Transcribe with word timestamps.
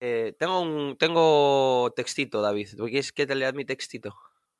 Eh, 0.00 0.34
tengo 0.38 0.60
un 0.60 0.96
tengo 0.96 1.92
textito, 1.94 2.40
David. 2.40 2.68
¿Quieres 2.76 3.12
que 3.12 3.26
te 3.26 3.34
lea 3.34 3.52
mi 3.52 3.64
textito? 3.64 4.14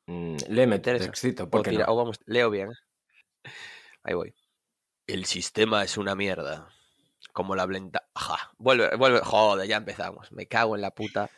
Mm, 0.07 0.35
léeme 0.49 0.79
textito, 0.79 1.43
O 1.45 1.49
porque 1.49 1.71
tira- 1.71 1.85
no? 1.87 1.93
o 1.93 1.95
vamos, 1.95 2.19
leo 2.25 2.49
bien. 2.49 2.71
¿eh? 2.71 3.49
Ahí 4.03 4.13
voy. 4.13 4.33
El 5.07 5.25
sistema 5.25 5.83
es 5.83 5.97
una 5.97 6.15
mierda. 6.15 6.69
Como 7.33 7.55
la 7.55 7.65
blenda. 7.65 8.07
Ajá. 8.13 8.51
Vuelve, 8.57 8.95
vuelve. 8.97 9.19
Joder, 9.23 9.67
ya 9.67 9.77
empezamos. 9.77 10.31
Me 10.31 10.47
cago 10.47 10.75
en 10.75 10.81
la 10.81 10.91
puta. 10.91 11.29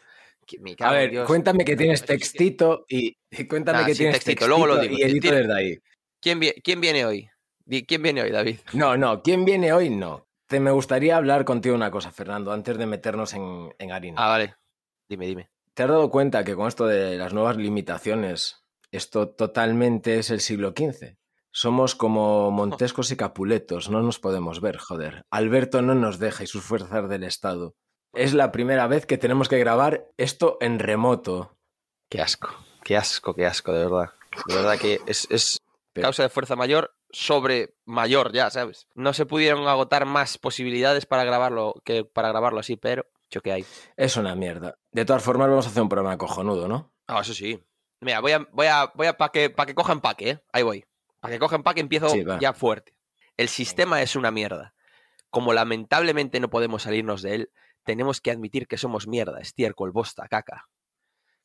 Me 0.60 0.72
A 0.72 0.76
cago 0.76 0.94
en 0.96 1.00
ver, 1.02 1.12
Dios. 1.12 1.28
cuéntame 1.28 1.64
que 1.64 1.76
tienes 1.78 2.04
textito 2.04 2.86
y, 2.90 3.16
cuéntame 3.48 3.80
Nah, 3.80 3.86
que 3.86 3.96
tienes 3.96 4.16
textito, 4.16 4.40
textito, 4.40 4.48
luego 4.48 4.66
lo 4.68 4.78
digo. 4.82 4.98
y 4.98 5.04
edito 5.04 5.32
desde 5.34 5.54
ahí. 5.54 5.78
¿Quién, 6.20 6.40
¿Quién 6.64 6.82
viene 6.82 7.06
hoy? 7.06 7.30
¿Quién 7.88 8.02
viene 8.02 8.22
hoy, 8.24 8.32
David? 8.32 8.58
No, 8.74 8.98
no, 8.98 9.22
¿quién 9.22 9.46
viene 9.46 9.72
hoy? 9.72 9.90
No. 9.90 10.26
Te 10.54 10.60
me 10.60 10.70
gustaría 10.70 11.18
hablar 11.18 11.46
contigo 11.46 11.74
una 11.74 11.90
cosa, 11.90 12.12
Fernando, 12.12 12.52
antes 12.52 12.78
de 12.78 12.86
meternos 12.86 13.34
en, 13.34 13.74
en 13.80 13.92
harina. 13.92 14.24
Ah, 14.24 14.28
vale. 14.28 14.56
Dime, 15.10 15.26
dime. 15.26 15.50
¿Te 15.74 15.82
has 15.82 15.90
dado 15.90 16.12
cuenta 16.12 16.44
que 16.44 16.56
con 16.56 16.68
esto 16.68 16.86
de 16.86 17.18
las 17.18 17.34
nuevas 17.34 17.58
limitaciones, 17.58 18.64
esto 18.92 19.30
totalmente 19.30 20.20
es 20.20 20.30
el 20.30 20.42
siglo 20.42 20.76
XV? 20.78 21.18
Somos 21.50 21.96
como 21.96 22.52
Montescos 22.52 23.10
y 23.10 23.18
Capuletos, 23.18 23.90
no 23.90 24.04
nos 24.04 24.20
podemos 24.20 24.62
ver, 24.62 24.78
joder. 24.78 25.26
Alberto 25.32 25.82
no 25.82 25.96
nos 25.96 26.20
deja 26.20 26.44
y 26.44 26.48
sus 26.48 26.64
fuerzas 26.64 27.10
del 27.10 27.24
Estado. 27.24 27.74
Es 28.14 28.36
la 28.36 28.52
primera 28.52 28.86
vez 28.86 29.08
que 29.08 29.18
tenemos 29.18 29.50
que 29.50 29.58
grabar 29.58 30.12
esto 30.18 30.60
en 30.62 30.78
remoto. 30.78 31.58
Qué 32.12 32.22
asco. 32.22 32.50
Qué 32.84 32.96
asco, 32.96 33.34
qué 33.34 33.48
asco, 33.48 33.74
de 33.74 33.86
verdad. 33.86 34.12
De 34.48 34.54
verdad 34.54 34.78
que 34.78 35.00
es, 35.08 35.26
es 35.32 35.63
Pero- 35.94 36.06
causa 36.06 36.24
de 36.24 36.30
fuerza 36.30 36.56
mayor 36.56 36.96
sobre 37.12 37.76
mayor, 37.86 38.34
ya, 38.34 38.50
¿sabes? 38.50 38.88
No 38.96 39.14
se 39.14 39.26
pudieron 39.26 39.68
agotar 39.68 40.06
más 40.06 40.38
posibilidades 40.38 41.06
para 41.06 41.24
grabarlo 41.24 41.76
que 41.86 42.04
para 42.04 42.30
grabarlo 42.30 42.60
así, 42.60 42.76
pero 42.76 43.06
que 43.42 43.52
hay. 43.52 43.66
Es 43.98 44.18
una 44.18 44.36
mierda. 44.36 44.78
De 44.92 45.06
todas 45.06 45.24
formas, 45.24 45.50
vamos 45.50 45.66
a 45.66 45.70
hacer 45.70 45.82
un 45.82 45.90
programa 45.90 46.18
cojonudo, 46.18 46.68
¿no? 46.68 46.94
Ah, 47.08 47.22
eso 47.22 47.34
sí. 47.34 47.60
Mira, 48.00 48.20
voy 48.20 48.34
a, 48.34 48.48
voy 48.52 48.68
a, 48.68 48.92
voy 48.94 49.08
a 49.08 49.18
para 49.18 49.32
que, 49.32 49.50
pa' 49.50 49.66
que 49.66 49.74
coja 49.74 49.94
empaque, 49.94 50.30
¿eh? 50.30 50.44
Ahí 50.52 50.64
voy. 50.64 50.86
Para 51.20 51.34
que 51.34 51.40
coja 51.40 51.56
empaque 51.56 51.80
empiezo 51.82 52.10
Sí, 52.10 52.24
ya 52.40 52.54
fuerte. 52.54 52.96
El 53.38 53.50
sistema 53.50 54.02
es 54.02 54.16
una 54.16 54.30
mierda. 54.30 54.76
Como 55.30 55.54
lamentablemente 55.54 56.40
no 56.40 56.50
podemos 56.50 56.84
salirnos 56.84 57.22
de 57.22 57.36
él, 57.36 57.52
tenemos 57.84 58.22
que 58.22 58.30
admitir 58.30 58.68
que 58.68 58.78
somos 58.78 59.08
mierda, 59.08 59.40
estiércol, 59.40 59.92
bosta, 59.92 60.28
caca. 60.28 60.68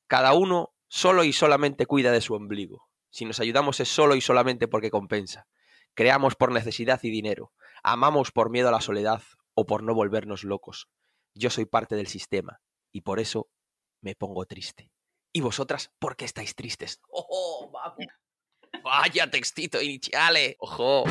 Cada 0.08 0.34
uno 0.34 0.75
solo 0.89 1.25
y 1.25 1.33
solamente 1.33 1.86
cuida 1.86 2.12
de 2.12 2.20
su 2.20 2.34
ombligo. 2.34 2.88
Si 3.11 3.25
nos 3.25 3.41
ayudamos 3.41 3.81
es 3.81 3.89
solo 3.89 4.14
y 4.14 4.20
solamente 4.20 4.69
porque 4.69 4.91
compensa. 4.91 5.47
Creamos 5.95 6.34
por 6.37 6.53
necesidad 6.53 7.01
y 7.03 7.11
dinero. 7.11 7.53
Amamos 7.83 8.31
por 8.31 8.51
miedo 8.51 8.69
a 8.69 8.73
la 8.73 8.81
soledad 8.81 9.23
o 9.55 9.67
por 9.67 9.83
no 9.83 9.95
volvernos 9.95 10.45
locos. 10.45 10.89
Yo 11.34 11.51
soy 11.51 11.64
parte 11.64 11.97
del 11.97 12.06
sistema 12.06 12.61
y 12.92 13.01
por 13.01 13.20
eso 13.20 13.48
me 14.01 14.14
pongo 14.14 14.47
triste. 14.47 14.92
¿Y 15.33 15.41
vosotras 15.41 15.92
por 15.98 16.17
qué 16.17 16.25
estáis 16.25 16.55
tristes? 16.55 17.01
¡Ojo! 17.09 17.70
vamos! 17.70 18.06
¡Vaya 18.83 19.31
textito 19.31 19.81
iniciale! 19.81 20.56
¡Ojo! 20.61 21.05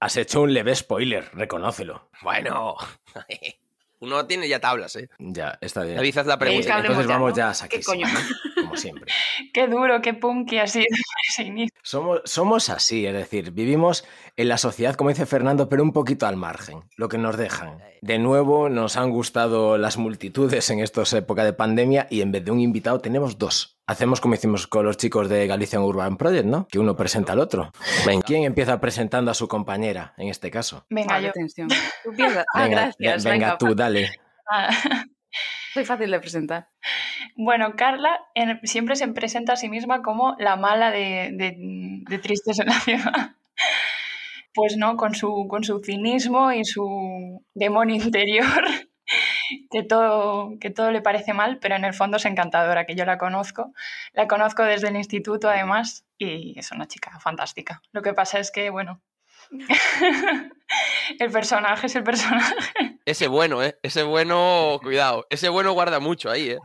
Has 0.00 0.16
hecho 0.16 0.42
un 0.42 0.52
leve 0.52 0.74
spoiler, 0.74 1.30
reconócelo. 1.32 2.10
Bueno, 2.22 2.76
uno 4.00 4.26
tiene 4.26 4.48
ya 4.48 4.60
tablas, 4.60 4.96
¿eh? 4.96 5.08
Ya, 5.18 5.58
está 5.60 5.82
bien. 5.82 5.96
David, 5.96 6.18
haz 6.18 6.26
la 6.26 6.38
¿Queréis 6.38 6.66
pregunta. 6.66 6.86
Entonces 6.86 7.06
ya, 7.06 7.12
vamos 7.14 7.30
no? 7.30 7.36
ya 7.36 7.48
a 7.48 7.52
¿Qué 7.52 7.82
saquísimo, 7.82 7.94
coño? 7.94 8.06
¿no? 8.06 8.62
como 8.62 8.76
siempre. 8.76 9.12
Qué 9.52 9.66
duro, 9.68 10.00
qué 10.02 10.14
punky 10.14 10.58
ha 10.58 10.66
sido 10.66 10.84
ese 11.30 11.44
inicio. 11.44 11.74
Somos, 11.82 12.20
somos 12.24 12.68
así, 12.68 13.06
es 13.06 13.14
decir, 13.14 13.52
vivimos 13.52 14.04
en 14.36 14.48
la 14.48 14.58
sociedad, 14.58 14.94
como 14.94 15.10
dice 15.10 15.26
Fernando, 15.26 15.68
pero 15.68 15.82
un 15.82 15.92
poquito 15.92 16.26
al 16.26 16.36
margen, 16.36 16.80
lo 16.96 17.08
que 17.08 17.18
nos 17.18 17.36
dejan. 17.36 17.78
De 18.02 18.18
nuevo, 18.18 18.68
nos 18.68 18.96
han 18.96 19.10
gustado 19.10 19.78
las 19.78 19.96
multitudes 19.96 20.68
en 20.70 20.80
esta 20.80 21.02
época 21.16 21.44
de 21.44 21.52
pandemia 21.52 22.06
y 22.10 22.20
en 22.20 22.32
vez 22.32 22.44
de 22.44 22.50
un 22.50 22.60
invitado 22.60 23.00
tenemos 23.00 23.38
dos. 23.38 23.75
Hacemos 23.88 24.20
como 24.20 24.34
hicimos 24.34 24.66
con 24.66 24.84
los 24.84 24.96
chicos 24.96 25.28
de 25.28 25.46
Galician 25.46 25.82
Urban 25.82 26.16
Project, 26.16 26.44
¿no? 26.46 26.66
Que 26.66 26.80
uno 26.80 26.96
presenta 26.96 27.34
al 27.34 27.38
otro. 27.38 27.70
Venga. 28.04 28.22
¿Quién 28.26 28.42
empieza 28.42 28.80
presentando 28.80 29.30
a 29.30 29.34
su 29.34 29.46
compañera 29.46 30.12
en 30.16 30.28
este 30.28 30.50
caso? 30.50 30.84
Venga, 30.90 31.20
yo. 31.20 31.30
Tú 32.02 32.10
empiezas. 32.10 32.44
Ah, 32.52 32.62
Venga, 32.64 32.76
gracias. 32.82 33.24
ve- 33.24 33.30
venga, 33.30 33.46
Venga, 33.46 33.58
tú, 33.58 33.74
dale. 33.74 34.10
Ah, 34.50 34.70
Soy 35.74 35.84
fácil 35.84 36.10
de 36.10 36.20
presentar. 36.20 36.68
Bueno, 37.36 37.74
Carla 37.76 38.16
en- 38.34 38.60
siempre 38.64 38.94
se 38.96 39.06
presenta 39.08 39.52
a 39.54 39.56
sí 39.56 39.68
misma 39.68 40.02
como 40.02 40.34
la 40.38 40.56
mala 40.56 40.90
de, 40.90 41.30
de- 41.32 41.56
de 42.08 42.18
Tristes 42.18 42.58
en 42.60 42.66
la 42.66 42.80
ciudad. 42.80 43.12
Pues 44.54 44.78
no, 44.78 44.96
con 44.96 45.14
su, 45.14 45.46
con 45.50 45.64
su 45.64 45.80
cinismo 45.84 46.50
y 46.50 46.64
su 46.64 47.44
demonio 47.52 47.96
interior, 47.96 48.64
que 49.70 49.82
todo, 49.82 50.58
que 50.60 50.70
todo 50.70 50.90
le 50.90 51.02
parece 51.02 51.32
mal, 51.32 51.58
pero 51.58 51.76
en 51.76 51.84
el 51.84 51.94
fondo 51.94 52.16
es 52.16 52.24
encantadora, 52.24 52.86
que 52.86 52.94
yo 52.94 53.04
la 53.04 53.18
conozco. 53.18 53.72
La 54.12 54.26
conozco 54.26 54.62
desde 54.62 54.88
el 54.88 54.96
instituto, 54.96 55.48
además, 55.48 56.04
y 56.18 56.58
es 56.58 56.72
una 56.72 56.86
chica 56.86 57.18
fantástica. 57.20 57.82
Lo 57.92 58.02
que 58.02 58.12
pasa 58.12 58.38
es 58.38 58.50
que, 58.50 58.70
bueno, 58.70 59.00
el 61.18 61.30
personaje 61.30 61.86
es 61.86 61.96
el 61.96 62.04
personaje. 62.04 62.54
Ese 63.04 63.28
bueno, 63.28 63.62
¿eh? 63.62 63.78
Ese 63.82 64.02
bueno, 64.02 64.78
cuidado. 64.82 65.26
Ese 65.30 65.48
bueno 65.48 65.72
guarda 65.72 66.00
mucho 66.00 66.30
ahí, 66.30 66.50
¿eh? 66.50 66.58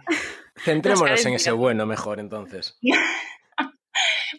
Centrémonos 0.57 1.25
en 1.25 1.33
ese 1.33 1.51
bueno 1.51 1.85
mejor, 1.85 2.19
entonces. 2.19 2.77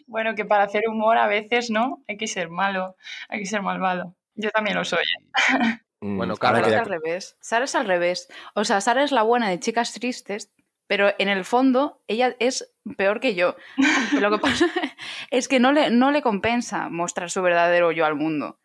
Bueno, 0.07 0.35
que 0.35 0.45
para 0.45 0.63
hacer 0.63 0.83
humor 0.87 1.17
a 1.17 1.27
veces, 1.27 1.69
¿no? 1.69 2.03
Hay 2.07 2.17
que 2.17 2.27
ser 2.27 2.49
malo, 2.49 2.95
hay 3.29 3.39
que 3.39 3.45
ser 3.45 3.61
malvado. 3.61 4.15
Yo 4.35 4.49
también 4.51 4.75
lo 4.75 4.83
soy. 4.83 5.03
Mm, 5.49 5.73
Bueno, 6.17 6.35
Carla. 6.37 6.59
que 6.59 6.65
Sara 6.65 6.75
ya- 6.75 6.81
es 6.81 6.87
al 6.87 6.89
revés. 7.01 7.37
Sara 7.41 7.65
es 7.65 7.75
al 7.75 7.85
revés. 7.87 8.27
O 8.55 8.63
sea, 8.65 8.81
Sara 8.81 9.03
es 9.03 9.11
la 9.11 9.23
buena 9.23 9.49
de 9.49 9.59
chicas 9.59 9.93
tristes, 9.93 10.51
pero 10.87 11.13
en 11.17 11.29
el 11.29 11.45
fondo 11.45 12.01
ella 12.07 12.35
es 12.39 12.73
peor 12.97 13.19
que 13.19 13.35
yo. 13.35 13.55
Lo 14.19 14.29
que 14.31 14.37
pasa 14.39 14.65
es 15.31 15.47
que 15.47 15.59
no 15.59 15.71
le, 15.71 15.89
no 15.91 16.11
le 16.11 16.21
compensa 16.21 16.89
mostrar 16.89 17.29
su 17.31 17.41
verdadero 17.41 17.91
yo 17.91 18.05
al 18.05 18.15
mundo. 18.15 18.59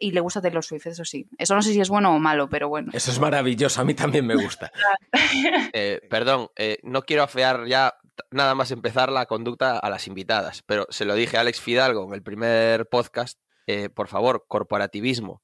Y 0.00 0.12
le 0.12 0.20
gusta 0.20 0.40
Taylor 0.40 0.62
Swift, 0.64 0.86
eso 0.86 1.04
sí. 1.04 1.28
Eso 1.38 1.56
no 1.56 1.62
sé 1.62 1.72
si 1.72 1.80
es 1.80 1.88
bueno 1.88 2.14
o 2.14 2.18
malo, 2.20 2.48
pero 2.48 2.68
bueno. 2.68 2.90
Eso 2.94 3.10
es 3.10 3.18
maravilloso, 3.18 3.80
a 3.80 3.84
mí 3.84 3.94
también 3.94 4.26
me 4.26 4.36
gusta. 4.36 4.70
Eh, 5.72 6.00
perdón, 6.08 6.48
eh, 6.56 6.78
no 6.82 7.02
quiero 7.02 7.22
afear 7.22 7.66
ya 7.66 7.94
nada 8.30 8.54
más 8.54 8.70
empezar 8.70 9.10
la 9.10 9.26
conducta 9.26 9.78
a 9.78 9.90
las 9.90 10.06
invitadas, 10.06 10.62
pero 10.66 10.86
se 10.90 11.04
lo 11.04 11.14
dije 11.14 11.36
a 11.36 11.40
Alex 11.40 11.60
Fidalgo 11.60 12.04
en 12.06 12.14
el 12.14 12.22
primer 12.22 12.88
podcast. 12.88 13.38
eh, 13.66 13.88
por 13.90 14.08
favor, 14.08 14.44
corporativismo. 14.48 15.42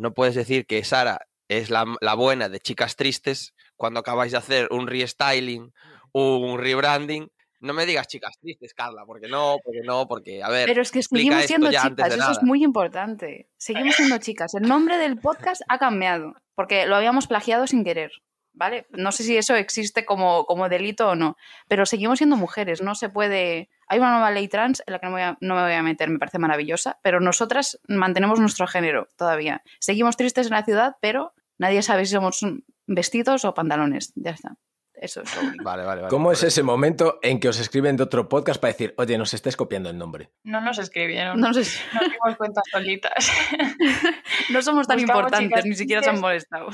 No 0.00 0.14
puedes 0.14 0.34
decir 0.34 0.64
que 0.64 0.82
Sara 0.82 1.26
es 1.48 1.68
la, 1.68 1.84
la 2.00 2.14
buena 2.14 2.48
de 2.48 2.58
chicas 2.58 2.96
tristes 2.96 3.54
cuando 3.76 4.00
acabáis 4.00 4.32
de 4.32 4.38
hacer 4.38 4.68
un 4.70 4.86
restyling, 4.86 5.74
un 6.12 6.58
rebranding. 6.58 7.30
No 7.60 7.74
me 7.74 7.84
digas 7.84 8.08
chicas 8.08 8.32
tristes, 8.40 8.72
Carla, 8.72 9.04
porque 9.04 9.28
no, 9.28 9.58
porque 9.62 9.80
no, 9.84 10.08
porque, 10.08 10.42
a 10.42 10.48
ver, 10.48 10.66
Pero 10.66 10.80
es 10.80 10.90
que 10.90 11.02
seguimos 11.02 11.44
siendo 11.44 11.70
chicas, 11.70 12.14
eso 12.14 12.30
es 12.30 12.42
muy 12.42 12.64
importante. 12.64 13.50
Seguimos 13.58 13.94
siendo 13.96 14.16
chicas. 14.16 14.54
El 14.54 14.66
nombre 14.66 14.96
del 14.96 15.18
podcast 15.18 15.60
ha 15.68 15.78
cambiado, 15.78 16.32
porque 16.54 16.86
lo 16.86 16.96
habíamos 16.96 17.26
plagiado 17.26 17.66
sin 17.66 17.84
querer, 17.84 18.10
¿vale? 18.60 18.86
No 18.90 19.10
sé 19.10 19.24
si 19.24 19.38
eso 19.38 19.54
existe 19.56 20.04
como, 20.04 20.44
como 20.44 20.68
delito 20.68 21.08
o 21.08 21.14
no, 21.14 21.38
pero 21.66 21.86
seguimos 21.86 22.18
siendo 22.18 22.36
mujeres, 22.36 22.82
no 22.82 22.94
se 22.94 23.08
puede... 23.08 23.70
Hay 23.88 23.98
una 23.98 24.10
nueva 24.12 24.30
ley 24.30 24.48
trans 24.48 24.82
en 24.86 24.92
la 24.92 24.98
que 24.98 25.06
no 25.06 25.12
me, 25.12 25.14
voy 25.14 25.22
a, 25.22 25.38
no 25.40 25.54
me 25.54 25.62
voy 25.62 25.72
a 25.72 25.82
meter, 25.82 26.10
me 26.10 26.18
parece 26.18 26.38
maravillosa, 26.38 26.98
pero 27.02 27.20
nosotras 27.20 27.80
mantenemos 27.88 28.38
nuestro 28.38 28.66
género 28.66 29.08
todavía. 29.16 29.62
Seguimos 29.80 30.18
tristes 30.18 30.48
en 30.48 30.52
la 30.52 30.62
ciudad, 30.62 30.96
pero 31.00 31.32
nadie 31.56 31.80
sabe 31.80 32.04
si 32.04 32.12
somos 32.12 32.44
vestidos 32.86 33.46
o 33.46 33.54
pantalones. 33.54 34.12
Ya 34.14 34.32
está. 34.32 34.56
Eso 35.00 35.22
es 35.22 35.34
lo 35.34 35.48
único. 35.48 35.64
Vale, 35.64 35.82
vale, 35.82 36.02
vale. 36.02 36.10
¿Cómo 36.10 36.30
es 36.30 36.42
ese 36.42 36.62
momento 36.62 37.18
en 37.22 37.40
que 37.40 37.48
os 37.48 37.58
escriben 37.58 37.96
de 37.96 38.02
otro 38.02 38.28
podcast 38.28 38.60
para 38.60 38.72
decir, 38.74 38.92
oye, 38.98 39.16
nos 39.16 39.32
estés 39.32 39.56
copiando 39.56 39.88
el 39.88 39.96
nombre? 39.96 40.30
No 40.44 40.60
nos 40.60 40.78
escribieron, 40.78 41.40
No 41.40 41.54
sé 41.54 41.64
si- 41.64 41.80
nos 41.94 42.02
dimos 42.02 42.36
cuenta 42.36 42.60
solitas. 42.70 43.30
no 44.50 44.60
somos 44.60 44.86
tan 44.86 44.98
Buscamos 44.98 45.22
importantes, 45.22 45.48
chicas 45.48 45.64
ni 45.64 45.74
siquiera 45.74 46.02
se 46.02 46.10
han 46.10 46.20
molestado. 46.20 46.68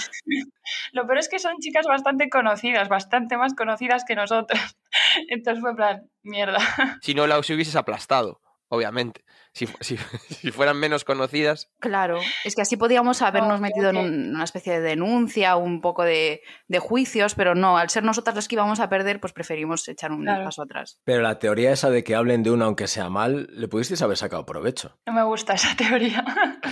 Lo 0.92 1.06
peor 1.06 1.18
es 1.18 1.28
que 1.28 1.38
son 1.38 1.58
chicas 1.60 1.86
bastante 1.86 2.28
conocidas, 2.28 2.88
bastante 2.88 3.36
más 3.36 3.54
conocidas 3.54 4.04
que 4.04 4.16
nosotras. 4.16 4.76
Entonces 5.28 5.60
fue 5.60 5.70
en 5.70 5.76
plan, 5.76 6.10
mierda. 6.24 6.58
Si 7.02 7.14
no 7.14 7.28
las 7.28 7.48
hubieses 7.48 7.76
aplastado, 7.76 8.40
obviamente. 8.68 9.24
Si, 9.56 9.66
si- 9.80 9.96
si 10.28 10.50
fueran 10.52 10.76
menos 10.76 11.02
conocidas, 11.04 11.70
Claro, 11.80 12.20
es 12.44 12.54
que 12.54 12.60
así 12.60 12.76
podíamos 12.76 13.22
habernos 13.22 13.58
creo 13.58 13.62
metido 13.62 13.88
en 13.90 13.96
un- 13.96 14.34
una 14.34 14.44
especie 14.44 14.74
de 14.74 14.80
denuncia, 14.80 15.56
un 15.56 15.80
poco 15.80 16.04
de, 16.04 16.42
de 16.68 16.78
juicios, 16.78 17.34
pero 17.34 17.54
no, 17.54 17.78
al 17.78 17.88
ser 17.88 18.04
nosotras 18.04 18.36
las 18.36 18.48
que 18.48 18.54
íbamos 18.56 18.80
a 18.80 18.90
perder, 18.90 19.18
pues 19.18 19.32
preferimos 19.32 19.88
echar 19.88 20.12
un 20.12 20.24
Claro. 20.24 20.44
paso 20.44 20.60
atrás. 20.62 21.00
Pero 21.04 21.22
la 21.22 21.38
teoría 21.38 21.72
esa 21.72 21.88
de 21.88 22.04
que 22.04 22.14
hablen 22.14 22.42
de 22.42 22.50
uno 22.50 22.66
aunque 22.66 22.86
sea 22.86 23.08
mal, 23.08 23.48
le 23.50 23.66
pudisteis 23.66 24.02
haber 24.02 24.18
sacado 24.18 24.44
provecho. 24.44 24.98
No 25.06 25.14
me 25.14 25.22
gusta 25.22 25.54
esa 25.54 25.74
teoría. 25.74 26.22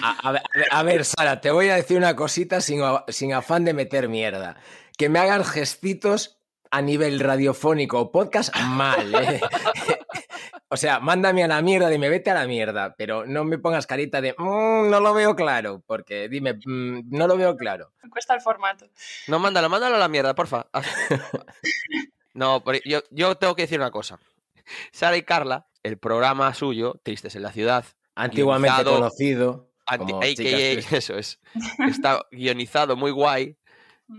A, 0.03 0.29
a 0.29 0.33
ver, 0.33 0.43
a 0.71 0.83
ver- 0.83 1.05
Sara, 1.07 1.41
te 1.41 1.51
voy 1.51 1.71
a 1.71 1.77
decir 1.77 1.97
una 1.97 2.15
cosita 2.15 2.61
sin, 2.61 2.83
sin 3.09 3.33
afán 3.33 3.65
de 3.65 3.73
meter 3.73 4.11
mierda. 4.11 4.57
Que 4.99 5.09
me 5.09 5.21
hagas 5.21 5.49
gestitos 5.49 6.39
a 6.71 6.83
nivel 6.83 7.21
radiofónico 7.21 8.01
o 8.01 8.11
podcast 8.13 8.55
mal, 8.57 9.15
¿eh? 9.15 9.41
O 10.69 10.77
sea, 10.77 10.99
mándame 10.99 11.45
a 11.45 11.49
la 11.49 11.63
mierda, 11.63 11.89
dime 11.89 12.09
vete 12.09 12.31
a 12.31 12.35
la 12.35 12.47
mierda, 12.47 12.95
pero 12.97 13.27
no 13.27 13.45
me 13.45 13.59
pongas 13.59 13.87
carita 13.87 14.21
de 14.21 14.35
"Mm, 14.37 14.89
no 14.91 14.99
lo 15.01 15.15
veo 15.15 15.37
claro, 15.37 15.83
porque 15.87 16.29
dime, 16.29 16.55
"Mm, 16.65 17.03
no 17.11 17.27
lo 17.29 17.37
veo 17.37 17.57
claro. 17.57 17.93
Me 18.03 18.11
cuesta 18.11 18.35
el 18.35 18.41
formato. 18.41 18.87
No, 19.29 19.39
mándalo, 19.39 19.69
mándalo 19.69 19.97
a 19.97 19.99
la 19.99 20.09
mierda, 20.09 20.35
porfa. 20.35 20.67
No, 22.35 22.65
pero 22.65 22.81
yo, 22.85 23.01
yo 23.11 23.37
tengo 23.37 23.55
que 23.55 23.63
decir 23.63 23.79
una 23.79 23.91
cosa. 23.93 24.19
Sara 24.93 25.17
y 25.17 25.23
Carla, 25.23 25.69
el 25.85 25.99
programa 25.99 26.53
suyo, 26.55 27.01
Tristes 27.05 27.37
en 27.37 27.43
la 27.43 27.53
Ciudad, 27.53 27.85
Antiguamente 28.17 28.75
Guionizado, 28.83 28.99
conocido. 28.99 29.71
anti- 29.87 30.13
como 30.13 30.19
AKA, 30.23 30.35
Chicas 30.35 30.93
eso 30.93 31.17
es, 31.19 31.41
está 31.89 32.21
guionizado 32.33 32.97
muy 32.97 33.11
guay 33.13 33.57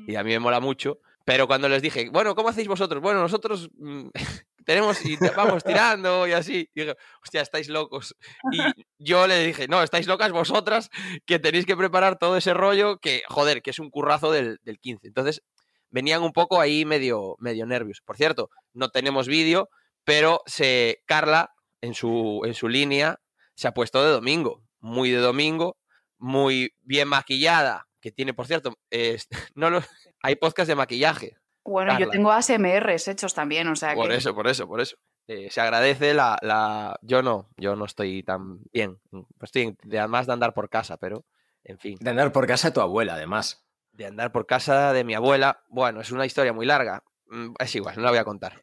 y 0.08 0.16
a 0.16 0.24
mí 0.24 0.32
me 0.32 0.40
mola 0.40 0.60
mucho. 0.62 1.00
Pero 1.26 1.48
cuando 1.48 1.68
les 1.68 1.82
dije, 1.82 2.10
bueno, 2.10 2.36
¿cómo 2.36 2.50
hacéis 2.50 2.68
vosotros? 2.68 3.02
Bueno, 3.02 3.20
nosotros 3.20 3.70
mm, 3.78 4.08
tenemos 4.66 5.06
y 5.06 5.18
vamos 5.36 5.64
tirando 5.64 6.28
y 6.28 6.34
así. 6.34 6.70
Y 6.74 6.82
dije, 6.82 6.96
hostia, 7.24 7.42
estáis 7.42 7.70
locos. 7.70 8.16
Y 8.52 8.60
yo 8.98 9.28
le 9.28 9.46
dije, 9.46 9.68
no, 9.68 9.82
estáis 9.84 10.08
locas 10.08 10.32
vosotras 10.32 10.90
que 11.26 11.40
tenéis 11.40 11.66
que 11.66 11.78
preparar 11.78 12.18
todo 12.18 12.36
ese 12.36 12.54
rollo 12.54 12.98
que, 12.98 13.24
joder, 13.28 13.62
que 13.62 13.70
es 13.70 13.80
un 13.80 13.90
currazo 13.90 14.32
del, 14.32 14.60
del 14.64 14.80
15. 14.80 15.08
Entonces, 15.08 15.42
venían 15.90 16.24
un 16.24 16.34
poco 16.34 16.60
ahí 16.60 16.84
medio, 16.84 17.36
medio 17.40 17.66
nervios. 17.66 18.02
Por 18.04 18.18
cierto, 18.18 18.50
no 18.74 18.90
tenemos 18.90 19.28
vídeo, 19.28 19.70
pero 20.04 20.42
se, 20.46 21.02
Carla, 21.06 21.52
en 21.82 21.94
su, 21.94 22.42
en 22.46 22.54
su 22.54 22.68
línea, 22.68 23.20
se 23.56 23.68
ha 23.68 23.74
puesto 23.74 24.04
de 24.04 24.12
domingo. 24.12 24.64
Muy 24.80 25.12
de 25.12 25.20
domingo, 25.20 25.78
muy 26.18 26.74
bien 26.82 27.08
maquillada. 27.08 27.88
Que 28.02 28.12
tiene, 28.12 28.34
por 28.34 28.46
cierto, 28.46 28.74
no 29.56 29.82
hay 30.22 30.36
podcast 30.36 30.68
de 30.68 30.76
maquillaje. 30.76 31.38
Bueno, 31.66 31.98
yo 32.00 32.10
tengo 32.10 32.32
ASMRs 32.32 33.08
hechos 33.08 33.34
también, 33.34 33.68
o 33.68 33.76
sea 33.76 33.96
Por 33.96 34.10
que... 34.10 34.16
eso, 34.16 34.34
por 34.36 34.48
eso, 34.48 34.68
por 34.68 34.80
eso. 34.82 34.96
Eh, 35.28 35.50
se 35.50 35.60
agradece 35.60 36.14
la, 36.14 36.38
la... 36.42 36.98
Yo 37.02 37.24
no, 37.24 37.50
yo 37.58 37.76
no 37.76 37.86
estoy 37.86 38.22
tan 38.24 38.60
bien. 38.72 39.00
Estoy 39.42 39.64
en- 39.64 39.78
de, 39.84 39.98
además 40.00 40.28
de 40.28 40.34
andar 40.34 40.54
por 40.54 40.70
casa, 40.70 40.98
pero, 40.98 41.26
en 41.64 41.80
fin. 41.80 41.98
De 42.00 42.10
andar 42.12 42.32
por 42.32 42.46
casa 42.46 42.68
de 42.70 42.74
tu 42.76 42.82
abuela, 42.82 43.16
además. 43.16 43.66
De 43.92 44.06
andar 44.06 44.32
por 44.32 44.46
casa 44.46 44.94
de 44.94 45.04
mi 45.04 45.16
abuela, 45.16 45.64
bueno, 45.68 46.02
es 46.02 46.12
una 46.12 46.26
historia 46.28 46.54
muy 46.54 46.66
larga. 46.68 47.04
Mm, 47.28 47.54
Es 47.58 47.76
igual, 47.76 47.96
no 47.96 48.04
la 48.04 48.10
voy 48.10 48.20
a 48.20 48.24
contar. 48.26 48.62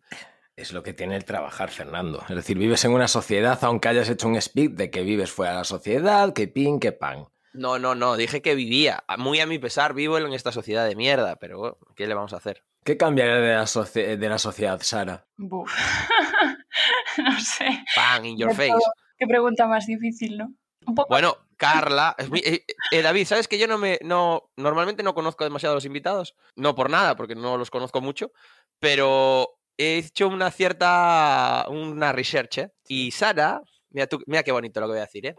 Es 0.55 0.73
lo 0.73 0.83
que 0.85 0.93
tiene 0.93 1.17
el 1.17 1.25
trabajar, 1.25 1.71
Fernando. 1.71 2.23
Es 2.29 2.37
decir, 2.37 2.57
vives 2.59 2.85
en 2.85 2.93
una 2.93 3.09
sociedad, 3.09 3.59
aunque 3.63 3.89
hayas 3.89 4.09
hecho 4.09 4.29
un 4.29 4.41
speak 4.41 4.73
de 4.75 4.91
que 4.91 5.03
vives 5.03 5.33
fuera 5.33 5.53
de 5.53 5.59
la 5.59 5.65
sociedad, 5.65 6.33
que 6.33 6.47
pin, 6.47 6.79
que 6.79 6.93
pan. 6.93 7.27
No, 7.55 7.79
no, 7.79 7.95
no, 7.97 8.17
dije 8.17 8.43
que 8.43 8.55
vivía. 8.55 9.03
Muy 9.19 9.41
a 9.41 9.47
mi 9.47 9.59
pesar, 9.59 9.93
vivo 9.95 10.19
en 10.19 10.33
esta 10.33 10.53
sociedad 10.53 10.87
de 10.87 10.95
mierda, 10.95 11.37
pero 11.37 11.59
bueno, 11.59 11.79
¿qué 11.97 12.07
le 12.07 12.15
vamos 12.15 12.33
a 12.35 12.37
hacer? 12.37 12.63
¿Qué 12.85 12.97
cambiaría 12.97 13.37
de 13.37 13.55
la, 13.55 13.67
socie- 13.67 14.17
de 14.17 14.29
la 14.29 14.39
sociedad, 14.39 14.81
Sara? 14.83 15.27
Buf. 15.37 15.71
no 17.19 17.41
sé. 17.41 17.85
¡Pam! 17.95 18.25
In 18.25 18.37
your 18.39 18.51
De 18.51 18.55
face. 18.57 18.71
todo. 18.71 18.81
Qué 19.19 19.27
pregunta 19.27 19.67
más 19.67 19.87
difícil, 19.87 20.39
¿no? 20.39 20.53
Un 20.87 20.95
poco. 20.95 21.09
Bueno, 21.09 21.37
Carla, 21.57 22.15
es 22.19 22.29
muy- 22.29 22.41
eh, 22.45 22.65
eh, 22.91 23.03
David, 23.03 23.27
¿sabes 23.27 23.47
que 23.47 23.59
yo 23.59 23.69
no 23.69 23.79
me, 23.79 23.99
no, 24.03 24.51
normalmente 24.57 25.03
no 25.05 25.15
conozco 25.15 25.45
demasiado 25.45 25.75
a 25.75 25.77
los 25.77 25.85
invitados? 25.85 26.35
No 26.57 26.75
por 26.75 26.91
nada, 26.91 27.15
porque 27.15 27.37
no 27.37 27.57
los 27.57 27.71
conozco 27.71 28.01
mucho, 28.01 28.33
pero 28.81 29.49
he 29.79 29.99
hecho 29.99 30.27
una 30.27 30.51
cierta, 30.51 31.67
una 31.69 32.13
research, 32.13 32.59
¿eh? 32.59 32.73
Y 32.89 33.13
Sara, 33.13 33.61
mira, 33.91 34.09
tú, 34.09 34.21
mira 34.27 34.43
qué 34.43 34.51
bonito 34.51 34.81
lo 34.81 34.87
que 34.87 34.93
voy 34.93 34.99
a 34.99 35.03
decir, 35.03 35.27
¿eh? 35.27 35.37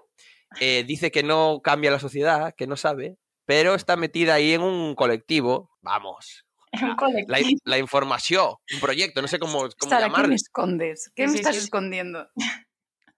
Eh, 0.62 0.84
dice 0.88 1.12
que 1.12 1.24
no 1.24 1.60
cambia 1.62 1.92
la 1.92 2.00
sociedad, 2.00 2.54
que 2.56 2.68
no 2.68 2.78
sabe, 2.78 3.18
pero 3.46 3.74
está 3.76 3.98
metida 3.98 4.36
ahí 4.36 4.54
en 4.54 4.62
un 4.62 4.96
colectivo, 4.96 5.72
vamos, 5.82 6.46
la, 7.28 7.40
in- 7.40 7.60
la 7.64 7.78
información, 7.78 8.56
un 8.74 8.80
proyecto, 8.80 9.22
no 9.22 9.28
sé 9.28 9.40
cómo, 9.40 9.60
cómo 9.78 9.90
Sara, 9.90 10.02
¿qué 10.02 10.10
llamarlo. 10.10 10.28
me 10.30 10.36
escondes? 10.36 11.12
¿Qué 11.16 11.24
Sí, 11.24 11.28
me 11.28 11.34
sí, 11.34 11.40
estás 11.40 11.56
sí. 11.56 11.64
escondiendo? 11.64 12.28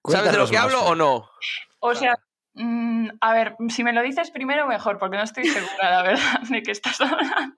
¿Sabes 0.08 0.32
de 0.32 0.38
lo 0.38 0.48
que 0.48 0.58
hablo 0.58 0.84
o 0.84 0.94
no? 0.94 1.28
O 1.80 1.94
sea, 1.94 2.14
mm, 2.54 3.08
a 3.20 3.32
ver, 3.32 3.56
si 3.68 3.82
me 3.82 3.92
lo 3.92 4.02
dices 4.02 4.30
primero 4.30 4.66
mejor, 4.66 4.98
porque 4.98 5.16
no 5.16 5.22
estoy 5.24 5.46
segura, 5.46 5.90
la 5.90 6.02
verdad, 6.02 6.40
de 6.48 6.62
qué 6.62 6.70
estás 6.72 7.00
hablando. 7.00 7.56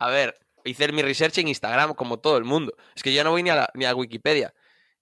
A 0.00 0.08
ver, 0.08 0.38
hice 0.64 0.90
mi 0.92 1.02
research 1.02 1.38
en 1.38 1.48
Instagram 1.48 1.94
como 1.94 2.18
todo 2.20 2.36
el 2.38 2.44
mundo. 2.44 2.72
Es 2.94 3.02
que 3.02 3.12
yo 3.12 3.24
no 3.24 3.30
voy 3.32 3.42
ni 3.42 3.50
a, 3.50 3.56
la- 3.56 3.70
ni 3.74 3.84
a 3.84 3.94
Wikipedia. 3.94 4.54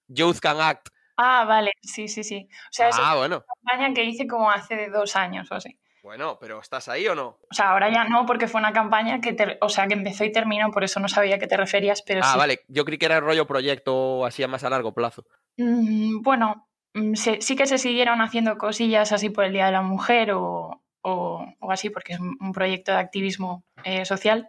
Youth 0.09 0.39
Can 0.41 0.61
Act. 0.61 0.89
Ah, 1.19 1.45
vale, 1.45 1.73
sí, 1.83 2.09
sí, 2.09 2.25
sí. 2.25 2.49
O 2.51 2.73
sea, 2.73 2.89
es 2.89 2.97
Ah, 2.99 3.13
una 3.13 3.15
bueno. 3.17 3.45
campaña 3.47 3.95
que 3.95 4.05
hice 4.05 4.27
como 4.27 4.51
hace 4.51 4.89
dos 4.89 5.17
años 5.17 5.51
o 5.51 5.55
así. 5.55 5.79
Bueno, 6.07 6.39
pero 6.41 6.61
¿estás 6.61 6.87
ahí 6.89 7.09
o 7.09 7.17
no? 7.17 7.37
O 7.51 7.53
sea, 7.55 7.71
ahora 7.73 7.91
ya 7.93 8.05
no, 8.05 8.27
porque 8.27 8.47
fue 8.47 8.61
una 8.61 8.73
campaña 8.73 9.21
que, 9.21 9.33
ter- 9.33 9.59
o 9.61 9.69
sea, 9.69 9.89
que 9.89 9.95
empezó 9.95 10.23
y 10.25 10.31
terminó, 10.31 10.71
por 10.71 10.85
eso 10.85 11.01
no 11.01 11.09
sabía 11.09 11.35
a 11.35 11.39
qué 11.41 11.49
te 11.49 11.57
referías, 11.57 12.01
pero 12.03 12.21
Ah, 12.23 12.33
sí. 12.35 12.39
vale. 12.39 12.61
Yo 12.69 12.85
creí 12.85 12.97
que 12.97 13.07
era 13.07 13.19
rollo 13.19 13.45
proyecto 13.49 14.25
así 14.25 14.45
a 14.45 14.47
más 14.49 14.63
a 14.63 14.71
largo 14.71 14.95
plazo. 14.95 15.25
Mm, 15.57 16.23
bueno, 16.23 16.69
mm, 16.95 17.15
sí 17.15 17.57
que 17.57 17.67
se 17.67 17.79
siguieron 17.79 18.21
haciendo 18.23 18.57
cosillas 18.57 19.11
así 19.11 19.31
por 19.31 19.43
el 19.47 19.53
Día 19.53 19.67
de 19.67 19.73
la 19.73 19.83
Mujer 19.83 20.31
o, 20.31 20.81
o- 21.03 21.47
o 21.59 21.73
así, 21.73 21.91
porque 21.91 22.13
es 22.13 22.21
un 22.21 22.37
un 22.41 22.53
proyecto 22.53 22.93
de 22.93 22.99
activismo 22.99 23.65
eh, 23.83 24.05
social, 24.05 24.47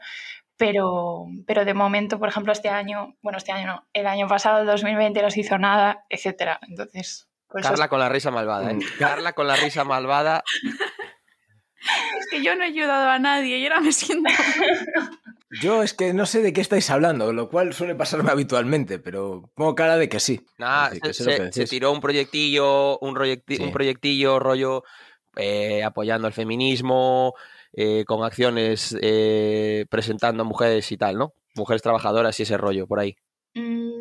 pero, 0.58 1.26
pero 1.48 1.66
de 1.66 1.74
momento, 1.74 2.20
por 2.20 2.30
ejemplo, 2.30 2.54
este 2.54 2.70
año, 2.70 3.16
bueno, 3.24 3.40
este 3.40 3.52
año 3.52 3.66
no, 3.66 3.88
el 3.94 4.06
año 4.06 4.28
pasado, 4.28 4.60
el 4.62 4.68
2020, 4.68 5.24
no 5.24 5.32
se 5.32 5.40
hizo 5.40 5.58
nada, 5.58 6.06
etcétera. 6.10 6.60
Entonces, 6.68 7.28
pues 7.48 7.66
Carla 7.66 7.88
con 7.88 8.00
la 8.00 8.10
risa 8.10 8.30
malvada, 8.30 8.70
¿eh? 8.70 8.76
Mm. 8.76 8.82
Carla 9.00 9.34
con 9.34 9.48
la 9.48 9.56
risa 9.56 9.84
malvada. 9.84 10.44
Es 12.20 12.28
que 12.32 12.44
yo 12.44 12.56
no 12.56 12.64
he 12.64 12.68
ayudado 12.68 13.10
a 13.10 13.20
nadie 13.20 13.58
y 13.58 13.64
ahora 13.66 13.80
me 13.82 13.92
siento... 13.92 14.30
Yo 15.62 15.82
es 15.82 15.94
que 15.94 16.14
no 16.14 16.26
sé 16.26 16.42
de 16.42 16.52
qué 16.52 16.60
estáis 16.60 16.90
hablando, 16.90 17.32
lo 17.32 17.48
cual 17.50 17.74
suele 17.74 17.96
pasarme 17.96 18.32
habitualmente, 18.32 19.00
pero 19.00 19.50
pongo 19.56 19.76
cara 19.76 19.96
de 19.96 20.10
que 20.10 20.20
sí. 20.20 20.46
Nada, 20.58 20.92
se, 21.02 21.14
se- 21.14 21.52
se 21.54 21.66
tiró 21.66 21.94
un 21.94 22.02
proyectillo, 22.02 23.00
un, 23.00 23.16
proyecti- 23.16 23.56
Sí. 23.56 23.64
un 23.64 23.72
proyectillo 23.72 24.40
rollo 24.40 24.84
eh, 25.38 25.86
apoyando 25.86 26.28
el 26.28 26.34
feminismo, 26.34 27.34
eh, 27.72 28.04
con 28.06 28.26
acciones 28.26 28.94
eh, 29.02 29.86
presentando 29.90 30.44
a 30.44 30.46
mujeres 30.46 30.92
y 30.92 30.98
tal, 30.98 31.18
¿no? 31.18 31.32
Mujeres 31.56 31.82
trabajadoras 31.82 32.38
y 32.42 32.44
ese 32.44 32.58
rollo 32.58 32.86
por 32.86 33.00
ahí. 33.00 33.16
mm, 33.56 33.92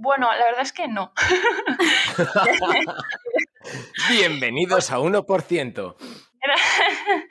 bueno, 0.00 0.28
la 0.32 0.44
verdad 0.44 0.62
es 0.62 0.72
que 0.72 0.86
no. 0.86 1.12
Bienvenidos 4.10 4.90
a 4.90 4.98
1%. 5.00 5.96
Era, 6.44 6.54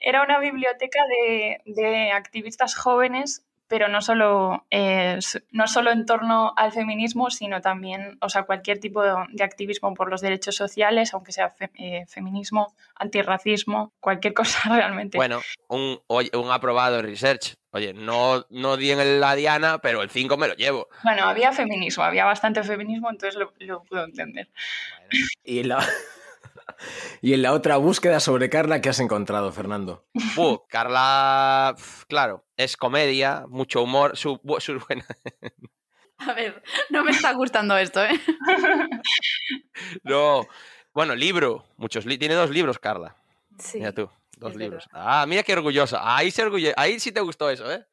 era 0.00 0.22
una 0.22 0.38
biblioteca 0.38 1.00
de, 1.08 1.60
de 1.66 2.12
activistas 2.12 2.74
jóvenes, 2.74 3.44
pero 3.68 3.86
no 3.86 4.00
solo, 4.00 4.66
eh, 4.72 5.20
no 5.52 5.68
solo 5.68 5.92
en 5.92 6.04
torno 6.04 6.52
al 6.56 6.72
feminismo, 6.72 7.30
sino 7.30 7.60
también, 7.60 8.18
o 8.20 8.28
sea, 8.28 8.42
cualquier 8.42 8.80
tipo 8.80 9.00
de, 9.02 9.14
de 9.30 9.44
activismo 9.44 9.94
por 9.94 10.10
los 10.10 10.20
derechos 10.20 10.56
sociales, 10.56 11.14
aunque 11.14 11.30
sea 11.30 11.50
fe- 11.50 11.70
eh, 11.78 12.04
feminismo, 12.08 12.74
antirracismo, 12.96 13.92
cualquier 14.00 14.34
cosa 14.34 14.58
realmente. 14.74 15.16
Bueno, 15.18 15.40
un, 15.68 16.00
oye, 16.08 16.30
un 16.36 16.50
aprobado 16.50 17.00
research. 17.00 17.54
Oye, 17.72 17.92
no, 17.94 18.44
no 18.50 18.76
di 18.76 18.90
en 18.90 19.20
la 19.20 19.36
diana, 19.36 19.78
pero 19.78 20.02
el 20.02 20.10
5 20.10 20.36
me 20.36 20.48
lo 20.48 20.54
llevo. 20.54 20.88
Bueno, 21.04 21.22
había 21.26 21.52
feminismo, 21.52 22.02
había 22.02 22.24
bastante 22.24 22.64
feminismo, 22.64 23.08
entonces 23.08 23.38
lo, 23.38 23.52
lo 23.60 23.84
puedo 23.84 24.04
entender. 24.04 24.48
Y 25.44 25.60
en, 25.60 25.68
la... 25.68 25.78
y 27.22 27.34
en 27.34 27.42
la 27.42 27.52
otra 27.52 27.76
búsqueda 27.76 28.20
sobre 28.20 28.48
Carla, 28.50 28.80
¿qué 28.80 28.88
has 28.88 29.00
encontrado, 29.00 29.52
Fernando? 29.52 30.04
Buh, 30.36 30.60
Carla, 30.68 31.74
claro, 32.08 32.44
es 32.56 32.76
comedia, 32.76 33.44
mucho 33.48 33.82
humor, 33.82 34.16
su, 34.16 34.40
su 34.58 34.78
buena- 34.88 35.06
A 36.18 36.34
ver, 36.34 36.62
no 36.90 37.02
me 37.02 37.12
está 37.12 37.32
gustando 37.32 37.76
esto, 37.78 38.04
¿eh? 38.04 38.20
No, 40.04 40.46
bueno, 40.92 41.14
libro, 41.14 41.64
muchos 41.76 42.04
li- 42.06 42.18
tiene 42.18 42.34
dos 42.34 42.50
libros, 42.50 42.78
Carla. 42.78 43.16
Sí. 43.58 43.78
Mira 43.78 43.92
tú, 43.92 44.10
dos 44.36 44.54
libros. 44.56 44.84
Ah, 44.92 45.24
mira 45.26 45.42
qué 45.42 45.52
orgullosa. 45.54 46.00
Ahí 46.16 46.30
se 46.30 46.42
orgulle... 46.42 46.74
ahí 46.76 47.00
sí 47.00 47.12
te 47.12 47.20
gustó 47.20 47.48
eso, 47.50 47.70
¿eh? 47.72 47.86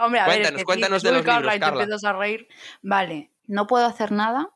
Hombre, 0.00 0.20
a 0.20 0.26
ver, 0.26 0.42
es 0.42 0.48
Cuéntanos, 0.50 0.58
que 0.58 0.64
cuéntanos 0.64 1.02
de 1.02 1.12
los 1.12 1.22
Carla 1.22 1.40
libros, 1.40 1.54
y 1.54 1.58
te 1.58 1.64
Carla. 1.64 1.82
empiezas 1.82 2.04
a 2.04 2.12
reír. 2.12 2.48
Vale, 2.82 3.30
no 3.46 3.66
puedo 3.66 3.86
hacer 3.86 4.12
nada 4.12 4.50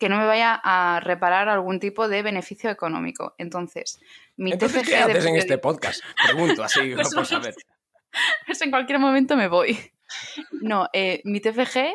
que 0.00 0.08
no 0.08 0.16
me 0.16 0.26
vaya 0.26 0.58
a 0.64 0.98
reparar 1.00 1.50
algún 1.50 1.78
tipo 1.78 2.08
de 2.08 2.22
beneficio 2.22 2.70
económico. 2.70 3.34
Entonces, 3.36 4.00
mi 4.36 4.50
Entonces, 4.50 4.82
TFG 4.82 4.88
¿qué 4.88 4.96
de 4.96 5.02
haces 5.02 5.26
en 5.26 5.36
este 5.36 5.58
podcast? 5.58 6.02
Pregunto 6.24 6.64
así, 6.64 6.80
Pues 6.94 7.14
por 7.14 7.26
saber. 7.26 7.54
Pues 8.44 8.60
en 8.62 8.72
cualquier 8.72 8.98
momento 8.98 9.36
me 9.36 9.46
voy. 9.46 9.78
No, 10.50 10.88
eh, 10.92 11.20
mi 11.22 11.38
TFG 11.38 11.92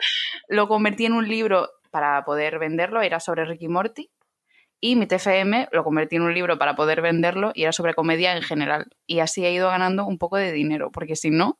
lo 0.47 0.69
convertí 0.69 1.05
en 1.05 1.11
un 1.11 1.27
libro 1.27 1.69
para 1.91 2.23
poder 2.23 2.57
venderlo, 2.57 3.01
era 3.01 3.19
sobre 3.19 3.43
Ricky 3.43 3.67
Morty. 3.67 4.09
Y 4.79 4.95
mi 4.95 5.07
TFM 5.07 5.67
lo 5.73 5.83
convertí 5.83 6.15
en 6.15 6.21
un 6.21 6.33
libro 6.33 6.57
para 6.57 6.75
poder 6.75 7.01
venderlo 7.01 7.51
y 7.53 7.63
era 7.63 7.73
sobre 7.73 7.95
comedia 7.95 8.37
en 8.37 8.43
general. 8.43 8.87
Y 9.07 9.19
así 9.19 9.43
he 9.43 9.51
ido 9.51 9.67
ganando 9.67 10.05
un 10.05 10.17
poco 10.17 10.37
de 10.37 10.53
dinero, 10.53 10.89
porque 10.91 11.17
si 11.17 11.31
no, 11.31 11.59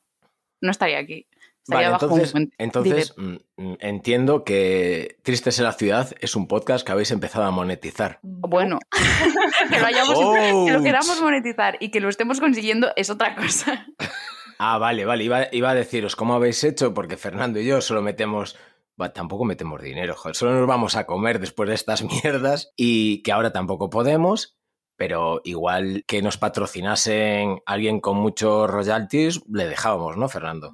no 0.61 0.71
estaría 0.71 0.99
aquí. 0.99 1.27
Vale, 1.67 1.88
un 1.88 1.93
entonces, 1.93 2.34
entonces 2.57 3.13
mm, 3.17 3.36
mm, 3.57 3.77
entiendo 3.79 4.43
que 4.43 5.17
Tristes 5.24 5.57
en 5.57 5.65
la 5.65 5.74
Ciudad 5.74 6.13
es 6.19 6.36
un 6.36 6.48
podcast 6.48 6.86
que 6.86 6.91
habéis 6.91 7.12
empezado 7.12 7.45
a 7.45 7.51
monetizar. 7.51 8.19
Bueno, 8.22 8.79
que 9.69 9.79
lo, 9.79 9.86
hayamos, 9.86 10.13
que 10.13 10.72
lo 10.72 10.77
Ouch. 10.77 10.84
queramos 10.84 11.22
monetizar 11.22 11.77
y 11.79 11.89
que 11.89 12.00
lo 12.00 12.10
estemos 12.10 12.39
consiguiendo 12.39 12.89
es 12.95 13.10
otra 13.10 13.36
cosa. 13.36 13.88
Ah, 14.60 14.77
vale, 14.77 15.05
vale. 15.05 15.24
Iba, 15.24 15.48
iba 15.51 15.72
a 15.72 15.75
deciros 15.75 16.15
cómo 16.15 16.36
habéis 16.36 16.63
hecho, 16.63 16.93
porque 16.93 17.17
Fernando 17.17 17.60
y 17.60 17.65
yo 17.65 17.81
solo 17.81 18.01
metemos 18.01 18.55
tampoco 19.13 19.45
metemos 19.45 19.81
dinero, 19.81 20.15
joder. 20.15 20.36
Solo 20.36 20.53
nos 20.53 20.67
vamos 20.67 20.95
a 20.95 21.05
comer 21.05 21.39
después 21.39 21.69
de 21.69 21.75
estas 21.75 22.03
mierdas 22.24 22.72
y 22.75 23.22
que 23.24 23.31
ahora 23.31 23.51
tampoco 23.51 23.89
podemos. 23.89 24.57
Pero 24.98 25.41
igual 25.43 26.05
que 26.07 26.22
nos 26.22 26.38
patrocinasen 26.38 27.60
alguien 27.65 28.00
con 28.00 28.15
muchos 28.15 28.69
royalties, 28.69 29.41
le 29.51 29.65
dejábamos, 29.65 30.15
¿no, 30.15 30.29
Fernando? 30.29 30.74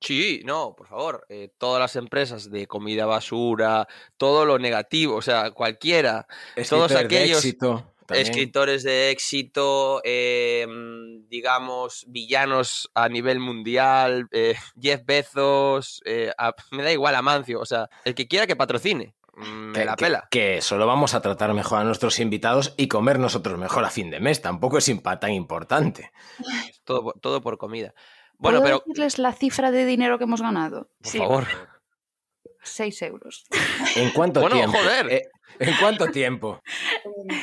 Sí, 0.00 0.42
no, 0.44 0.74
por 0.76 0.88
favor. 0.88 1.24
eh, 1.28 1.50
todas 1.58 1.80
las 1.80 1.96
empresas 1.96 2.50
de 2.50 2.66
comida 2.66 3.06
basura, 3.06 3.88
todo 4.16 4.44
lo 4.44 4.58
negativo, 4.58 5.16
o 5.16 5.22
sea, 5.22 5.50
cualquiera, 5.52 6.26
Todos 6.68 6.90
de 6.90 6.98
aquellos 6.98 7.38
éxito, 7.38 7.92
escritores 8.10 8.82
de 8.82 9.10
éxito, 9.10 10.00
eh, 10.04 10.66
digamos, 11.28 12.04
villanos 12.08 12.90
a 12.94 13.08
nivel 13.08 13.40
mundial, 13.40 14.28
eh, 14.32 14.54
Jeff 14.80 15.02
Bezos, 15.04 16.02
eh, 16.04 16.30
a- 16.38 16.54
me 16.70 16.82
da 16.82 16.92
igual 16.92 17.14
Amancio, 17.14 17.60
o 17.60 17.66
sea, 17.66 17.88
el 18.04 18.14
que 18.14 18.28
quiera 18.28 18.46
que 18.46 18.54
patrocine, 18.54 19.14
mm, 19.34 19.42
me 19.44 19.72
que, 19.72 19.84
la 19.84 19.96
pela. 19.96 20.28
que 20.30 20.60
solo 20.62 20.86
vamos 20.86 21.14
a 21.14 21.20
tratar 21.20 21.52
mejor 21.54 21.80
a 21.80 21.84
nuestros 21.84 22.20
invitados 22.20 22.74
y 22.76 22.88
comer 22.88 23.18
nosotros 23.18 23.58
mejor 23.58 23.84
a 23.84 23.90
fin 23.90 24.10
de 24.10 24.20
mes. 24.20 24.40
Tampoco 24.42 24.78
es 24.78 24.90
tan 25.20 25.32
importante. 25.32 26.12
Todo, 26.84 27.12
todo 27.20 27.40
por 27.40 27.58
comida. 27.58 27.94
Bueno, 28.38 28.60
¿Puedo 28.60 28.62
pero, 28.62 28.82
decirles 28.86 29.18
la 29.18 29.32
cifra 29.32 29.70
de 29.70 29.84
dinero 29.84 30.18
que 30.18 30.24
hemos 30.24 30.40
ganado? 30.42 30.90
por 31.02 31.10
Sí. 31.10 31.18
favor. 31.18 31.46
6 32.62 33.02
euros. 33.02 33.44
¿En 33.94 34.10
cuánto 34.10 34.40
Bueno, 34.40 34.56
tiempo? 34.56 34.76
joder. 34.78 35.12
Eh, 35.12 35.22
¿En 35.60 35.74
cuánto 35.80 36.08
tiempo? 36.08 36.60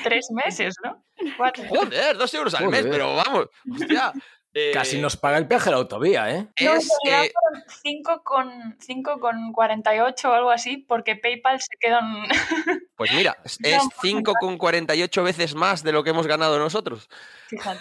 Tres 0.04 0.28
meses, 0.32 0.76
¿no? 0.84 1.04
Cuatro. 1.38 1.64
Joder, 1.70 2.18
dos 2.18 2.34
euros 2.34 2.54
al 2.56 2.68
mes, 2.70 2.86
pero 2.90 3.16
vamos, 3.16 3.48
hostia. 3.72 4.12
eh, 4.54 4.72
Casi 4.74 5.00
nos 5.00 5.16
paga 5.18 5.38
el 5.38 5.48
peaje 5.48 5.70
a 5.70 5.72
la 5.72 5.78
autovía, 5.78 6.30
¿eh? 6.30 6.48
No, 6.62 6.74
es, 6.76 6.88
eh, 7.08 7.32
fueron 7.32 7.64
5 7.82 8.22
con, 8.24 8.78
5 8.80 9.20
con 9.20 9.52
48 9.54 10.30
o 10.30 10.34
algo 10.34 10.52
así, 10.52 10.78
porque 10.78 11.16
PayPal 11.16 11.60
se 11.60 11.76
queda 11.80 12.00
en... 12.00 12.78
pues 12.96 13.12
mira, 13.14 13.36
es 13.46 13.60
No, 13.62 13.68
es 13.70 13.84
por 13.96 14.06
5,48 14.06 15.24
veces 15.24 15.56
más 15.56 15.84
de 15.84 15.92
lo 15.94 16.04
que 16.04 16.12
hemos 16.12 16.28
ganado 16.28 16.60
nosotros. 16.60 17.08
Fíjate. 17.48 17.80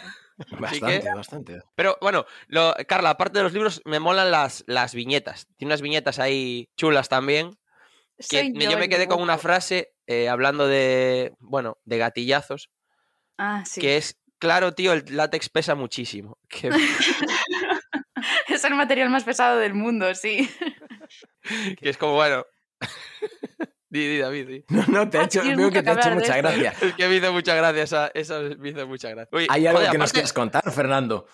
Bastante, 0.58 1.14
bastante. 1.14 1.61
Pero 1.75 1.96
bueno, 2.00 2.25
lo- 2.49 2.75
Carla, 2.88 3.11
aparte 3.11 3.38
de 3.38 3.44
los 3.44 3.52
libros, 3.52 3.80
me 3.84 4.00
molan 4.00 4.30
las, 4.30 4.64
las 4.66 4.94
viñetas. 4.94 5.46
Tiene 5.56 5.70
unas 5.72 5.82
viñetas 5.82 6.18
ahí 6.18 6.68
chulas 6.76 7.08
también. 7.08 7.56
Que 8.28 8.52
yo, 8.54 8.78
me 8.78 8.88
quedé 8.88 9.08
con 9.08 9.20
una 9.20 9.38
frase 9.38 9.92
eh, 10.06 10.28
hablando 10.28 10.66
de, 10.68 11.32
bueno, 11.40 11.78
de 11.84 11.99
gatillazos, 11.99 12.70
Ah, 13.38 13.64
sí. 13.66 13.80
que 13.80 13.96
es, 13.96 14.20
claro, 14.38 14.75
tío, 14.75 14.92
el 14.92 15.04
látex 15.08 15.49
pesa 15.49 15.75
muchísimo. 15.75 16.38
Que, 16.49 16.70
Es 18.49 18.62
el 18.64 18.75
material 18.75 19.11
más 19.11 19.25
pesado 19.25 19.58
del 19.58 19.75
mundo, 19.75 20.14
sí. 20.14 20.49
que 21.80 21.88
es 21.88 21.96
como, 21.96 22.14
bueno... 22.14 22.44
di, 23.92 24.08
di, 24.08 24.18
David, 24.18 24.46
di. 24.49 24.64
No, 24.68 24.84
no, 24.88 25.11
te 25.11 25.18
ha 25.18 25.20
Ah, 25.20 25.25
hecho, 25.25 25.42
veo 25.42 25.56
mucho 25.56 25.70
que 25.72 25.82
te 25.82 25.90
ha 25.90 25.94
hecho 25.94 26.11
mucha 26.11 26.37
gracia. 26.38 26.75
Es 26.80 26.94
que 26.94 27.08
me 27.08 27.16
hizo 27.16 27.32
mucha 27.32 27.54
gracia 27.54 27.82
esa, 27.82 28.11
eso 28.14 28.40
me 28.58 28.70
hizo 28.70 28.87
mucha 28.87 29.11
gracia. 29.11 29.28
Uy, 29.37 29.46
¿Hay 29.50 29.66
algo 29.66 29.78
joder, 29.78 29.92
que 29.92 29.99
nos 29.99 30.11
aparte- 30.11 30.14
quieras 30.14 30.32
contar, 30.32 30.72
Fernando? 30.72 31.26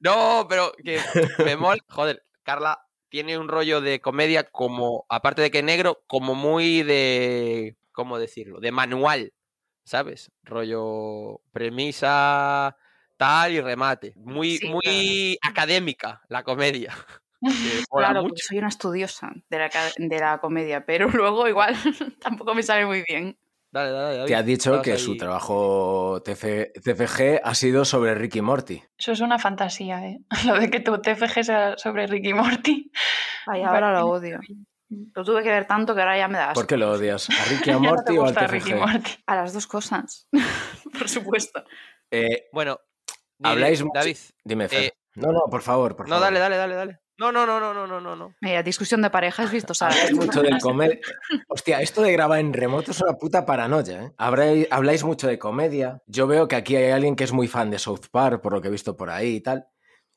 No, 0.00 0.46
pero 0.48 0.72
que 0.82 0.98
me 1.54 1.56
mola. 1.56 1.82
Joder, 1.88 2.22
Carla 2.42 2.78
tiene 3.08 3.38
un 3.38 3.48
rollo 3.48 3.80
de 3.80 4.00
comedia 4.00 4.44
como, 4.44 5.04
aparte 5.08 5.42
de 5.42 5.50
que 5.50 5.62
negro, 5.62 6.02
como 6.06 6.34
muy 6.34 6.82
de, 6.82 7.76
¿cómo 7.92 8.18
decirlo? 8.18 8.60
De 8.60 8.72
manual, 8.72 9.32
¿sabes? 9.84 10.30
Rollo 10.42 11.40
premisa, 11.52 12.76
tal 13.16 13.52
y 13.52 13.60
remate. 13.60 14.12
Muy, 14.16 14.58
Sí, 14.58 14.68
muy 14.68 15.38
académica 15.42 16.22
la 16.28 16.42
comedia. 16.44 16.94
Claro, 17.90 18.22
mucho. 18.22 18.28
porque 18.28 18.42
soy 18.42 18.58
una 18.58 18.68
estudiosa 18.68 19.32
de 19.48 19.58
la, 19.58 19.70
de 19.96 20.18
la 20.18 20.38
comedia, 20.38 20.84
pero 20.84 21.08
luego 21.10 21.48
igual 21.48 21.74
tampoco 22.20 22.54
me 22.54 22.62
sale 22.62 22.86
muy 22.86 23.02
bien. 23.08 23.38
Dale, 23.72 23.90
dale, 23.90 24.16
David, 24.16 24.28
Te 24.28 24.34
ha 24.36 24.42
dicho 24.42 24.80
que 24.82 24.92
ahí. 24.92 24.98
su 24.98 25.16
trabajo 25.16 26.22
TF 26.24 26.72
TFG 26.82 27.40
ha 27.42 27.54
sido 27.54 27.84
sobre 27.84 28.14
Ricky 28.14 28.40
Morty. 28.40 28.82
Eso 28.96 29.12
es 29.12 29.20
una 29.20 29.38
fantasía, 29.38 30.06
¿eh? 30.06 30.18
Lo 30.46 30.58
de 30.58 30.70
que 30.70 30.80
tu 30.80 30.98
TFG 31.00 31.44
sea 31.44 31.76
sobre 31.76 32.06
Ricky 32.06 32.32
Morty. 32.32 32.90
Ay, 33.46 33.62
ahora 33.62 33.92
lo 33.92 34.06
odio. 34.06 34.38
Lo 34.88 35.24
tuve 35.24 35.42
que 35.42 35.50
ver 35.50 35.66
tanto 35.66 35.94
que 35.94 36.00
ahora 36.00 36.16
ya 36.16 36.28
me 36.28 36.38
das. 36.38 36.54
¿Por 36.54 36.66
qué 36.66 36.76
lo 36.76 36.92
odias? 36.92 37.28
¿A 37.28 37.44
Ricky 37.50 37.70
a 37.70 37.74
no 37.74 37.80
Morty 37.80 38.16
o 38.16 38.24
al 38.24 38.34
Ricky 38.34 38.70
TFG? 38.70 38.78
Morty. 38.78 39.10
A 39.26 39.36
las 39.36 39.52
dos 39.52 39.66
cosas. 39.66 40.28
Por 40.98 41.08
supuesto. 41.08 41.62
Eh, 42.10 42.46
Bueno, 42.52 42.78
Habláis 43.42 43.84
David. 43.92 44.16
dime, 44.44 44.68
Fer. 44.68 44.84
Eh, 44.84 44.92
no, 45.16 45.32
no, 45.32 45.40
por 45.50 45.60
favor, 45.62 45.96
por 45.96 46.08
No, 46.08 46.14
favor. 46.14 46.24
dale, 46.32 46.38
dale, 46.38 46.56
dale, 46.56 46.74
dale. 46.76 47.00
No, 47.18 47.32
no, 47.32 47.46
no, 47.46 47.58
no, 47.58 47.72
no, 47.72 47.86
no, 47.86 48.00
no, 48.00 48.14
no. 48.14 48.34
Mira, 48.40 48.62
discusión 48.62 49.00
de 49.00 49.10
pareja, 49.10 49.42
¿has 49.42 49.50
visto? 49.50 49.72
Habláis 49.80 50.14
mucho 50.14 50.42
de 50.42 50.58
comer. 50.60 51.00
Hostia, 51.48 51.80
esto 51.80 52.02
de 52.02 52.12
grabar 52.12 52.40
en 52.40 52.52
remoto 52.52 52.90
es 52.90 53.00
una 53.00 53.14
puta 53.14 53.46
paranoia, 53.46 54.04
¿eh? 54.04 54.68
Habláis 54.70 55.04
mucho 55.04 55.26
de 55.26 55.38
comedia. 55.38 56.02
Yo 56.06 56.26
veo 56.26 56.46
que 56.46 56.56
aquí 56.56 56.76
hay 56.76 56.90
alguien 56.90 57.16
que 57.16 57.24
es 57.24 57.32
muy 57.32 57.48
fan 57.48 57.70
de 57.70 57.78
South 57.78 58.06
Park, 58.10 58.42
por 58.42 58.52
lo 58.52 58.60
que 58.60 58.68
he 58.68 58.70
visto 58.70 58.96
por 58.96 59.10
ahí 59.10 59.36
y 59.36 59.40
tal. 59.40 59.66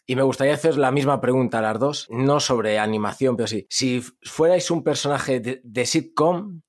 Y 0.06 0.16
me 0.16 0.24
gustaría 0.24 0.56
hacer 0.56 0.78
la 0.78 0.92
misma 0.92 1.22
pregunta 1.22 1.60
a 1.60 1.62
las 1.62 1.80
dos, 1.80 2.08
no 2.10 2.40
sobre 2.40 2.80
animación, 2.80 3.38
pero 3.38 3.48
sí. 3.48 3.68
Si 3.70 4.02
fuerais 4.24 4.72
un 4.72 4.84
personaje 4.84 5.40
de, 5.40 5.62
de 5.64 5.86
sitcom, 5.86 6.62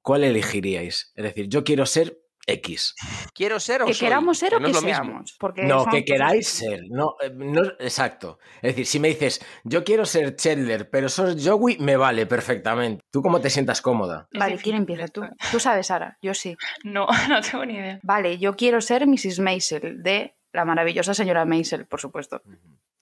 ¿cuál 0.00 0.24
elegiríais? 0.24 1.12
Es 1.16 1.24
decir, 1.24 1.48
yo 1.48 1.64
quiero 1.64 1.84
ser 1.84 2.18
X. 2.46 2.94
Quiero 3.34 3.58
ser 3.58 3.82
o 3.82 3.86
Que 3.86 3.94
soy, 3.94 4.06
queramos 4.06 4.38
ser 4.38 4.54
o 4.54 4.60
no 4.60 4.68
que 4.68 4.74
seamos. 4.74 5.36
Porque 5.38 5.64
No, 5.64 5.84
que 5.86 6.04
queráis 6.04 6.60
que- 6.60 6.66
ser. 6.68 6.80
No, 6.88 7.16
eh, 7.20 7.30
no, 7.34 7.62
exacto. 7.80 8.38
Es 8.56 8.72
decir, 8.72 8.86
si 8.86 9.00
me 9.00 9.08
dices, 9.08 9.44
yo 9.64 9.82
quiero 9.84 10.06
ser 10.06 10.36
Chandler, 10.36 10.88
pero 10.90 11.08
sos 11.08 11.36
Joey, 11.44 11.78
me 11.78 11.96
vale 11.96 12.26
perfectamente. 12.26 13.02
¿Tú 13.10 13.20
cómo 13.22 13.40
te 13.40 13.50
sientas 13.50 13.82
cómoda? 13.82 14.28
Vale, 14.32 14.56
¿quién 14.58 14.76
empieza? 14.76 15.08
¿Tú? 15.08 15.22
Tú 15.50 15.58
sabes, 15.60 15.88
Sara. 15.88 16.18
Yo 16.22 16.34
sí. 16.34 16.56
No, 16.84 17.06
no 17.28 17.40
tengo 17.40 17.64
ni 17.66 17.74
idea. 17.74 17.98
Vale, 18.02 18.38
yo 18.38 18.54
quiero 18.56 18.80
ser 18.80 19.06
Mrs. 19.06 19.40
Maisel, 19.40 20.02
de 20.02 20.36
la 20.52 20.64
maravillosa 20.64 21.12
señora 21.14 21.44
Maisel, 21.44 21.86
por 21.86 22.00
supuesto. 22.00 22.40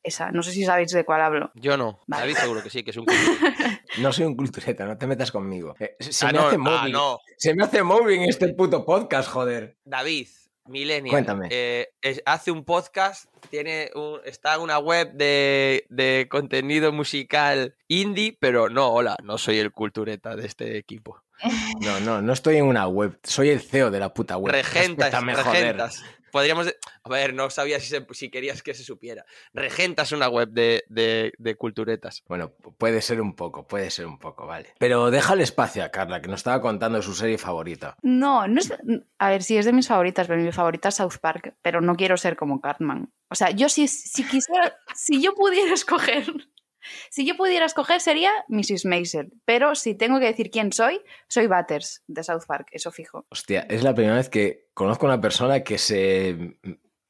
Esa, 0.04 0.30
no 0.30 0.42
sé 0.42 0.52
si 0.52 0.64
sabéis 0.64 0.92
de 0.92 1.04
cuál 1.04 1.23
hablo. 1.23 1.50
Yo 1.54 1.76
no. 1.76 2.00
Vale. 2.06 2.23
David 2.23 2.37
seguro 2.37 2.62
que 2.62 2.70
sí, 2.70 2.82
que 2.84 2.90
es 2.90 2.96
un 2.99 3.06
No 3.99 4.12
soy 4.12 4.26
un 4.26 4.37
cultureta, 4.37 4.84
no 4.84 4.96
te 4.99 5.06
metas 5.06 5.32
conmigo. 5.32 5.75
Eh, 5.80 5.96
se, 5.99 6.26
Ah, 6.26 6.28
me 6.32 6.38
no, 6.38 6.46
hace 6.46 6.56
ah, 6.56 6.58
moving. 6.58 6.92
no. 6.92 7.18
se 7.38 7.54
me 7.54 7.64
hace 7.64 7.82
moving 7.82 8.20
este 8.23 8.49
puto 8.52 8.84
podcast, 8.84 9.28
joder. 9.30 9.76
David, 9.84 10.28
Millennial. 10.66 11.11
Cuéntame. 11.11 11.49
eh, 11.50 11.88
es- 12.02 12.23
hace 12.26 12.50
un 12.50 12.64
podcast, 12.64 13.26
tiene 13.50 13.90
un- 13.94 14.20
está 14.25 14.54
en 14.54 14.61
una 14.62 14.78
web 14.78 15.12
de, 15.12 15.87
de 15.90 16.26
contenido 16.30 16.92
musical 16.92 17.75
indie, 17.88 18.37
pero 18.38 18.68
no, 18.70 18.88
hola, 18.88 19.16
no 19.23 19.37
soy 19.38 19.58
el 19.58 19.73
cultureta 19.73 20.37
de 20.37 20.46
este 20.46 20.76
equipo. 20.78 21.23
No, 21.80 22.00
no, 22.00 22.23
no 22.23 22.32
estoy 22.32 22.56
en 22.56 22.64
una 22.66 22.87
web. 22.88 23.18
Soy 23.25 23.50
el 23.50 23.61
CEO 23.61 23.90
de 23.90 24.00
la 24.00 24.14
puta 24.14 24.37
web. 24.38 24.52
regentas, 24.52 25.12
Respétame, 25.12 25.34
joder. 25.34 25.76
Podríamos... 26.35 26.67
de- 26.67 26.76
A 27.05 27.09
ver, 27.09 27.33
no 27.33 27.49
sabía 27.49 27.79
si, 27.79 27.87
se- 27.87 28.05
si 28.11 28.29
querías 28.29 28.61
que 28.64 28.75
se 28.75 28.83
supiera. 28.83 29.25
Regentas 29.53 30.11
una 30.11 30.29
web 30.29 30.49
de, 30.49 30.83
de- 30.88 31.33
de 31.38 31.55
culturetas. 31.55 32.25
Bueno, 32.26 32.50
puede 32.76 33.00
ser 33.03 33.21
un 33.21 33.37
poco, 33.37 33.69
puede 33.69 33.88
ser 33.93 34.07
un 34.07 34.19
poco, 34.19 34.45
vale. 34.45 34.75
Pero 34.81 35.12
déjale 35.12 35.45
espacio 35.45 35.85
a 35.85 35.91
Carla, 35.91 36.21
que 36.21 36.26
nos 36.26 36.41
estaba 36.41 36.61
contando 36.61 37.00
su 37.03 37.14
serie 37.14 37.38
favorita. 37.38 37.97
No, 38.03 38.49
no 38.49 38.59
es. 38.59 38.73
A 39.19 39.31
ver, 39.31 39.45
sí 39.45 39.57
es 39.57 39.64
de 39.64 39.73
mis 39.73 39.87
favoritas, 39.87 40.26
pero 40.26 40.43
mi 40.43 40.50
favorita 40.50 40.88
es 40.88 40.97
South 40.97 41.19
Park, 41.21 41.55
pero 41.62 41.81
no 41.81 41.95
quiero 41.95 42.17
ser 42.17 42.35
como 42.35 42.61
Cartman. 42.61 43.12
O 43.31 43.37
sea, 43.37 43.50
yo 43.50 43.69
si, 43.69 43.87
si 43.87 44.25
quisiera. 44.25 44.76
si 44.97 45.23
yo 45.23 45.35
pudiera 45.37 45.73
escoger. 45.75 46.26
Si 47.11 47.26
yo 47.26 47.37
pudiera 47.37 47.67
escoger 47.67 48.00
sería 48.00 48.31
Mrs. 48.49 48.85
Maisel, 48.85 49.33
pero 49.45 49.75
si 49.75 49.95
tengo 49.95 50.19
que 50.21 50.26
decir 50.26 50.50
quién 50.50 50.73
soy, 50.73 51.00
soy 51.29 51.47
Butters 51.47 52.03
de 52.07 52.23
South 52.23 52.45
Park, 52.47 52.69
eso 52.73 52.91
fijo. 52.91 53.26
Hostia, 53.31 53.67
es 53.69 53.83
la 53.83 53.95
primera 53.95 54.17
vez 54.17 54.29
que 54.29 54.69
conozco 54.75 55.07
a 55.07 55.11
una 55.11 55.21
persona 55.21 55.62
que 55.62 55.79
se 55.79 56.59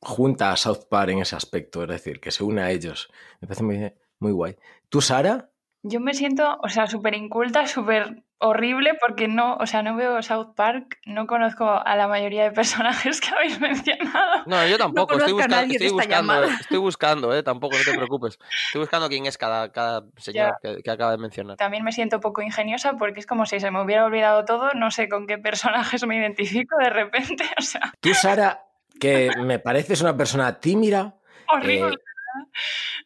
junta 0.00 0.52
a 0.52 0.56
South 0.56 0.86
Park 0.88 1.10
en 1.10 1.20
ese 1.20 1.36
aspecto, 1.36 1.82
es 1.82 1.88
decir, 1.88 2.20
que 2.20 2.30
se 2.30 2.44
une 2.44 2.62
a 2.62 2.70
ellos. 2.70 3.08
Me 3.40 3.48
parece 3.48 3.64
muy, 3.64 3.92
muy 4.18 4.32
guay. 4.32 4.56
¿Tú, 4.88 5.00
Sara? 5.00 5.50
Yo 5.86 6.00
me 6.00 6.14
siento, 6.14 6.58
o 6.62 6.68
sea, 6.70 6.86
súper 6.86 7.14
inculta, 7.14 7.66
súper 7.66 8.22
horrible 8.38 8.94
porque 9.00 9.28
no, 9.28 9.56
o 9.56 9.66
sea, 9.66 9.82
no 9.82 9.96
veo 9.96 10.22
South 10.22 10.54
Park, 10.56 10.98
no 11.04 11.26
conozco 11.26 11.68
a 11.70 11.94
la 11.96 12.08
mayoría 12.08 12.42
de 12.44 12.52
personajes 12.52 13.20
que 13.20 13.28
habéis 13.34 13.60
mencionado. 13.60 14.44
No, 14.46 14.66
yo 14.66 14.78
tampoco. 14.78 15.14
estoy, 15.16 15.32
busca- 15.34 15.62
buscando, 15.92 16.44
eh, 16.44 16.48
estoy 16.58 16.78
buscando, 16.78 17.34
eh, 17.36 17.42
tampoco, 17.42 17.76
no 17.78 17.84
te 17.84 17.92
preocupes. 17.96 18.38
Estoy 18.66 18.80
buscando 18.80 19.08
quién 19.10 19.26
es 19.26 19.36
cada, 19.36 19.72
cada 19.72 20.04
señor 20.16 20.56
que, 20.62 20.82
que 20.82 20.90
acaba 20.90 21.10
de 21.12 21.18
mencionar. 21.18 21.58
También 21.58 21.84
me 21.84 21.92
siento 21.92 22.18
poco 22.18 22.40
ingeniosa 22.40 22.94
porque 22.94 23.20
es 23.20 23.26
como 23.26 23.44
si 23.44 23.60
se 23.60 23.70
me 23.70 23.82
hubiera 23.82 24.06
olvidado 24.06 24.46
todo, 24.46 24.70
no 24.74 24.90
sé 24.90 25.10
con 25.10 25.26
qué 25.26 25.36
personajes 25.36 26.06
me 26.06 26.16
identifico 26.16 26.76
de 26.78 26.88
repente, 26.90 27.44
o 27.58 27.62
sea, 27.62 27.92
Tú, 28.00 28.14
Sara, 28.14 28.64
que 28.98 29.32
me 29.36 29.58
pareces 29.58 30.00
una 30.00 30.16
persona 30.16 30.58
tímida. 30.60 31.14
horrible. 31.52 31.94
eh, 31.94 33.03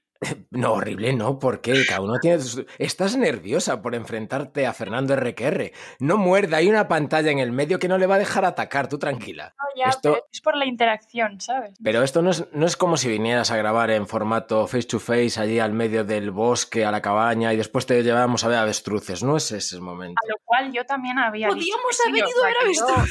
No, 0.50 0.72
horrible, 0.72 1.12
no, 1.12 1.38
¿por 1.38 1.60
qué? 1.60 1.84
Cada 1.86 2.00
uno 2.00 2.18
tiene... 2.20 2.40
sus- 2.40 2.64
Estás 2.78 3.16
nerviosa 3.16 3.80
por 3.80 3.94
enfrentarte 3.94 4.66
a 4.66 4.72
Fernando 4.72 5.14
RQR. 5.14 5.70
No 6.00 6.16
muerda, 6.16 6.56
hay 6.56 6.68
una 6.68 6.88
pantalla 6.88 7.30
en 7.30 7.38
el 7.38 7.52
medio 7.52 7.78
que 7.78 7.86
no 7.86 7.98
le 7.98 8.06
va 8.06 8.16
a 8.16 8.18
dejar 8.18 8.44
atacar, 8.44 8.88
tú 8.88 8.98
tranquila. 8.98 9.54
No, 9.56 9.64
ya, 9.80 9.90
Esto- 9.90 10.12
pero 10.14 10.26
es 10.32 10.40
por 10.40 10.56
la 10.56 10.66
interacción, 10.66 11.40
¿sabes? 11.40 11.74
Pero 11.82 12.02
esto 12.02 12.20
no 12.22 12.30
es, 12.30 12.44
no 12.52 12.66
es 12.66 12.76
como 12.76 12.96
si 12.96 13.08
vinieras 13.08 13.52
a 13.52 13.56
grabar 13.56 13.92
en 13.92 14.08
formato 14.08 14.66
face 14.66 14.88
to 14.88 14.98
face 14.98 15.38
allí 15.40 15.60
al 15.60 15.72
medio 15.72 16.04
del 16.04 16.32
bosque, 16.32 16.84
a 16.84 16.90
la 16.90 17.00
cabaña, 17.00 17.52
y 17.52 17.56
después 17.56 17.86
te 17.86 18.02
llevamos 18.02 18.42
a 18.42 18.48
ver 18.48 18.58
avestruces. 18.58 19.22
No 19.22 19.36
es 19.36 19.52
ese 19.52 19.76
el 19.76 19.82
momento. 19.82 20.20
A 20.24 20.28
lo 20.28 20.34
cual 20.44 20.72
yo 20.72 20.84
también 20.84 21.18
había 21.18 21.46
Podíamos 21.46 21.96
haber 22.08 22.24
o 22.24 22.28
ido 22.28 22.44
a 22.44 22.46
ver 22.48 22.56
yo- 22.74 23.04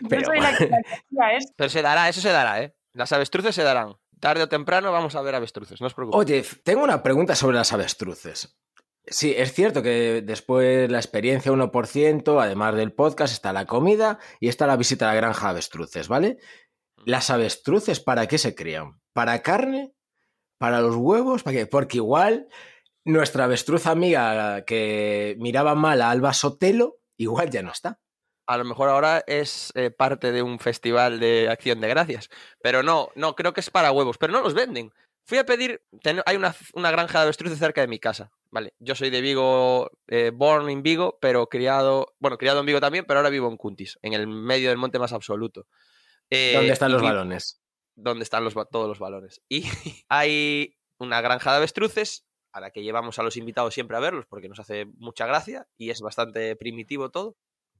Yo 0.00 0.08
Pero 0.08 0.24
soy 0.26 0.40
la 0.40 0.56
que 0.56 0.66
la 0.68 0.82
que 0.82 0.88
hacía 0.94 1.36
esto. 1.36 1.52
Pero 1.56 1.70
se 1.70 1.82
dará, 1.82 2.08
eso 2.08 2.20
se 2.20 2.30
dará, 2.30 2.60
¿eh? 2.62 2.74
Las 2.92 3.12
avestruces 3.12 3.54
se 3.54 3.62
darán. 3.62 3.94
Tarde 4.20 4.44
o 4.44 4.48
temprano 4.48 4.92
vamos 4.92 5.14
a 5.14 5.22
ver 5.22 5.34
avestruces, 5.34 5.80
no 5.80 5.88
os 5.88 5.94
preocupéis. 5.94 6.20
Oye, 6.20 6.44
tengo 6.62 6.82
una 6.82 7.02
pregunta 7.02 7.34
sobre 7.34 7.56
las 7.56 7.72
avestruces. 7.72 8.56
Sí, 9.08 9.34
es 9.36 9.52
cierto 9.52 9.82
que 9.82 10.22
después 10.22 10.90
la 10.90 10.98
experiencia 10.98 11.52
1%, 11.52 12.42
además 12.42 12.74
del 12.74 12.92
podcast, 12.92 13.32
está 13.32 13.52
la 13.52 13.66
comida 13.66 14.18
y 14.40 14.48
está 14.48 14.66
la 14.66 14.76
visita 14.76 15.06
a 15.06 15.14
la 15.14 15.20
granja 15.20 15.46
de 15.46 15.50
avestruces, 15.50 16.08
¿vale? 16.08 16.38
¿Las 17.04 17.30
avestruces 17.30 18.00
para 18.00 18.26
qué 18.26 18.38
se 18.38 18.54
crían? 18.54 19.00
¿Para 19.12 19.42
carne? 19.42 19.94
¿Para 20.58 20.80
los 20.80 20.96
huevos? 20.96 21.44
¿Para 21.44 21.56
qué? 21.56 21.66
Porque 21.66 21.98
igual 21.98 22.48
nuestra 23.04 23.44
avestruz 23.44 23.86
amiga 23.86 24.64
que 24.64 25.36
miraba 25.38 25.76
mal 25.76 26.02
a 26.02 26.10
Alba 26.10 26.32
Sotelo, 26.32 26.98
igual 27.16 27.50
ya 27.50 27.62
no 27.62 27.70
está. 27.70 28.00
A 28.46 28.56
lo 28.58 28.64
mejor 28.64 28.88
ahora 28.88 29.24
es 29.26 29.72
eh, 29.74 29.90
parte 29.90 30.30
de 30.32 30.42
un 30.42 30.58
festival 30.58 31.18
de 31.20 31.48
acción 31.48 31.80
de 31.80 31.88
gracias. 31.88 32.28
Pero 32.62 32.82
no, 32.82 33.10
no, 33.14 33.34
creo 33.34 33.52
que 33.52 33.60
es 33.60 33.70
para 33.70 33.92
huevos. 33.92 34.18
Pero 34.18 34.32
no 34.32 34.40
los 34.40 34.54
venden. 34.54 34.92
Fui 35.24 35.38
a 35.38 35.44
pedir. 35.44 35.82
ten- 36.02 36.22
hay 36.26 36.36
una, 36.36 36.54
una 36.74 36.90
granja 36.92 37.18
de 37.18 37.24
avestruces 37.24 37.58
cerca 37.58 37.80
de 37.80 37.88
mi 37.88 37.98
casa. 37.98 38.30
Vale, 38.50 38.74
yo 38.78 38.94
soy 38.94 39.10
de 39.10 39.20
Vigo, 39.20 39.90
eh, 40.06 40.30
born 40.32 40.70
in 40.70 40.82
Vigo, 40.82 41.18
pero 41.20 41.48
criado. 41.48 42.14
Bueno, 42.20 42.38
criado 42.38 42.60
en 42.60 42.66
Vigo 42.66 42.80
también, 42.80 43.04
pero 43.04 43.18
ahora 43.18 43.30
vivo 43.30 43.48
en 43.50 43.56
Cuntis, 43.56 43.98
en 44.02 44.12
el 44.12 44.28
medio 44.28 44.68
del 44.68 44.78
monte 44.78 44.98
más 45.00 45.12
absoluto. 45.12 45.66
Eh, 46.30 46.52
¿Dónde 46.54 46.72
están 46.72 46.92
los 46.92 47.02
balones? 47.02 47.60
donde 47.98 48.22
están 48.24 48.44
los, 48.44 48.54
todos 48.70 48.86
los 48.88 48.98
balones. 48.98 49.40
Y 49.48 49.64
hay 50.08 50.76
una 50.98 51.20
granja 51.20 51.50
de 51.50 51.56
avestruces 51.58 52.26
a 52.52 52.60
la 52.60 52.70
que 52.70 52.82
llevamos 52.82 53.18
a 53.18 53.22
los 53.22 53.36
invitados 53.36 53.74
siempre 53.74 53.96
a 53.96 54.00
verlos 54.00 54.26
porque 54.26 54.48
nos 54.48 54.60
hace 54.60 54.86
mucha 54.96 55.26
gracia 55.26 55.66
y 55.76 55.90
es 55.90 56.00
bastante 56.00 56.56
primitivo 56.56 57.10
todo. 57.10 57.36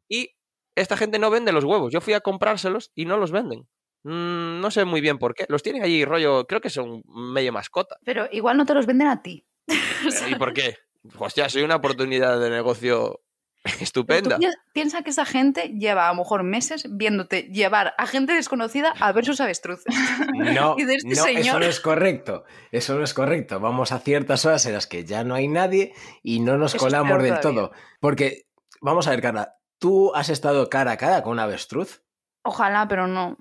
Y 0.09 0.35
esta 0.77 0.97
gente 0.97 1.19
no 1.19 1.31
vende 1.31 1.51
los 1.53 1.65
huevos. 1.65 1.93
Yo 1.93 2.01
fui 2.01 2.15
a 2.15 2.21
comprárselos 2.21 2.93
y 2.95 3.05
no 3.07 3.17
los 3.17 3.33
venden. 3.33 3.67
Mm, 4.05 4.61
no 4.61 4.71
sé 4.71 4.85
muy 4.85 5.01
bien 5.01 5.19
por 5.19 5.35
qué. 5.35 5.47
Los 5.49 5.63
tienen 5.65 5.83
allí 5.83 6.05
rollo, 6.05 6.47
creo 6.47 6.61
que 6.61 6.71
son 6.71 7.03
medio 7.09 7.53
mascota. 7.53 7.97
Pero 8.05 8.29
igual 8.31 8.57
no 8.57 8.65
te 8.67 8.75
los 8.75 8.87
venden 8.87 9.09
a 9.09 9.23
ti. 9.23 9.45
¿Y 10.31 10.35
por 10.37 10.53
qué? 10.53 10.77
Hostia, 11.19 11.49
soy 11.49 11.63
una 11.63 11.77
oportunidad 11.77 12.39
de 12.41 12.51
negocio 12.51 13.21
tú 13.65 13.71
estupenda. 13.83 14.39
pi- 14.39 14.47
piensa 14.73 15.03
que 15.03 15.11
esa 15.11 15.25
gente 15.25 15.71
lleva 15.77 16.09
a 16.09 16.13
lo 16.13 16.19
mejor 16.19 16.45
meses 16.45 16.87
viéndote 16.89 17.43
llevar 17.53 17.95
a 17.99 18.07
gente 18.07 18.33
desconocida 18.33 18.95
a 19.01 19.11
ver 19.13 19.25
sus 19.25 19.41
avestruces. 19.41 19.87
No, 20.35 20.77
Y 20.79 20.85
de 20.85 20.95
este 20.97 21.09
no, 21.09 21.13
eso 21.15 21.25
señor. 21.25 21.61
no 21.61 21.67
es 21.67 21.81
correcto. 21.81 22.45
Eso 22.71 22.95
no 22.97 23.03
es 23.03 23.13
correcto. 23.15 23.59
Vamos 23.59 23.91
a 23.91 23.99
ciertas 23.99 24.45
horas 24.45 24.67
en 24.67 24.75
las 24.75 24.87
que 24.87 25.05
ya 25.05 25.25
no 25.25 25.35
hay 25.35 25.49
nadie 25.49 25.95
y 26.23 26.39
no 26.41 26.59
nos 26.59 26.75
Eso 26.77 26.85
colamos 26.85 27.21
del 27.23 27.41
todavía. 27.41 27.41
todo. 27.41 27.73
Porque, 27.99 28.47
vamos 28.81 29.07
a 29.09 29.11
ver, 29.11 29.23
Carla, 29.23 29.57
¿tú 29.79 30.15
has 30.15 30.29
estado 30.29 30.69
cara 30.69 30.93
a 30.93 30.97
cara 30.97 31.23
con 31.23 31.33
un 31.33 31.39
avestruz? 31.41 32.03
Ojalá, 32.43 32.87
pero 32.89 33.07
no. 33.07 33.37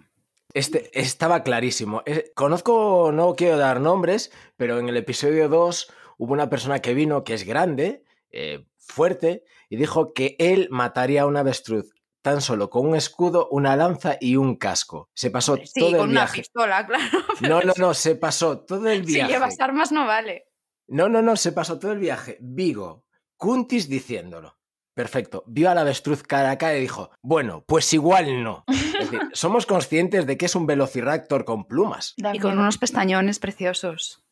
Este 0.54 0.89
estaba 1.00 1.44
clarísimo. 1.44 2.01
Eh, 2.06 2.32
conozco, 2.36 3.12
no 3.13 3.36
quiero 3.36 3.58
dar 3.58 3.82
nombres, 3.82 4.32
pero 4.56 4.80
en 4.80 4.88
el 4.89 4.98
episodio 4.98 5.50
2 5.50 5.92
hubo 6.18 6.34
una 6.34 6.50
persona 6.50 6.80
que 6.80 6.94
vino 6.94 7.24
que 7.24 7.34
es 7.34 7.44
grande, 7.46 8.04
eh, 8.32 8.65
fuerte, 8.77 9.44
y 9.70 9.75
dijo 9.75 10.13
que 10.13 10.36
él 10.39 10.68
mataría 10.72 11.24
a 11.24 11.25
un 11.25 11.36
avestruz 11.38 11.92
tan 12.22 12.42
solo 12.42 12.70
con 12.72 12.88
un 12.88 12.96
escudo, 12.96 13.48
una 13.51 13.75
lanza 13.75 14.18
y 14.20 14.36
un 14.38 14.56
casco. 14.56 15.10
Se 15.13 15.30
pasó 15.30 15.58
Sí, 15.58 15.80
todo 15.80 15.92
con 15.92 16.00
el 16.00 16.10
una 16.12 16.22
viaje. 16.22 16.39
pistola, 16.42 16.88
claro. 16.88 17.04
No, 17.42 17.62
no, 17.62 17.74
no, 17.77 17.94
se 17.94 18.15
pasó 18.15 18.60
todo 18.62 18.88
el 18.89 19.06
Si 19.06 19.13
viaje. 19.15 19.34
llevas 19.34 19.60
armas 19.60 19.92
no 19.92 20.06
vale. 20.08 20.48
No, 20.88 21.08
no, 21.10 21.22
no, 21.22 21.36
se 21.36 21.51
pasó 21.51 21.77
todo 21.80 21.92
el 21.92 22.00
viaje. 22.00 22.38
Vigo, 22.39 23.06
Cuntis 23.38 23.89
diciéndolo. 23.89 24.58
Perfecto. 24.96 25.44
Vio 25.46 25.70
al 25.70 25.78
avestruz 25.78 26.24
cara 26.24 26.52
a 26.52 26.58
cara 26.58 26.78
y 26.78 26.82
dijo, 26.82 27.12
bueno, 27.22 27.64
pues 27.68 27.94
igual 27.94 28.44
no. 28.44 28.64
Es 28.68 29.12
decir, 29.12 29.19
somos 29.34 29.65
conscientes 29.65 30.26
de 30.26 30.38
que 30.38 30.46
es 30.46 30.56
un 30.56 30.65
velociraptor 30.65 31.43
con 31.43 31.65
plumas. 31.67 32.15
Y 32.34 32.39
con 32.39 32.58
unos 32.58 32.78
pestañones 32.78 33.39
preciosos. 33.39 34.25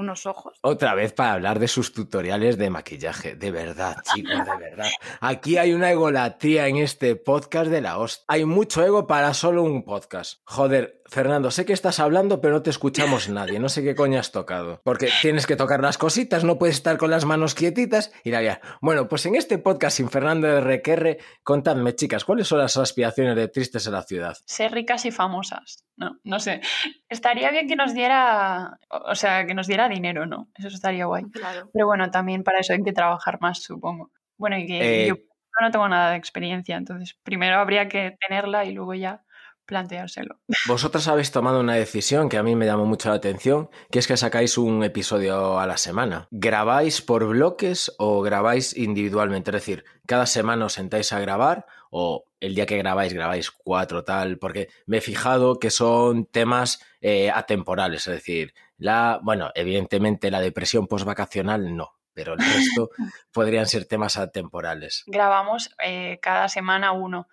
Unos 0.00 0.24
ojos. 0.24 0.58
Otra 0.62 0.94
vez 0.94 1.12
para 1.12 1.34
hablar 1.34 1.58
de 1.58 1.68
sus 1.68 1.92
tutoriales 1.92 2.56
de 2.56 2.70
maquillaje. 2.70 3.36
De 3.36 3.50
verdad, 3.50 3.96
chicos, 4.14 4.32
de 4.32 4.56
verdad. 4.56 4.88
Aquí 5.20 5.58
hay 5.58 5.74
una 5.74 5.90
egolatría 5.90 6.68
en 6.68 6.78
este 6.78 7.16
podcast 7.16 7.70
de 7.70 7.82
la 7.82 7.98
hostia. 7.98 8.24
Hay 8.28 8.46
mucho 8.46 8.82
ego 8.82 9.06
para 9.06 9.34
solo 9.34 9.62
un 9.62 9.84
podcast. 9.84 10.40
Joder, 10.46 11.02
Fernando, 11.04 11.50
sé 11.50 11.66
que 11.66 11.74
estás 11.74 12.00
hablando, 12.00 12.40
pero 12.40 12.54
no 12.54 12.62
te 12.62 12.70
escuchamos 12.70 13.28
nadie. 13.28 13.58
No 13.58 13.68
sé 13.68 13.82
qué 13.82 13.94
coño 13.94 14.18
has 14.18 14.32
tocado. 14.32 14.80
Porque 14.84 15.10
tienes 15.20 15.46
que 15.46 15.56
tocar 15.56 15.82
las 15.82 15.98
cositas, 15.98 16.44
no 16.44 16.56
puedes 16.56 16.76
estar 16.76 16.96
con 16.96 17.10
las 17.10 17.26
manos 17.26 17.54
quietitas 17.54 18.10
y 18.24 18.30
la 18.30 18.40
vida. 18.40 18.60
Bueno, 18.80 19.06
pues 19.06 19.26
en 19.26 19.34
este 19.34 19.58
podcast 19.58 19.98
sin 19.98 20.08
Fernando 20.08 20.46
de 20.46 20.62
Requerre, 20.62 21.18
contadme, 21.42 21.94
chicas, 21.94 22.24
¿cuáles 22.24 22.48
son 22.48 22.60
las 22.60 22.78
aspiraciones 22.78 23.36
de 23.36 23.48
Tristes 23.48 23.86
en 23.86 23.92
la 23.92 24.02
ciudad? 24.02 24.38
Ser 24.46 24.72
ricas 24.72 25.04
y 25.04 25.10
famosas. 25.10 25.84
No, 26.00 26.18
no 26.24 26.40
sé. 26.40 26.62
Estaría 27.10 27.50
bien 27.50 27.68
que 27.68 27.76
nos 27.76 27.92
diera, 27.92 28.78
o 28.88 29.14
sea, 29.14 29.44
que 29.46 29.52
nos 29.54 29.66
diera 29.66 29.86
dinero, 29.86 30.24
¿no? 30.24 30.48
Eso 30.56 30.68
estaría 30.68 31.04
guay. 31.04 31.24
Claro. 31.30 31.68
Pero 31.74 31.86
bueno, 31.86 32.10
también 32.10 32.42
para 32.42 32.60
eso 32.60 32.72
hay 32.72 32.82
que 32.82 32.94
trabajar 32.94 33.38
más, 33.42 33.62
supongo. 33.62 34.10
Bueno, 34.38 34.56
y 34.56 34.66
que 34.66 35.04
Eh, 35.04 35.08
yo 35.08 35.14
no 35.60 35.70
tengo 35.70 35.86
nada 35.90 36.12
de 36.12 36.16
experiencia, 36.16 36.76
entonces 36.78 37.18
primero 37.22 37.56
habría 37.56 37.86
que 37.88 38.16
tenerla 38.26 38.64
y 38.64 38.72
luego 38.72 38.94
ya 38.94 39.22
planteárselo. 39.70 40.40
Vosotras 40.66 41.06
habéis 41.06 41.30
tomado 41.30 41.60
una 41.60 41.74
decisión 41.74 42.28
que 42.28 42.38
a 42.38 42.42
mí 42.42 42.56
me 42.56 42.66
llamó 42.66 42.86
mucho 42.86 43.08
la 43.08 43.14
atención, 43.14 43.70
que 43.92 44.00
es 44.00 44.08
que 44.08 44.16
sacáis 44.16 44.58
un 44.58 44.82
episodio 44.82 45.60
a 45.60 45.66
la 45.66 45.76
semana. 45.76 46.26
¿Grabáis 46.32 47.00
por 47.00 47.24
bloques 47.24 47.94
o 47.96 48.20
grabáis 48.20 48.76
individualmente? 48.76 49.50
Es 49.50 49.54
decir, 49.54 49.84
cada 50.06 50.26
semana 50.26 50.64
os 50.64 50.72
sentáis 50.72 51.12
a 51.12 51.20
grabar 51.20 51.66
o 51.90 52.24
el 52.40 52.56
día 52.56 52.66
que 52.66 52.78
grabáis 52.78 53.12
grabáis 53.12 53.52
cuatro 53.52 54.02
tal, 54.02 54.38
porque 54.38 54.68
me 54.86 54.98
he 54.98 55.00
fijado 55.00 55.60
que 55.60 55.70
son 55.70 56.26
temas 56.26 56.84
eh, 57.00 57.30
atemporales, 57.30 58.08
es 58.08 58.14
decir, 58.14 58.52
la, 58.76 59.20
bueno, 59.22 59.52
evidentemente 59.54 60.32
la 60.32 60.40
depresión 60.40 60.88
postvacacional 60.88 61.76
no, 61.76 61.92
pero 62.12 62.32
el 62.32 62.40
resto 62.40 62.90
podrían 63.32 63.66
ser 63.66 63.84
temas 63.84 64.16
atemporales. 64.16 65.04
Grabamos 65.06 65.72
eh, 65.84 66.18
cada 66.20 66.48
semana 66.48 66.90
uno. 66.90 67.28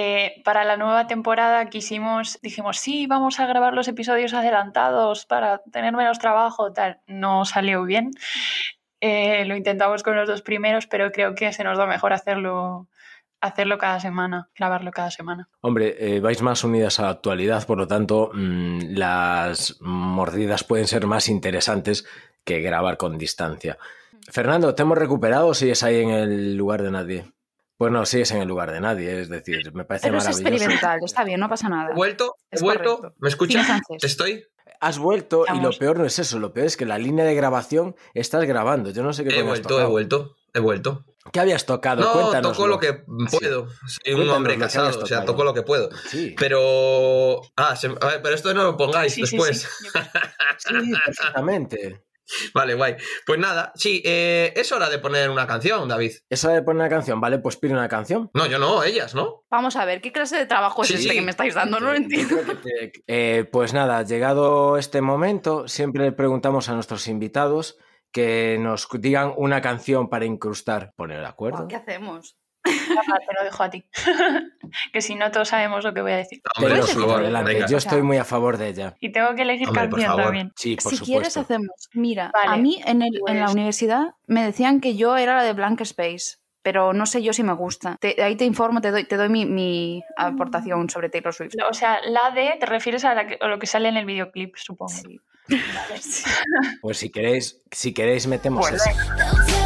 Eh, 0.00 0.42
para 0.44 0.62
la 0.62 0.76
nueva 0.76 1.08
temporada 1.08 1.68
quisimos, 1.70 2.38
dijimos, 2.40 2.78
sí, 2.78 3.08
vamos 3.08 3.40
a 3.40 3.46
grabar 3.46 3.74
los 3.74 3.88
episodios 3.88 4.32
adelantados 4.32 5.26
para 5.26 5.58
tener 5.72 5.92
menos 5.92 6.20
trabajo, 6.20 6.72
tal. 6.72 7.00
No 7.08 7.44
salió 7.44 7.82
bien. 7.82 8.12
Eh, 9.00 9.44
lo 9.46 9.56
intentamos 9.56 10.04
con 10.04 10.14
los 10.14 10.28
dos 10.28 10.40
primeros, 10.40 10.86
pero 10.86 11.10
creo 11.10 11.34
que 11.34 11.52
se 11.52 11.64
nos 11.64 11.78
da 11.78 11.86
mejor 11.86 12.12
hacerlo, 12.12 12.86
hacerlo 13.40 13.76
cada 13.76 13.98
semana, 13.98 14.48
grabarlo 14.56 14.92
cada 14.92 15.10
semana. 15.10 15.48
Hombre, 15.62 15.96
eh, 15.98 16.20
vais 16.20 16.42
más 16.42 16.62
unidas 16.62 17.00
a 17.00 17.02
la 17.02 17.10
actualidad, 17.10 17.66
por 17.66 17.78
lo 17.78 17.88
tanto, 17.88 18.30
mmm, 18.32 18.94
las 18.94 19.78
mordidas 19.80 20.62
pueden 20.62 20.86
ser 20.86 21.08
más 21.08 21.28
interesantes 21.28 22.06
que 22.44 22.60
grabar 22.60 22.98
con 22.98 23.18
distancia. 23.18 23.78
Fernando, 24.30 24.76
¿te 24.76 24.82
hemos 24.82 24.96
recuperado 24.96 25.48
o 25.48 25.54
sigues 25.54 25.82
ahí 25.82 26.02
en 26.02 26.10
el 26.10 26.56
lugar 26.56 26.82
de 26.84 26.90
nadie? 26.92 27.24
Pues 27.78 27.92
no, 27.92 28.04
sigues 28.04 28.30
en 28.32 28.42
el 28.42 28.48
lugar 28.48 28.72
de 28.72 28.80
nadie, 28.80 29.20
es 29.20 29.28
decir, 29.28 29.72
me 29.72 29.84
parece 29.84 30.08
Pero 30.08 30.18
es 30.18 30.24
maravilloso. 30.24 30.48
experimental, 30.54 30.98
está 31.04 31.22
bien, 31.24 31.38
no 31.40 31.48
pasa 31.48 31.68
nada. 31.68 31.94
Vuelto, 31.94 32.34
Es 32.50 32.60
vuelto. 32.60 32.96
correcto. 32.98 33.16
¿Me 33.20 33.28
escuchas? 33.28 33.66
Estoy. 34.02 34.44
Has 34.80 34.98
vuelto 34.98 35.44
y 35.52 35.60
lo 35.60 35.70
peor 35.70 35.98
no 35.98 36.04
es 36.04 36.18
eso, 36.18 36.38
lo 36.38 36.52
peor 36.52 36.66
es 36.66 36.76
que 36.76 36.84
la 36.86 36.98
línea 36.98 37.24
de 37.24 37.34
grabación 37.34 37.94
estás 38.14 38.44
grabando. 38.44 38.90
Yo 38.90 39.02
no 39.02 39.12
sé 39.12 39.24
qué 39.24 39.38
He 39.38 39.42
vuelto, 39.42 39.80
he 39.80 39.84
vuelto, 39.84 40.36
he 40.52 40.60
vuelto. 40.60 41.04
¿Qué 41.32 41.40
habías 41.40 41.66
tocado? 41.66 42.02
No, 42.02 42.12
Cuéntanoslo. 42.12 42.52
toco 42.52 42.66
lo 42.68 42.78
que 42.80 43.04
Sí. 43.28 43.36
puedo. 43.38 43.68
Soy 43.68 44.12
un 44.12 44.14
Cuéntanos 44.14 44.36
hombre 44.36 44.58
casado, 44.58 45.00
o 45.02 45.06
sea, 45.06 45.24
toco 45.24 45.44
lo 45.44 45.52
que 45.54 45.62
puedo. 45.62 45.90
Sí, 46.08 46.34
Pero. 46.38 47.42
Ah, 47.56 47.76
se- 47.76 47.88
a 47.88 48.06
ver, 48.06 48.22
pero 48.22 48.34
esto 48.34 48.52
no 48.54 48.62
lo 48.64 48.76
pongáis 48.76 49.12
Sí, 49.14 49.24
sí, 49.26 49.36
después. 49.36 49.60
sí. 49.62 49.88
Sí, 50.58 50.92
perfectamente. 51.04 52.02
Vale, 52.54 52.74
guay. 52.74 52.96
Pues 53.26 53.38
nada, 53.38 53.72
sí, 53.74 54.02
eh, 54.04 54.52
es 54.56 54.70
hora 54.72 54.88
de 54.90 54.98
poner 54.98 55.30
una 55.30 55.46
canción, 55.46 55.88
David. 55.88 56.12
Eso 56.28 56.48
de 56.48 56.62
poner 56.62 56.80
una 56.82 56.88
canción, 56.88 57.20
vale, 57.20 57.38
pues 57.38 57.56
pide 57.56 57.72
una 57.72 57.88
canción. 57.88 58.30
No, 58.34 58.46
yo 58.46 58.58
no, 58.58 58.82
ellas, 58.82 59.14
¿no? 59.14 59.44
Vamos 59.50 59.76
a 59.76 59.84
ver, 59.84 60.00
¿qué 60.00 60.12
clase 60.12 60.36
de 60.36 60.46
trabajo 60.46 60.82
es 60.82 60.88
Sí, 60.88 60.94
este 60.94 61.08
sí. 61.08 61.14
que 61.14 61.22
me 61.22 61.30
estáis 61.30 61.54
dando? 61.54 61.80
No 61.80 61.86
lo 61.86 61.92
Yo 61.92 61.96
entiendo. 61.96 62.36
te- 62.62 62.92
Eh, 63.06 63.44
pues 63.50 63.72
nada, 63.72 64.02
llegado 64.02 64.76
este 64.78 65.00
momento, 65.00 65.68
siempre 65.68 66.04
le 66.04 66.12
preguntamos 66.12 66.68
a 66.68 66.74
nuestros 66.74 67.08
invitados 67.08 67.76
que 68.12 68.56
nos 68.60 68.88
digan 68.90 69.32
una 69.36 69.60
canción 69.60 70.08
para 70.08 70.24
incrustar. 70.24 70.92
Poner 70.96 71.20
de 71.20 71.26
acuerdo. 71.26 71.68
¿Qué 71.68 71.76
hacemos? 71.76 72.36
Te 72.68 73.34
lo 73.38 73.44
dejo 73.44 73.62
a 73.62 73.70
ti. 73.70 73.84
que 74.92 75.00
si 75.00 75.14
no, 75.14 75.30
todos 75.30 75.48
sabemos 75.48 75.84
lo 75.84 75.92
que 75.94 76.02
voy 76.02 76.12
a 76.12 76.16
decir. 76.16 76.40
Hombre, 76.56 76.82
sí, 76.82 76.94
por 76.94 77.02
favor, 77.04 77.20
adelante. 77.20 77.52
venga. 77.54 77.66
Yo 77.66 77.78
estoy 77.78 78.02
muy 78.02 78.16
a 78.18 78.24
favor 78.24 78.56
de 78.58 78.68
ella. 78.68 78.94
Y 79.00 79.12
tengo 79.12 79.34
que 79.34 79.42
elegir 79.42 79.68
Hombre, 79.68 79.88
canción 79.88 80.16
también. 80.16 80.52
Sí, 80.56 80.76
por 80.76 80.90
si 80.92 80.96
supuesto. 80.98 81.04
quieres 81.06 81.36
hacemos. 81.36 81.88
Mira, 81.94 82.30
a 82.34 82.46
Vale, 82.48 82.62
mí 82.62 82.80
en, 82.84 83.02
el- 83.02 83.20
en 83.26 83.38
la 83.38 83.44
pues- 83.46 83.54
universidad 83.54 84.02
me 84.26 84.42
decían 84.44 84.80
que 84.80 84.96
yo 84.96 85.16
era 85.16 85.36
la 85.36 85.42
de 85.42 85.52
Blank 85.52 85.80
Space, 85.82 86.36
pero 86.62 86.92
no 86.92 87.06
sé 87.06 87.22
yo 87.22 87.32
si 87.32 87.42
me 87.42 87.52
gusta. 87.54 87.96
Te- 88.00 88.22
ahí 88.22 88.36
te 88.36 88.44
informo, 88.44 88.80
te 88.80 88.90
doy, 88.90 89.04
te 89.04 89.16
doy 89.16 89.28
mi, 89.28 89.46
mi 89.46 90.02
aportación 90.16 90.90
sobre 90.90 91.08
Taylor 91.08 91.32
Swift. 91.34 91.54
O 91.68 91.72
sea, 91.74 92.00
la 92.04 92.30
de, 92.32 92.56
te 92.60 92.66
refieres 92.66 93.04
a, 93.04 93.14
la 93.14 93.26
que- 93.26 93.38
a 93.40 93.46
lo 93.48 93.58
que 93.58 93.66
sale 93.66 93.88
en 93.88 93.96
el 93.96 94.04
videoclip, 94.06 94.54
supongo. 94.56 94.92
Pues 96.82 96.98
si 96.98 97.10
queréis, 97.10 97.62
si 97.70 97.94
queréis 97.94 98.26
metemos 98.26 98.68
Pues 98.68 98.82
esa. 98.86 99.57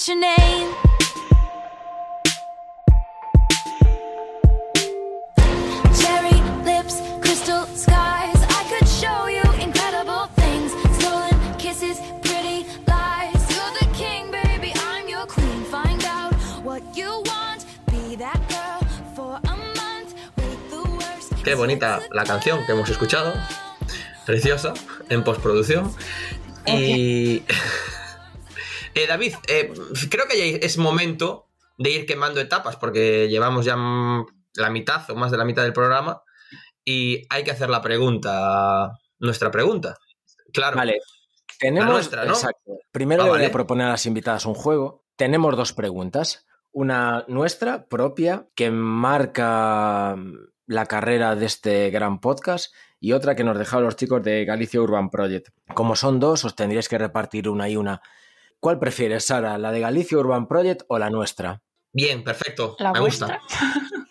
Write 0.00 0.08
your 0.08 0.20
name. 0.20 0.74
Cherry 6.00 6.40
lips, 6.64 7.02
crystal 7.20 7.66
skies. 7.66 8.40
I 8.48 8.64
could 8.70 8.88
show 8.88 9.26
you 9.26 9.42
incredible 9.62 10.26
things. 10.36 10.72
Stolen 10.98 11.36
kisses, 11.58 12.00
pretty 12.22 12.64
lies. 12.86 13.44
You're 13.50 13.72
the 13.78 13.88
king, 13.92 14.30
baby. 14.30 14.72
I'm 14.86 15.06
your 15.06 15.26
queen. 15.26 15.64
Find 15.64 16.02
out 16.06 16.32
what 16.64 16.82
you 16.96 17.22
want. 17.26 17.66
Be 17.90 18.16
that 18.16 18.40
girl 18.48 18.80
for 19.14 19.38
a 19.44 19.56
month. 19.76 20.14
Wait 20.38 20.70
the 20.70 20.82
worst. 20.92 21.44
Qué 21.44 21.54
bonita 21.54 22.00
la 22.12 22.24
canción 22.24 22.64
que 22.64 22.72
hemos 22.72 22.88
escuchado. 22.88 23.34
Preciosa, 24.24 24.72
en 25.10 25.24
postproducción. 25.24 25.92
Y. 26.66 27.42
Eh, 28.94 29.06
David, 29.06 29.34
eh, 29.48 29.72
creo 30.10 30.26
que 30.28 30.36
ya 30.36 30.58
es 30.60 30.78
momento 30.78 31.46
de 31.78 31.90
ir 31.90 32.06
quemando 32.06 32.40
etapas 32.40 32.76
porque 32.76 33.28
llevamos 33.28 33.64
ya 33.64 33.76
la 33.76 34.70
mitad 34.70 35.08
o 35.10 35.14
más 35.14 35.30
de 35.30 35.38
la 35.38 35.44
mitad 35.44 35.62
del 35.62 35.72
programa 35.72 36.22
y 36.84 37.22
hay 37.30 37.44
que 37.44 37.50
hacer 37.52 37.70
la 37.70 37.82
pregunta, 37.82 38.98
nuestra 39.18 39.50
pregunta. 39.50 39.96
Claro. 40.52 40.76
Vale. 40.76 40.98
Tenemos. 41.58 41.90
nuestra, 41.90 42.24
¿no? 42.24 42.32
Exacto. 42.32 42.78
Primero 42.90 43.22
Ah, 43.22 43.24
le 43.26 43.30
voy 43.30 43.38
vale. 43.38 43.50
a 43.50 43.52
proponer 43.52 43.86
a 43.86 43.90
las 43.90 44.06
invitadas 44.06 44.46
un 44.46 44.54
juego. 44.54 45.04
Tenemos 45.16 45.56
dos 45.56 45.72
preguntas. 45.72 46.46
Una 46.72 47.24
nuestra, 47.28 47.86
propia, 47.86 48.46
que 48.54 48.70
marca 48.70 50.16
la 50.66 50.86
carrera 50.86 51.34
de 51.36 51.46
este 51.46 51.90
gran 51.90 52.20
podcast, 52.20 52.72
y 52.98 53.12
otra 53.12 53.34
que 53.34 53.44
nos 53.44 53.58
dejaron 53.58 53.84
los 53.84 53.96
chicos 53.96 54.22
de 54.22 54.44
Galicia 54.44 54.80
Urban 54.80 55.10
Project. 55.10 55.48
Como 55.74 55.96
son 55.96 56.20
dos, 56.20 56.44
os 56.44 56.54
tendríais 56.54 56.88
que 56.88 56.98
repartir 56.98 57.48
una 57.48 57.68
y 57.68 57.76
una. 57.76 58.00
¿Cuál 58.60 58.78
prefieres, 58.78 59.24
Sara? 59.24 59.56
¿La 59.58 59.72
de 59.72 59.80
Galicia 59.80 60.18
Urban 60.18 60.46
Project 60.46 60.82
o 60.88 60.98
la 60.98 61.10
nuestra? 61.10 61.62
Bien, 61.92 62.22
perfecto. 62.22 62.76
La 62.78 62.92
me 62.92 63.00
vuestra. 63.00 63.40
gusta. 63.42 63.58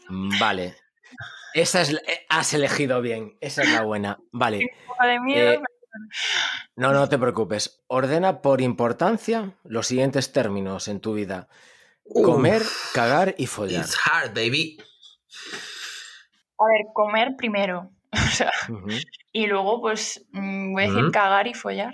Mm, 0.09 0.39
Vale. 0.39 0.75
Esa 1.53 1.81
es, 1.81 1.91
la- 1.93 1.99
eh, 2.01 2.25
has 2.29 2.53
elegido 2.53 3.01
bien. 3.01 3.37
Esa 3.41 3.61
es 3.63 3.71
la 3.71 3.83
buena. 3.83 4.17
Vale. 4.31 4.69
Eh, 5.33 5.57
No, 6.75 6.91
no 6.91 7.07
te 7.07 7.17
preocupes. 7.17 7.83
Ordena 7.87 8.41
por 8.41 8.59
importancia 8.59 9.55
los 9.63 9.87
siguientes 9.87 10.33
términos 10.33 10.87
en 10.89 10.99
tu 10.99 11.13
vida. 11.13 11.47
Comer, 12.23 12.61
cagar 12.93 13.33
y 13.37 13.45
follar. 13.47 13.85
It's 13.85 13.97
hard, 14.05 14.33
baby. 14.33 14.77
A 16.59 16.65
ver, 16.65 16.85
comer 16.93 17.35
primero. 17.37 17.91
O 18.11 18.31
sea, 18.31 18.51
Ujú. 18.67 18.87
y 19.31 19.47
luego, 19.47 19.79
pues, 19.81 20.25
mm, 20.31 20.73
voy 20.73 20.83
a 20.83 20.87
decir 20.87 21.11
cagar 21.11 21.47
y 21.47 21.53
follar. 21.53 21.93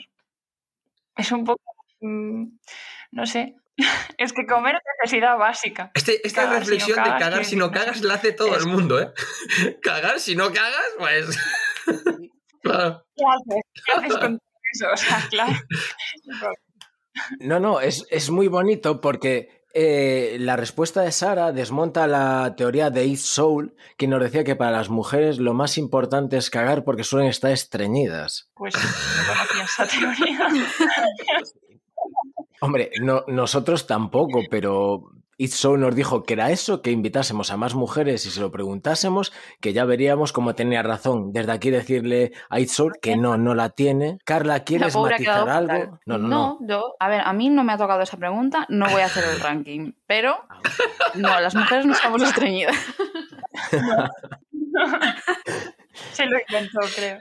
Es 1.16 1.32
un 1.32 1.44
poco. 1.46 1.62
Mm, 2.06 2.60
no 3.12 3.26
sé. 3.26 3.56
Es 4.18 4.32
que 4.32 4.46
comer 4.46 4.76
es 4.76 4.82
necesidad 5.04 5.38
básica. 5.38 5.92
Este- 5.94 6.26
esta 6.26 6.44
Cagar 6.44 6.66
si 6.66 6.72
no 6.72 6.76
reflexión 6.78 7.04
de 7.04 7.10
cagar 7.20 7.46
si 7.46 7.56
no 7.56 7.72
cagas 7.72 8.02
la 8.02 8.14
hace 8.14 8.32
todo 8.32 8.56
el 8.56 8.66
mundo, 8.66 9.00
¿eh? 9.02 9.12
cagar 9.84 10.20
si 10.20 10.36
no 10.36 10.52
cagas, 10.54 10.92
pues. 10.98 11.38
claro. 12.62 13.06
¿Qué 13.16 13.24
haces? 13.26 13.64
¿Qué 13.86 13.92
haces 13.92 14.18
con 14.18 14.40
eso? 14.74 14.88
O 14.94 14.98
sea, 14.98 15.28
claro. 15.30 15.54
No, 17.40 17.60
no, 17.60 17.80
es, 17.80 18.06
es 18.10 18.30
muy 18.30 18.48
bonito 18.48 19.00
porque 19.00 19.64
eh, 19.74 20.38
la 20.40 20.56
respuesta 20.56 21.02
de 21.02 21.12
Sara 21.12 21.52
desmonta 21.52 22.08
la 22.08 22.56
teoría 22.56 22.90
de 22.90 23.06
Eat 23.06 23.18
Soul, 23.18 23.76
que 23.98 24.08
nos 24.08 24.22
decía 24.22 24.46
que 24.46 24.56
para 24.56 24.72
las 24.72 24.90
mujeres 24.90 25.38
lo 25.38 25.54
más 25.54 25.78
importante 25.78 26.38
es 26.38 26.50
cagar 26.50 26.86
porque 26.86 27.04
suelen 27.04 27.30
estar 27.30 27.52
estreñidas. 27.52 28.50
Pues 28.56 28.74
no 28.74 28.82
conocía 29.28 29.64
esa 29.64 29.86
teoría. 29.86 30.48
Hombre, 32.62 32.92
no, 33.02 33.24
nosotros 33.28 33.88
tampoco, 33.88 34.42
pero 34.50 35.12
It 35.38 35.52
Soul 35.52 35.82
nos 35.82 35.96
dijo 35.96 36.24
que 36.24 36.34
era 36.34 36.52
eso, 36.52 36.82
que 36.82 36.92
invitásemos 36.92 37.52
a 37.52 37.58
más 37.58 37.76
mujeres 37.76 38.26
y 38.26 38.32
se 38.32 38.40
lo 38.40 38.52
preguntásemos, 38.52 39.34
que 39.60 39.74
ya 39.74 39.84
veríamos 39.84 40.32
cómo 40.32 40.56
tenía 40.56 40.82
razón. 40.82 41.34
Desde 41.34 41.52
aquí 41.52 41.70
decirle 41.70 42.32
a 42.50 42.60
It 42.60 42.70
Soul 42.70 42.94
que 43.02 43.18
no, 43.18 43.38
no 43.38 43.54
la 43.54 43.70
tiene. 43.70 44.18
Carla, 44.24 44.62
¿quieres 44.62 44.96
matizar 44.96 45.50
algo? 45.50 46.00
No, 46.06 46.18
no, 46.18 46.28
no. 46.28 46.58
yo, 46.62 46.96
a 47.00 47.10
ver, 47.10 47.22
a 47.22 47.34
mí 47.34 47.50
no 47.50 47.64
me 47.64 47.74
ha 47.74 47.78
tocado 47.78 48.02
esa 48.02 48.18
pregunta, 48.18 48.66
no 48.70 48.90
voy 48.90 49.02
a 49.02 49.06
hacer 49.06 49.26
el 49.26 49.40
ranking, 49.42 49.92
pero 50.08 50.38
no, 51.16 51.40
las 51.42 51.56
mujeres 51.56 51.86
no 51.86 51.94
estamos 51.94 52.22
estreñidas. 52.24 52.76
Se 56.12 56.26
lo 56.26 56.38
inventó, 56.48 56.80
creo. 56.96 57.20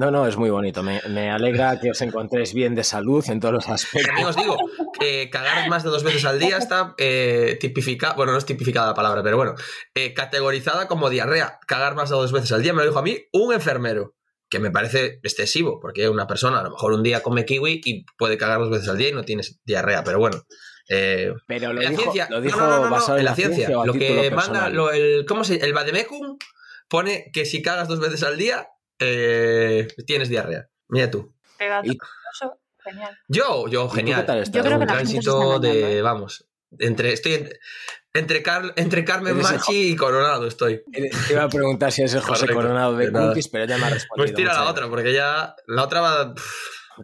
No, 0.00 0.10
no, 0.10 0.26
es 0.26 0.36
muy 0.36 0.48
bonito. 0.50 0.82
Me, 0.82 1.00
me 1.08 1.30
alegra 1.30 1.78
que 1.78 1.90
os 1.90 2.00
encontréis 2.00 2.54
bien 2.54 2.74
de 2.74 2.84
salud 2.84 3.22
en 3.28 3.38
todos 3.38 3.52
los 3.54 3.68
aspectos. 3.68 4.06
También 4.06 4.26
os 4.28 4.36
digo 4.36 4.56
que 4.98 5.28
cagar 5.30 5.68
más 5.68 5.84
de 5.84 5.90
dos 5.90 6.02
veces 6.02 6.24
al 6.24 6.38
día 6.38 6.56
está 6.56 6.94
eh, 6.98 7.58
tipificada, 7.60 8.14
bueno, 8.14 8.32
no 8.32 8.38
es 8.38 8.46
tipificada 8.46 8.86
la 8.88 8.94
palabra, 8.94 9.22
pero 9.22 9.36
bueno, 9.36 9.54
eh, 9.94 10.14
categorizada 10.14 10.88
como 10.88 11.10
diarrea. 11.10 11.58
Cagar 11.66 11.94
más 11.94 12.08
de 12.08 12.16
dos 12.16 12.32
veces 12.32 12.50
al 12.52 12.62
día 12.62 12.72
me 12.72 12.80
lo 12.82 12.88
dijo 12.88 12.98
a 12.98 13.02
mí 13.02 13.18
un 13.32 13.52
enfermero, 13.52 14.14
que 14.48 14.58
me 14.58 14.70
parece 14.70 15.20
excesivo, 15.22 15.78
porque 15.80 16.08
una 16.08 16.26
persona 16.26 16.60
a 16.60 16.62
lo 16.64 16.70
mejor 16.70 16.92
un 16.94 17.02
día 17.02 17.20
come 17.22 17.44
kiwi 17.44 17.82
y 17.84 18.04
puede 18.16 18.38
cagar 18.38 18.58
dos 18.58 18.70
veces 18.70 18.88
al 18.88 18.96
día 18.98 19.10
y 19.10 19.12
no 19.12 19.22
tienes 19.24 19.60
diarrea, 19.64 20.02
pero 20.02 20.18
bueno. 20.18 20.42
eh, 20.88 21.32
Pero 21.46 21.72
lo 21.74 21.80
en 21.80 21.84
la 21.84 21.90
dijo, 21.90 22.02
ciencia, 22.02 22.26
lo 22.30 22.36
no, 22.38 22.42
dijo 22.42 22.58
no, 22.58 22.66
no, 22.68 22.76
no, 22.78 22.84
no, 22.86 22.90
basado 22.90 23.18
en 23.18 23.24
la 23.26 23.34
ciencia, 23.34 23.68
lo 23.84 23.92
que 23.92 24.30
manda, 24.30 24.70
lo- 24.70 24.90
el, 24.92 25.24
¿cómo 25.26 25.44
se 25.44 25.56
El 25.56 25.72
Bademecum 25.74 26.38
pone 26.88 27.30
que 27.32 27.44
si 27.44 27.60
cagas 27.62 27.86
dos 27.86 28.00
veces 28.00 28.22
al 28.24 28.36
día, 28.38 28.66
eh, 29.00 29.88
tienes 30.06 30.28
diarrea. 30.28 30.68
Mira 30.88 31.10
tú. 31.10 31.32
Y- 31.84 31.98
genial. 32.82 33.18
Yo, 33.28 33.68
yo, 33.68 33.84
¿Y 33.84 33.88
tú 33.88 33.94
genial. 33.94 34.20
qué 34.20 34.26
tal 34.26 34.38
estás? 34.38 34.54
Yo 34.54 34.62
creo 34.62 34.74
un 34.78 34.80
que 34.80 34.86
la 34.86 34.94
gente 34.98 35.12
se 35.12 35.18
está 35.18 35.30
tránsito 35.32 35.58
de, 35.60 35.98
¿eh? 35.98 36.02
vamos, 36.02 36.48
entre, 36.78 37.12
estoy 37.12 37.34
entre, 37.34 37.58
entre, 38.14 38.42
Car- 38.42 38.72
entre 38.76 39.04
Carmen 39.04 39.36
Machi 39.36 39.90
y 39.92 39.96
Coronado 39.96 40.46
estoy. 40.46 40.82
Te 40.90 41.10
iba 41.32 41.42
a 41.44 41.48
preguntar 41.48 41.92
si 41.92 42.02
es 42.02 42.14
el 42.14 42.20
José 42.20 42.46
Correcto. 42.46 42.54
Coronado 42.62 42.96
de. 42.96 43.12
Cookies, 43.12 43.48
pero 43.48 43.66
ya 43.66 43.76
me 43.76 43.84
ha 43.84 43.90
respondido. 43.90 44.24
Pues 44.24 44.34
tira 44.34 44.54
la 44.54 44.70
otra, 44.70 44.88
porque 44.88 45.12
ya 45.12 45.54
la 45.66 45.82
otra 45.84 46.00
va, 46.00 46.34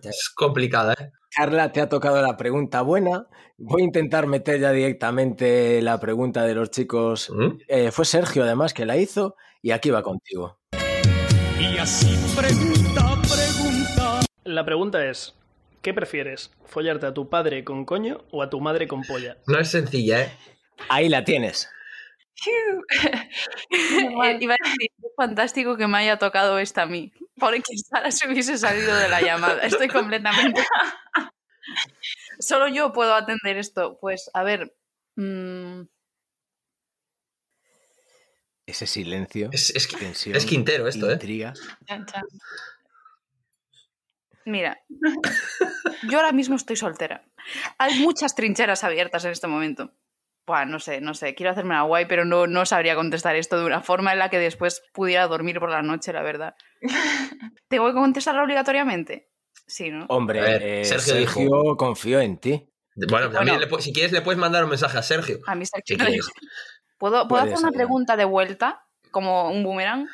es 0.02 0.30
complicada, 0.34 0.94
¿eh? 0.94 1.10
Carla, 1.34 1.70
te 1.70 1.82
ha 1.82 1.88
tocado 1.90 2.22
la 2.22 2.36
pregunta 2.38 2.80
buena. 2.80 3.26
Voy 3.58 3.82
a 3.82 3.84
intentar 3.84 4.26
meter 4.26 4.58
ya 4.58 4.72
directamente 4.72 5.82
la 5.82 6.00
pregunta 6.00 6.44
de 6.44 6.54
los 6.54 6.70
chicos. 6.70 7.28
¿Mm? 7.30 7.58
Eh, 7.68 7.90
fue 7.90 8.06
Sergio, 8.06 8.44
además, 8.44 8.72
que 8.72 8.86
la 8.86 8.96
hizo, 8.96 9.36
y 9.60 9.72
aquí 9.72 9.90
va 9.90 10.02
contigo. 10.02 10.58
Y 11.58 11.78
así 11.78 12.16
pregunta, 12.36 13.16
pregunta. 13.22 14.20
La 14.44 14.64
pregunta 14.64 15.04
es, 15.06 15.34
¿qué 15.82 15.94
prefieres? 15.94 16.50
¿Follarte 16.66 17.06
a 17.06 17.14
tu 17.14 17.28
padre 17.28 17.64
con 17.64 17.84
coño 17.84 18.24
o 18.30 18.42
a 18.42 18.50
tu 18.50 18.60
madre 18.60 18.86
con 18.86 19.02
polla? 19.02 19.38
No 19.46 19.58
es 19.58 19.70
sencilla, 19.70 20.22
¿eh? 20.22 20.32
Ahí 20.88 21.08
la 21.08 21.24
tienes. 21.24 21.68
Eh, 23.70 24.38
Iba 24.40 24.54
a 24.54 24.64
decir, 24.64 24.90
es 25.02 25.12
fantástico 25.16 25.76
que 25.76 25.86
me 25.86 25.98
haya 25.98 26.18
tocado 26.18 26.58
esta 26.58 26.82
a 26.82 26.86
mí, 26.86 27.12
porque 27.38 27.62
Sara 27.88 28.10
se 28.10 28.28
hubiese 28.28 28.58
salido 28.58 28.94
de 28.94 29.08
la 29.08 29.20
llamada. 29.22 29.62
Estoy 29.62 29.88
completamente... 29.88 30.62
Solo 32.38 32.68
yo 32.68 32.92
puedo 32.92 33.14
atender 33.14 33.56
esto. 33.56 33.98
Pues, 34.00 34.30
a 34.34 34.42
ver... 34.42 34.74
mm, 35.16 35.82
Ese 38.66 38.86
silencio. 38.86 39.48
Es, 39.52 39.70
es, 39.70 39.86
tensión, 39.88 40.34
es 40.36 40.44
Quintero 40.44 40.88
esto, 40.88 41.08
¿eh? 41.08 41.12
intriga. 41.14 41.52
Chan. 41.86 42.04
Mira, 44.44 44.78
yo 46.10 46.18
ahora 46.18 46.32
mismo 46.32 46.56
estoy 46.56 46.76
soltera. 46.76 47.24
Hay 47.78 48.00
muchas 48.00 48.34
trincheras 48.34 48.84
abiertas 48.84 49.24
en 49.24 49.32
este 49.32 49.46
momento. 49.46 49.92
Buah, 50.46 50.64
no 50.64 50.78
sé, 50.78 51.00
no 51.00 51.14
sé. 51.14 51.34
Quiero 51.34 51.50
hacerme 51.50 51.70
una 51.70 51.82
guay, 51.82 52.06
pero 52.06 52.24
no, 52.24 52.46
no 52.46 52.64
sabría 52.66 52.94
contestar 52.94 53.34
esto 53.34 53.58
de 53.58 53.66
una 53.66 53.82
forma 53.82 54.12
en 54.12 54.20
la 54.20 54.30
que 54.30 54.38
después 54.38 54.82
pudiera 54.92 55.26
dormir 55.26 55.58
por 55.58 55.70
la 55.70 55.82
noche, 55.82 56.12
la 56.12 56.22
verdad. 56.22 56.54
¿Tengo 57.68 57.86
que 57.88 57.94
contestarlo 57.94 58.44
obligatoriamente? 58.44 59.30
Sí, 59.66 59.90
¿no? 59.90 60.06
Hombre, 60.08 60.38
A 60.40 60.42
ver, 60.44 60.62
eh, 60.62 60.84
Sergio 60.84 61.14
Sergio, 61.14 61.42
dijo- 61.44 61.76
confío 61.76 62.20
en 62.20 62.38
ti. 62.38 62.68
Bueno, 63.10 63.30
también 63.30 63.56
Bueno. 63.58 63.60
le 63.60 63.68
pu- 63.68 63.80
si 63.80 63.92
quieres 63.92 64.12
le 64.12 64.22
puedes 64.22 64.38
mandar 64.38 64.62
un 64.64 64.70
mensaje 64.70 64.96
a 64.96 65.02
Sergio. 65.02 65.40
A 65.46 65.54
mí 65.56 65.66
Sergio 65.66 65.96
Si. 65.98 66.20
¿Puedo, 66.98 67.28
¿puedo 67.28 67.42
hacer 67.42 67.58
una 67.58 67.70
pregunta 67.72 68.16
de 68.16 68.24
vuelta? 68.24 68.86
Como 69.10 69.50
un 69.50 69.62
boomerang. 69.62 70.06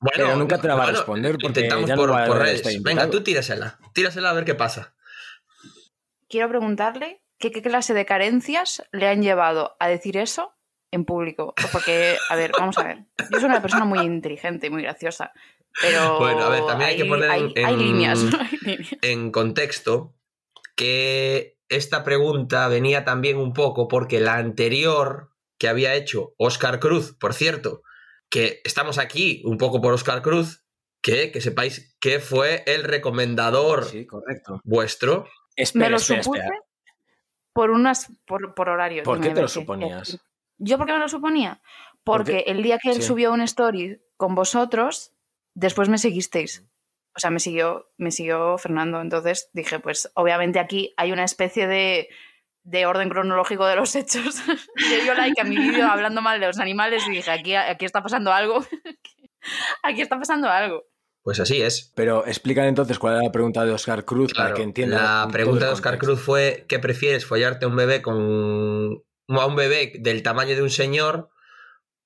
Bueno, 0.00 0.12
Pero 0.14 0.36
nunca 0.36 0.58
te 0.60 0.68
la 0.68 0.74
va 0.76 0.84
a 0.84 0.90
responder 0.92 1.32
porque 1.32 1.46
intentamos 1.48 1.88
ya 1.88 1.96
no 1.96 2.02
por, 2.02 2.12
va 2.12 2.26
por 2.26 2.38
redes. 2.38 2.64
este 2.66 2.78
Venga, 2.82 3.10
tú 3.10 3.22
tírasela. 3.22 3.78
Tírasela 3.94 4.30
a 4.30 4.32
ver 4.32 4.44
qué 4.44 4.54
pasa. 4.54 4.94
Quiero 6.28 6.48
preguntarle 6.48 7.22
que 7.38 7.50
qué 7.50 7.62
clase 7.62 7.94
de 7.94 8.04
carencias 8.06 8.82
le 8.92 9.08
han 9.08 9.22
llevado 9.22 9.76
a 9.80 9.88
decir 9.88 10.16
eso 10.16 10.54
en 10.90 11.04
público. 11.04 11.54
Porque, 11.72 12.16
a 12.30 12.36
ver, 12.36 12.52
vamos 12.58 12.78
a 12.78 12.84
ver. 12.84 13.04
Yo 13.30 13.40
soy 13.40 13.48
una 13.48 13.62
persona 13.62 13.84
muy 13.84 14.00
inteligente 14.00 14.68
y 14.68 14.70
muy 14.70 14.82
graciosa. 14.82 15.32
Pero. 15.80 16.18
Bueno, 16.18 16.44
a 16.44 16.48
ver, 16.48 16.64
también 16.66 16.90
hay 16.90 16.96
que 16.96 17.04
poner 17.04 17.24
en- 17.24 17.30
hay, 17.30 17.52
hay 17.64 17.74
en- 17.74 17.78
líneas, 17.78 18.18
¿no? 18.22 18.38
Hay 18.38 18.58
líneas. 18.62 18.96
En 19.02 19.30
contexto, 19.30 20.14
que 20.76 21.58
esta 21.68 22.04
pregunta 22.04 22.68
venía 22.68 23.04
también 23.04 23.36
un 23.36 23.52
poco 23.52 23.88
porque 23.88 24.20
la 24.20 24.36
anterior 24.36 25.30
que 25.58 25.68
había 25.68 25.94
hecho 25.94 26.34
Oscar 26.38 26.78
Cruz, 26.80 27.16
por 27.18 27.34
cierto, 27.34 27.82
que 28.30 28.60
estamos 28.64 28.98
aquí 28.98 29.42
un 29.44 29.58
poco 29.58 29.80
por 29.80 29.92
Oscar 29.92 30.22
Cruz, 30.22 30.64
que, 31.02 31.30
que 31.32 31.40
sepáis 31.40 31.96
que 32.00 32.20
fue 32.20 32.62
el 32.66 32.84
recomendador 32.84 33.84
Sí, 33.84 34.06
correcto. 34.06 34.60
vuestro. 34.64 35.26
Espera, 35.56 35.86
me 35.86 35.90
lo 35.90 35.96
espera, 35.96 36.22
supuse 36.22 36.40
espera. 36.40 36.60
por 37.52 37.70
unas. 37.70 38.12
por, 38.26 38.54
por 38.54 38.68
horario. 38.68 39.02
¿Por 39.02 39.20
qué 39.20 39.30
te 39.30 39.40
a 39.40 39.42
lo 39.42 39.48
suponías? 39.48 40.18
¿Yo 40.58 40.76
por 40.76 40.86
qué 40.86 40.92
me 40.92 40.98
lo 40.98 41.08
suponía? 41.08 41.60
Porque 42.04 42.44
el 42.46 42.62
día 42.62 42.78
que 42.78 42.90
él 42.90 42.96
sí. 42.96 43.02
subió 43.02 43.32
un 43.32 43.42
story 43.42 44.00
con 44.16 44.34
vosotros, 44.34 45.12
después 45.54 45.88
me 45.88 45.98
seguisteis. 45.98 46.64
O 47.14 47.20
sea, 47.20 47.30
me 47.30 47.40
siguió, 47.40 47.90
me 47.96 48.10
siguió 48.10 48.58
Fernando. 48.58 49.00
Entonces 49.00 49.50
dije, 49.52 49.80
pues 49.80 50.10
obviamente 50.14 50.58
aquí 50.58 50.94
hay 50.96 51.12
una 51.12 51.24
especie 51.24 51.66
de, 51.66 52.08
de 52.68 52.86
orden 52.86 53.08
cronológico 53.08 53.66
de 53.66 53.76
los 53.76 53.94
hechos. 53.94 54.36
Le 54.90 55.02
dio 55.02 55.14
like 55.14 55.40
a 55.40 55.44
mi 55.44 55.56
vídeo 55.56 55.86
hablando 55.86 56.20
mal 56.22 56.38
de 56.40 56.46
los 56.46 56.58
animales 56.58 57.06
y 57.06 57.10
dije, 57.10 57.30
aquí, 57.30 57.54
aquí 57.54 57.84
está 57.84 58.02
pasando 58.02 58.32
algo. 58.32 58.64
aquí 59.82 60.02
está 60.02 60.18
pasando 60.18 60.48
algo. 60.48 60.84
Pues 61.22 61.40
así 61.40 61.60
es. 61.60 61.92
Pero 61.94 62.26
explican 62.26 62.66
entonces 62.66 62.98
cuál 62.98 63.14
era 63.14 63.24
la 63.24 63.32
pregunta 63.32 63.64
de 63.64 63.72
Oscar 63.72 64.04
Cruz 64.04 64.32
para 64.34 64.54
que 64.54 64.62
entiendan. 64.62 65.02
la 65.02 65.28
pregunta 65.30 65.66
de 65.66 65.72
Oscar. 65.72 65.98
Cruz 65.98 66.20
fue: 66.20 66.64
¿qué 66.68 66.78
prefieres, 66.78 67.26
follarte 67.26 67.64
a 67.64 67.68
un 67.68 67.76
bebé 67.76 68.00
con. 68.02 69.02
a 69.28 69.46
un 69.46 69.56
bebé 69.56 69.92
del 69.98 70.22
tamaño 70.22 70.54
de 70.54 70.62
un 70.62 70.70
señor 70.70 71.30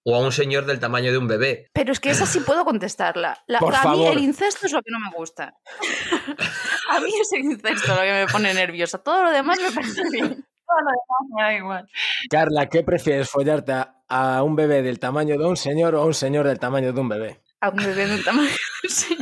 o 0.05 0.16
a 0.16 0.18
un 0.18 0.33
señor 0.33 0.64
del 0.66 0.81
tamaño 0.81 1.12
de 1.12 1.18
un 1.18 1.29
bebé? 1.29 1.68
Pero 1.72 1.92
es 1.92 2.01
que 2.01 2.11
esa 2.11 2.27
sí 2.27 2.40
puedo 2.40 2.64
contestarla. 2.64 3.44
La- 3.46 3.61
Por 3.61 3.75
a 3.77 3.85
mí 3.92 4.07
el 4.07 4.18
incesto 4.18 4.66
es 4.66 4.72
lo 4.72 4.83
que 4.83 4.90
no 4.90 4.98
me 4.98 5.14
gusta. 5.14 5.55
a 6.90 7.01
mí 7.01 7.12
es 7.20 7.33
el 7.33 7.44
incesto 7.44 7.94
lo 7.94 8.01
que 8.01 8.12
me 8.12 8.27
pone 8.27 8.55
nerviosa. 8.55 8.98
Todo 8.98 9.25
lo 9.25 9.31
demás 9.31 9.59
me 9.61 9.70
parece 9.70 10.03
bien. 10.11 10.44
Todo 10.73 10.81
lo 10.81 10.91
demás 10.91 11.37
me 11.37 11.43
da 11.43 11.55
igual. 11.55 11.89
Carla, 12.31 12.69
¿qué 12.69 12.83
prefieres 12.83 13.29
follarte 13.29 13.73
a, 13.73 13.95
a 14.09 14.43
un 14.43 14.57
bebé 14.57 14.83
del 14.83 14.99
tamaño 14.99 15.37
de 15.39 15.45
un 15.45 15.57
señor 15.57 15.95
o 15.95 16.01
a 16.03 16.07
un 16.07 16.15
señor 16.15 16.47
del 16.47 16.59
tamaño 16.59 16.93
de 16.93 17.01
un 17.01 17.09
bebé? 17.09 17.41
A 17.61 17.69
un 17.69 17.77
bebé 17.77 18.07
de 18.07 18.15
un 18.15 18.25
tamaño. 18.25 18.49
Sí. 18.89 19.17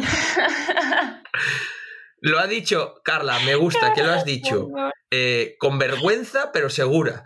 Lo 2.23 2.39
ha 2.39 2.47
dicho, 2.47 3.01
Carla, 3.05 3.39
me 3.47 3.55
gusta 3.55 3.93
que 3.93 4.03
lo 4.03 4.13
has 4.13 4.25
dicho. 4.27 4.69
eh, 5.11 5.57
con 5.59 5.79
vergüenza, 5.79 6.51
pero 6.53 6.69
segura. 6.71 7.25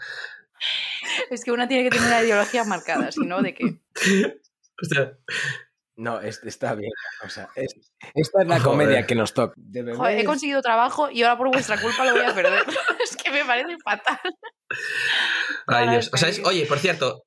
Es 1.31 1.45
que 1.45 1.53
una 1.53 1.69
tiene 1.69 1.85
que 1.85 1.91
tener 1.91 2.07
una 2.07 2.23
ideología 2.23 2.65
marcada, 2.65 3.11
si 3.13 3.21
no, 3.27 3.43
¿de 3.43 3.55
qué? 3.55 3.79
O 4.83 4.87
sea, 4.87 5.13
No, 5.97 6.21
es- 6.21 6.41
está 6.45 6.75
bien. 6.75 6.91
O 7.25 7.29
sea, 7.29 7.49
es- 7.55 7.75
esta 8.15 8.43
es 8.43 8.49
la 8.49 8.59
Joder. 8.61 8.63
comedia 8.63 9.07
que 9.07 9.15
nos 9.15 9.33
toca. 9.35 9.55
Joder, 9.97 10.19
he 10.19 10.25
conseguido 10.25 10.61
trabajo 10.63 11.11
y 11.11 11.23
ahora 11.23 11.39
por 11.39 11.49
vuestra 11.53 11.81
culpa 11.81 12.05
lo 12.05 12.13
voy 12.13 12.25
a 12.25 12.35
perder. 12.35 12.63
es 13.05 13.17
que 13.17 13.31
me 13.31 13.45
parece 13.45 13.77
fatal. 13.85 14.19
ay, 15.69 15.89
Dios. 15.91 16.11
O 16.13 16.17
sea, 16.17 16.29
es- 16.29 16.43
oye, 16.45 16.67
por 16.67 16.79
cierto, 16.79 17.23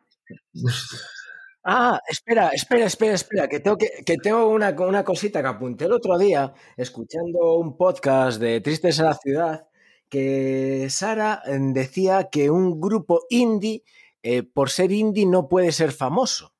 Ah, 1.69 1.99
espera, 2.07 2.49
espera, 2.49 2.85
espera, 2.85 3.13
espera, 3.13 3.47
que 3.49 3.59
tengo, 3.59 3.77
que, 3.77 3.89
que 4.05 4.15
tengo 4.17 4.47
una, 4.47 4.69
una 4.71 5.03
cosita 5.03 5.41
que 5.41 5.47
apunté 5.49 5.83
el 5.85 5.91
otro 5.91 6.17
día 6.17 6.53
escuchando 6.77 7.55
un 7.55 7.75
podcast 7.75 8.39
de 8.39 8.61
Tristes 8.61 8.99
en 8.99 9.05
la 9.05 9.13
Ciudad, 9.15 9.67
que 10.09 10.87
Sara 10.89 11.41
eh, 11.45 11.57
decía 11.59 12.29
que 12.31 12.49
un 12.49 12.79
grupo 12.79 13.25
indie, 13.29 13.83
eh, 14.23 14.43
por 14.43 14.69
ser 14.69 14.93
indie, 14.93 15.25
no 15.25 15.49
puede 15.49 15.73
ser 15.73 15.91
famoso. 15.91 16.53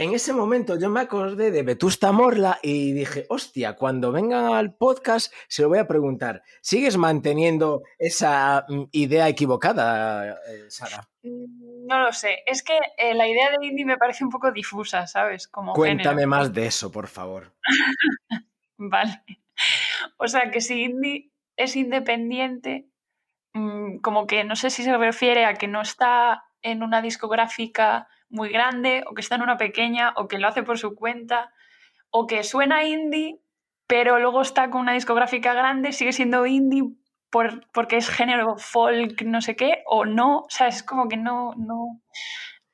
En 0.00 0.14
ese 0.14 0.32
momento 0.32 0.78
yo 0.78 0.88
me 0.88 1.00
acordé 1.00 1.50
de 1.50 1.62
Vetusta 1.62 2.10
Morla 2.10 2.58
y 2.62 2.92
dije, 2.92 3.26
hostia, 3.28 3.76
cuando 3.76 4.10
vengan 4.12 4.54
al 4.54 4.72
podcast 4.74 5.30
se 5.46 5.60
lo 5.60 5.68
voy 5.68 5.76
a 5.78 5.86
preguntar, 5.86 6.42
¿sigues 6.62 6.96
manteniendo 6.96 7.82
esa 7.98 8.64
mm, 8.66 8.84
idea 8.92 9.28
equivocada, 9.28 10.38
eh, 10.48 10.64
Sara? 10.70 11.06
Mm, 11.22 11.86
No 11.86 11.98
lo 12.04 12.12
sé. 12.14 12.38
Es 12.46 12.62
que 12.62 12.78
eh, 12.96 13.14
la 13.14 13.28
idea 13.28 13.50
de 13.50 13.66
indie 13.66 13.84
me 13.84 13.98
parece 13.98 14.24
un 14.24 14.30
poco 14.30 14.50
difusa, 14.52 15.06
¿sabes? 15.06 15.46
Como 15.48 15.74
Cuéntame 15.74 16.22
género. 16.22 16.28
más 16.30 16.52
de 16.54 16.66
eso, 16.66 16.90
por 16.90 17.06
favor. 17.06 17.52
Vale. 18.78 19.22
O 20.16 20.28
sea, 20.28 20.50
que 20.50 20.62
si 20.62 20.82
indie 20.84 21.30
es 21.56 21.76
independiente, 21.76 22.86
mm, 23.52 23.98
como 23.98 24.26
que 24.26 24.44
no 24.44 24.56
sé 24.56 24.70
si 24.70 24.82
se 24.82 24.96
refiere 24.96 25.44
a 25.44 25.52
que 25.54 25.68
no 25.68 25.82
está 25.82 26.44
en 26.62 26.82
una 26.82 27.02
discográfica 27.02 28.08
muy 28.30 28.48
grande, 28.48 29.04
o 29.06 29.14
que 29.14 29.20
está 29.20 29.34
en 29.34 29.42
una 29.42 29.58
pequeña, 29.58 30.14
o 30.16 30.28
que 30.28 30.38
lo 30.38 30.48
hace 30.48 30.62
por 30.62 30.78
su 30.78 30.94
cuenta, 30.94 31.52
o 32.10 32.26
que 32.26 32.42
suena 32.44 32.84
indie, 32.84 33.40
pero 33.86 34.18
luego 34.18 34.40
está 34.40 34.70
con 34.70 34.82
una 34.82 34.94
discográfica 34.94 35.52
grande, 35.52 35.92
sigue 35.92 36.12
siendo 36.12 36.46
indie 36.46 36.84
por, 37.30 37.68
porque 37.72 37.96
es 37.96 38.08
género 38.08 38.56
folk, 38.56 39.22
no 39.22 39.40
sé 39.40 39.56
qué, 39.56 39.82
o 39.86 40.04
no. 40.04 40.40
O 40.40 40.50
sea, 40.50 40.68
es 40.68 40.82
como 40.82 41.08
que 41.08 41.16
no, 41.16 41.54
no, 41.56 42.00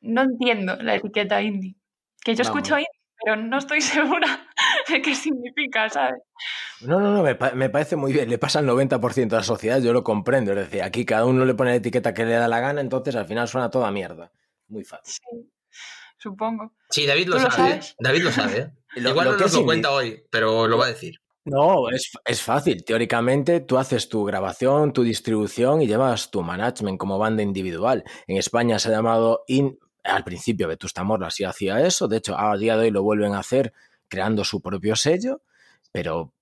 no 0.01 0.23
entiendo 0.23 0.77
la 0.77 0.95
etiqueta 0.95 1.41
indie. 1.43 1.77
Que 2.25 2.35
yo 2.35 2.45
Vamos. 2.45 2.59
escucho 2.59 2.79
indie, 2.79 2.89
pero 3.23 3.37
no 3.37 3.59
estoy 3.59 3.81
segura 3.83 4.47
de 4.89 5.03
qué 5.03 5.15
significa, 5.15 5.89
¿sabes? 5.89 6.23
No, 6.81 7.01
no, 7.01 7.13
no, 7.13 7.23
me, 7.23 7.37
me 7.55 7.71
parece 7.71 7.97
muy 7.97 8.13
bien. 8.13 8.29
Le 8.29 8.39
pasa 8.39 8.59
al 8.59 8.67
90% 8.67 9.29
de 9.29 9.37
la 9.37 9.43
sociedad, 9.43 9.81
yo 9.81 9.93
lo 9.93 10.05
comprendo. 10.05 10.53
Es 10.53 10.59
decir, 10.59 10.83
aquí 10.83 11.05
cada 11.05 11.27
uno 11.27 11.45
le 11.45 11.55
pone 11.55 11.71
la 11.71 11.77
etiqueta 11.77 12.15
que 12.15 12.25
le 12.25 12.35
da 12.35 12.49
la 12.49 12.61
gana, 12.61 12.81
entonces 12.81 13.15
al 13.17 13.27
final 13.27 13.49
suena 13.49 13.71
toda 13.71 13.91
mierda. 13.91 14.33
Muy 14.69 14.85
fácil. 14.85 15.15
Sí, 15.15 15.51
supongo. 16.19 16.73
sí, 16.91 17.07
David 17.07 17.29
lo 17.29 17.37
¿Tú 17.37 17.43
lo 17.45 17.51
sabe. 17.51 17.69
¿eh? 17.69 17.73
sabes? 17.73 17.95
David 17.99 18.23
lo 18.25 18.33
sabe. 18.33 18.59
¿eh? 18.59 18.71
Lo- 18.97 19.11
Igual 19.11 19.27
lo 19.27 19.33
no 19.33 19.39
que 19.39 19.45
nos 19.45 19.53
lo 19.55 19.65
cuenta 19.65 19.91
hoy, 19.93 20.25
pero 20.31 20.67
lo 20.67 20.79
va 20.79 20.87
a 20.87 20.89
decir. 20.89 21.21
No, 21.45 21.91
es, 21.91 22.11
es 22.25 22.43
fácil. 22.43 22.83
Teóricamente, 22.85 23.61
tú 23.61 23.77
haces 23.79 24.09
tu 24.09 24.25
grabación, 24.25 24.93
tu 24.93 25.03
distribución 25.03 25.83
y 25.83 25.87
llevas 25.87 26.31
tu 26.31 26.43
management 26.43 26.99
como 26.99 27.19
banda 27.19 27.43
individual. 27.43 28.03
En 28.27 28.37
España 28.39 28.79
se 28.79 28.89
ha 28.89 28.93
llamado 28.93 29.45
In. 29.47 29.79
Al 30.03 30.25
principio, 30.25 30.67
Vetusta 30.67 31.05
Morla 31.05 31.31
sí 31.31 31.45
hacía 31.45 31.81
eso. 31.87 32.09
De 32.09 32.17
hecho, 32.17 32.39
a 32.39 32.57
día 32.57 32.77
de 32.77 32.85
hoy 32.85 32.91
lo 32.91 33.03
vuelven 33.03 33.35
a 33.35 33.41
hacer 33.41 33.73
creando 34.09 34.45
su 34.45 34.61
propio 34.63 34.97
sello. 34.97 35.43
Pero 35.93 36.33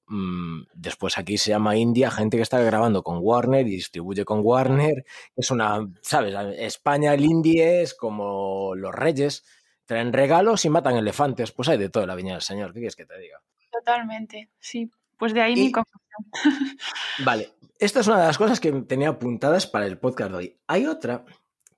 después 0.75 1.19
aquí 1.19 1.39
se 1.39 1.51
llama 1.51 1.77
India, 1.77 2.11
gente 2.11 2.37
que 2.37 2.43
está 2.43 2.61
grabando 2.61 3.03
con 3.03 3.19
Warner 3.21 3.67
y 3.67 3.71
distribuye 3.71 4.25
con 4.25 4.41
Warner. 4.43 5.05
Es 5.37 5.51
una, 5.51 5.87
¿sabes? 6.03 6.35
España, 6.59 7.15
el 7.15 7.25
indie 7.25 7.83
es 7.83 7.95
como 7.95 8.75
los 8.75 8.95
reyes. 8.95 9.45
Traen 9.87 10.13
regalos 10.13 10.65
y 10.65 10.71
matan 10.71 10.97
elefantes. 10.97 11.53
Pues 11.53 11.69
hay 11.69 11.79
de 11.79 11.89
todo 11.89 12.05
en 12.05 12.09
la 12.09 12.15
viña 12.15 12.33
del 12.35 12.43
señor. 12.43 12.73
¿Qué 12.73 12.81
quieres 12.81 12.97
que 12.97 13.07
te 13.07 13.19
diga? 13.19 13.41
Totalmente, 13.71 14.51
sí. 14.59 14.91
Pues 15.19 15.35
de 15.35 15.43
ahí 15.43 15.53
Y- 15.55 15.65
mi 15.67 15.73
confusión. 15.73 16.01
Vale, 17.25 17.53
esta 17.79 18.01
es 18.01 18.07
una 18.07 18.21
de 18.21 18.27
las 18.27 18.39
cosas 18.39 18.61
que 18.61 18.73
tenía 18.83 19.09
apuntadas 19.11 19.67
para 19.67 19.87
el 19.87 19.99
podcast 19.99 20.31
de 20.31 20.37
hoy. 20.37 20.57
Hay 20.67 20.87
otra 20.87 21.25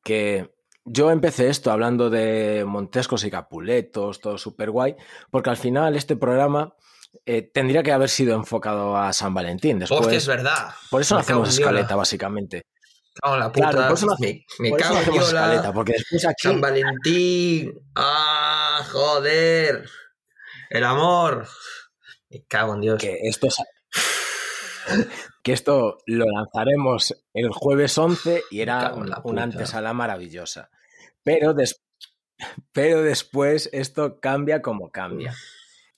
que 0.02 0.50
yo 0.84 1.10
empecé 1.10 1.48
esto 1.48 1.72
hablando 1.72 2.10
de 2.10 2.64
Montescos 2.66 3.24
y 3.24 3.30
Capuletos, 3.30 4.20
todo 4.20 4.38
súper 4.38 4.70
guay, 4.70 4.94
porque 5.30 5.50
al 5.50 5.56
final 5.56 5.96
este 5.96 6.14
programa 6.16 6.74
eh, 7.26 7.42
tendría 7.42 7.82
que 7.82 7.92
haber 7.92 8.08
sido 8.08 8.34
enfocado 8.36 8.96
a 8.96 9.12
San 9.12 9.34
Valentín. 9.34 9.78
Después, 9.80 10.00
Hostia, 10.00 10.16
es 10.18 10.26
verdad. 10.26 10.70
por 10.90 11.00
eso 11.02 11.14
no 11.16 11.20
hacemos 11.20 11.48
escaleta, 11.50 11.96
básicamente. 11.96 12.62
Cago 13.20 13.34
en 13.34 13.40
la 13.40 13.52
puta. 13.52 13.70
Claro, 13.70 13.88
por 13.88 13.96
eso 13.96 14.06
no, 14.06 14.16
me 14.20 14.44
me 14.60 14.70
por 14.70 14.80
eso 14.80 14.88
cago 14.88 14.94
no 14.94 15.00
en 15.00 15.02
hacemos 15.08 15.28
Diola. 15.30 15.40
escaleta, 15.44 15.72
porque 15.72 15.92
después 15.92 16.26
aquí... 16.26 16.48
San 16.48 16.60
Valentín. 16.60 17.74
Ah, 17.94 18.84
joder. 18.92 19.88
El 20.70 20.84
amor. 20.84 21.46
Me 22.30 22.44
cago 22.46 22.74
en 22.74 22.80
Dios. 22.82 23.00
que 23.00 23.18
esto 23.22 23.46
es- 23.48 23.56
que 25.42 25.52
esto 25.52 25.98
lo 26.06 26.26
lanzaremos 26.26 27.14
el 27.34 27.50
jueves 27.50 27.96
11 27.98 28.42
y 28.50 28.60
era 28.60 28.90
la 28.92 29.20
una 29.24 29.42
antesala 29.44 29.92
maravillosa. 29.92 30.70
Pero, 31.22 31.54
des- 31.54 31.82
pero 32.72 33.02
después 33.02 33.68
esto 33.72 34.20
cambia 34.20 34.62
como 34.62 34.90
cambia. 34.90 35.34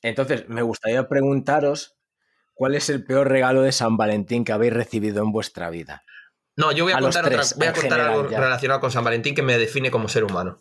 Entonces, 0.03 0.49
me 0.49 0.63
gustaría 0.63 1.09
preguntaros 1.09 1.97
cuál 2.55 2.75
es 2.75 2.89
el 2.91 3.05
peor 3.05 3.29
regalo 3.29 3.63
de 3.63 3.73
San 3.73 3.97
Valentín 3.97 4.45
que 4.45 4.53
habéis 4.53 4.73
recibido 4.73 5.23
en 5.23 5.33
vuestra 5.33 5.71
vida. 5.71 6.03
No, 6.57 6.73
yo 6.73 6.85
voy 6.85 6.93
a, 6.93 6.97
A 6.97 7.01
contar, 7.01 7.25
otra- 7.25 7.37
tres, 7.37 7.55
voy 7.57 7.67
a 7.67 7.71
en 7.71 7.75
contar 7.75 7.91
general, 7.99 8.13
algo 8.19 8.31
ya. 8.31 8.41
relacionado 8.41 8.81
con 8.81 8.91
San 8.91 9.05
Valentín 9.05 9.35
que 9.35 9.43
me 9.43 9.59
define 9.59 9.91
como 9.91 10.09
ser 10.09 10.25
humano. 10.25 10.61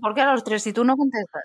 ¿Por 0.00 0.14
qué 0.14 0.20
a 0.22 0.32
los 0.32 0.44
tres? 0.44 0.62
Si 0.62 0.72
tú 0.72 0.84
no 0.84 0.94
contestas. 0.96 1.42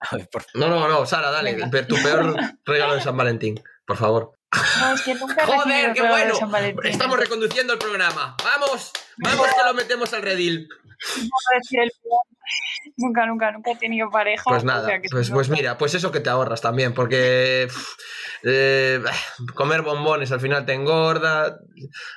Por 0.30 0.44
No, 0.54 0.68
no, 0.68 0.86
no, 0.88 1.04
Sara, 1.06 1.30
dale, 1.30 1.54
Venga. 1.56 1.86
tu 1.86 1.96
peor 1.96 2.36
regalo 2.64 2.94
de 2.94 3.00
San 3.00 3.16
Valentín, 3.16 3.60
por 3.86 3.96
favor. 3.96 4.32
No, 4.80 4.94
es 4.94 5.02
que 5.02 5.14
nunca 5.14 5.42
he 5.42 5.46
¡Joder, 5.46 5.92
qué 5.92 6.00
bueno! 6.08 6.34
San 6.36 6.50
Valentín. 6.50 6.86
Estamos 6.86 7.18
reconduciendo 7.18 7.72
el 7.72 7.78
programa. 7.78 8.36
¡Vamos! 8.44 8.92
¡Vamos 9.18 9.46
que 9.48 9.64
lo 9.66 9.74
metemos 9.74 10.12
al 10.14 10.22
redil! 10.22 10.68
Nunca, 12.96 13.26
nunca, 13.26 13.52
nunca 13.52 13.70
he 13.72 13.76
tenido 13.76 14.10
pareja. 14.10 14.44
Pues 14.46 14.62
o 14.62 14.66
nada, 14.66 14.86
sea 14.86 15.00
que 15.00 15.08
pues, 15.10 15.30
pues 15.30 15.48
mira, 15.48 15.78
pues 15.78 15.94
eso 15.94 16.10
que 16.10 16.20
te 16.20 16.30
ahorras 16.30 16.60
también, 16.60 16.94
porque 16.94 17.66
pff, 17.68 17.94
eh, 18.44 19.00
comer 19.54 19.82
bombones 19.82 20.32
al 20.32 20.40
final 20.40 20.64
te 20.66 20.72
engorda, 20.72 21.58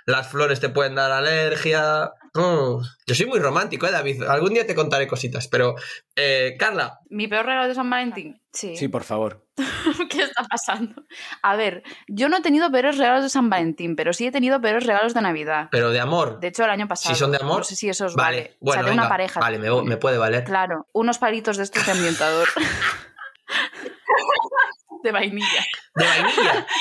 las 0.06 0.28
flores 0.30 0.60
te 0.60 0.70
pueden 0.70 0.96
dar 0.96 1.12
alergia. 1.12 2.12
Mm, 2.34 2.82
Yo 3.06 3.15
soy 3.15 3.26
muy 3.26 3.39
romántico, 3.39 3.86
¿eh, 3.88 3.91
David? 3.91 4.24
Algún 4.24 4.54
día 4.54 4.65
te 4.65 4.76
contaré 4.76 5.08
cositas, 5.08 5.48
pero 5.48 5.76
eh, 6.15 6.56
Carla, 6.58 7.00
¿Mi 7.10 7.28
peor 7.28 7.46
regalo 7.46 7.67
de 7.67 7.76
San 7.76 7.89
Valentín? 7.89 8.41
Sí. 8.54 8.76
Sí, 8.76 8.88
por 8.88 9.04
favor. 9.04 9.46
¿Qué 10.10 10.24
está 10.24 10.43
pasando? 10.43 11.04
A 11.41 11.56
ver, 11.56 11.84
yo 12.08 12.30
no 12.30 12.38
he 12.38 12.41
tenido 12.41 12.71
peores 12.71 12.97
regalos 12.97 13.24
de 13.24 13.30
San 13.30 13.50
Valentín, 13.50 13.95
pero 13.95 14.13
sí 14.13 14.28
he 14.28 14.32
tenido 14.32 14.62
peores 14.62 14.86
regalos 14.86 15.13
de 15.13 15.21
Navidad. 15.21 15.67
pero 15.71 15.91
de 15.91 16.00
amor. 16.00 16.39
De 16.39 16.47
hecho, 16.47 16.63
el 16.63 16.69
año 16.69 16.88
pasado. 16.88 17.13
si 17.15 17.19
son 17.19 17.32
de 17.32 17.38
amor, 17.41 17.60
No 17.60 17.63
sé 17.63 17.76
si 17.76 17.89
eso 17.89 18.06
os 18.06 18.15
vale. 18.15 18.38
vale. 18.38 18.58
Bueno, 18.60 18.71
o 18.71 18.74
sea, 18.74 18.84
de 18.84 18.89
venga, 18.89 19.02
una 19.04 19.10
pareja. 19.10 19.39
Vale, 19.39 19.60
me, 19.60 19.82
me 19.84 19.97
puede 19.97 20.17
valer. 20.17 20.43
Claro, 20.43 20.88
unos 20.93 21.17
palitos 21.17 21.58
de 21.58 21.63
estos 21.63 21.86
de 21.86 21.91
ambientador. 21.91 22.47
de 25.04 25.12
vainilla. 25.12 25.65
De 25.95 26.06
vainilla. 26.06 26.67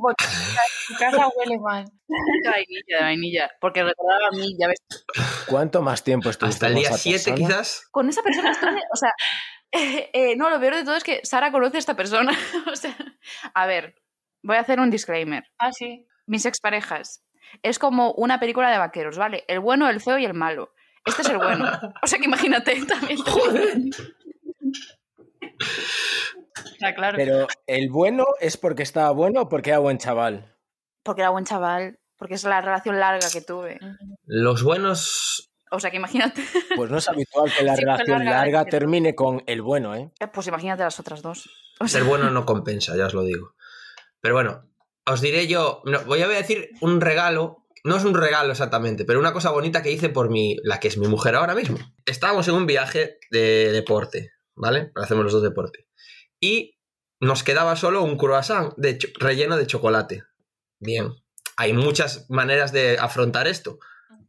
Porque 0.00 0.24
tu 0.88 0.94
casa 0.98 1.28
huele 1.36 1.58
mal. 1.60 1.84
De 1.84 2.50
vainilla, 2.50 2.98
de 2.98 3.02
vainilla. 3.04 3.50
Porque 3.60 3.82
recordaba 3.84 4.28
a 4.28 4.36
mí, 4.36 4.56
ya 4.58 4.66
ves. 4.68 4.78
¿Cuánto 5.46 5.82
más 5.82 6.02
tiempo 6.02 6.30
estuviste 6.30 6.66
Hasta 6.66 6.68
el 6.68 6.74
día 6.74 6.88
esa 6.88 6.98
7 6.98 7.30
persona? 7.30 7.48
quizás. 7.48 7.86
Con 7.90 8.08
esa 8.08 8.22
persona 8.22 8.50
estuve, 8.50 8.80
o 8.92 8.96
sea, 8.96 9.12
eh, 9.72 10.10
eh, 10.12 10.36
no, 10.36 10.50
lo 10.50 10.60
peor 10.60 10.74
de 10.76 10.84
todo 10.84 10.96
es 10.96 11.04
que 11.04 11.20
Sara 11.24 11.52
conoce 11.52 11.76
a 11.76 11.80
esta 11.80 11.96
persona. 11.96 12.32
o 12.72 12.76
sea, 12.76 12.96
a 13.54 13.66
ver, 13.66 13.94
voy 14.42 14.56
a 14.56 14.60
hacer 14.60 14.80
un 14.80 14.90
disclaimer. 14.90 15.44
Ah, 15.58 15.72
sí. 15.72 16.06
Mis 16.26 16.46
exparejas 16.46 17.24
es 17.62 17.78
como 17.78 18.12
una 18.12 18.38
película 18.38 18.70
de 18.70 18.78
vaqueros, 18.78 19.16
¿vale? 19.16 19.44
El 19.48 19.60
bueno, 19.60 19.88
el 19.88 20.00
feo 20.00 20.18
y 20.18 20.24
el 20.24 20.34
malo. 20.34 20.74
Este 21.04 21.22
es 21.22 21.28
el 21.30 21.38
bueno. 21.38 21.66
O 22.02 22.06
sea 22.06 22.18
que 22.18 22.26
imagínate 22.26 22.84
también. 22.84 23.18
O 25.60 26.76
sea, 26.78 26.94
claro. 26.94 27.16
Pero 27.16 27.46
el 27.66 27.88
bueno 27.88 28.26
es 28.40 28.56
porque 28.56 28.82
estaba 28.82 29.10
bueno 29.10 29.42
o 29.42 29.48
porque 29.48 29.70
era 29.70 29.78
buen 29.78 29.98
chaval. 29.98 30.54
Porque 31.02 31.22
era 31.22 31.30
buen 31.30 31.44
chaval. 31.44 31.98
Porque 32.18 32.34
es 32.34 32.44
la 32.44 32.60
relación 32.60 32.98
larga 32.98 33.28
que 33.32 33.40
tuve. 33.40 33.78
Los 34.24 34.62
buenos. 34.62 35.47
O 35.70 35.80
sea 35.80 35.90
que 35.90 35.96
imagínate. 35.96 36.44
Pues 36.76 36.90
no 36.90 36.98
es 36.98 37.08
habitual 37.08 37.52
que 37.56 37.64
la 37.64 37.76
Sí, 37.76 37.82
relación 37.82 38.24
larga, 38.24 38.64
termine 38.64 39.14
con 39.14 39.42
el 39.46 39.62
bueno, 39.62 39.94
¿eh? 39.94 40.10
Pues 40.32 40.46
imagínate 40.46 40.82
las 40.82 41.00
otras 41.00 41.22
dos. 41.22 41.48
O 41.80 41.86
sea, 41.86 42.00
Ser 42.00 42.08
bueno 42.08 42.30
no 42.30 42.44
compensa, 42.44 42.96
ya 42.96 43.06
os 43.06 43.14
lo 43.14 43.22
digo. 43.22 43.54
Pero 44.20 44.34
bueno, 44.34 44.68
os 45.06 45.20
diré 45.20 45.46
yo. 45.46 45.82
no, 45.84 46.00
voy 46.04 46.22
a 46.22 46.28
decir 46.28 46.70
un 46.80 47.00
regalo. 47.00 47.64
No 47.84 47.96
es 47.96 48.04
un 48.04 48.14
regalo 48.14 48.50
exactamente, 48.50 49.04
pero 49.04 49.20
una 49.20 49.32
cosa 49.32 49.50
bonita 49.50 49.82
que 49.82 49.92
hice 49.92 50.08
por 50.08 50.30
mi, 50.30 50.56
la 50.64 50.80
que 50.80 50.88
es 50.88 50.98
mi 50.98 51.06
mujer 51.06 51.36
ahora 51.36 51.54
mismo. 51.54 51.78
Estábamos 52.04 52.48
en 52.48 52.54
un 52.54 52.66
viaje 52.66 53.18
de 53.30 53.70
deporte, 53.70 54.32
¿vale? 54.56 54.90
Hacemos 54.96 55.24
los 55.24 55.32
dos 55.32 55.42
deporte. 55.44 55.86
Y 56.40 56.78
nos 57.20 57.44
quedaba 57.44 57.76
solo 57.76 58.02
un 58.02 58.18
croissant 58.18 58.74
de 58.76 58.98
relleno 59.18 59.56
de 59.56 59.66
chocolate. 59.66 60.24
Bien, 60.80 61.12
hay 61.56 61.72
muchas 61.72 62.26
maneras 62.28 62.72
de 62.72 62.98
afrontar 62.98 63.46
esto. 63.48 63.78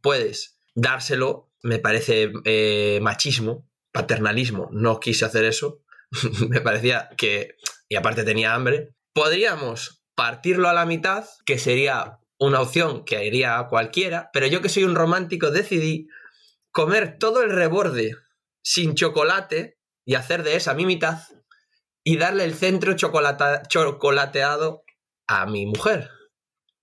Puedes 0.00 0.59
dárselo, 0.74 1.50
me 1.62 1.78
parece 1.78 2.32
eh, 2.44 2.98
machismo, 3.02 3.68
paternalismo. 3.92 4.68
No 4.72 5.00
quise 5.00 5.24
hacer 5.24 5.44
eso. 5.44 5.82
me 6.48 6.60
parecía 6.60 7.08
que, 7.16 7.56
y 7.88 7.96
aparte 7.96 8.24
tenía 8.24 8.54
hambre, 8.54 8.94
podríamos 9.12 10.04
partirlo 10.14 10.68
a 10.68 10.74
la 10.74 10.86
mitad, 10.86 11.24
que 11.46 11.58
sería 11.58 12.18
una 12.38 12.60
opción 12.60 13.04
que 13.04 13.24
iría 13.24 13.58
a 13.58 13.68
cualquiera, 13.68 14.30
pero 14.32 14.46
yo 14.46 14.62
que 14.62 14.68
soy 14.68 14.84
un 14.84 14.94
romántico 14.94 15.50
decidí 15.50 16.08
comer 16.72 17.18
todo 17.18 17.42
el 17.42 17.50
reborde 17.50 18.16
sin 18.62 18.94
chocolate 18.94 19.78
y 20.04 20.14
hacer 20.14 20.42
de 20.42 20.56
esa 20.56 20.74
mi 20.74 20.86
mitad 20.86 21.20
y 22.02 22.16
darle 22.16 22.44
el 22.44 22.54
centro 22.54 22.94
chocolateado 22.96 24.84
a 25.26 25.46
mi 25.46 25.66
mujer. 25.66 26.10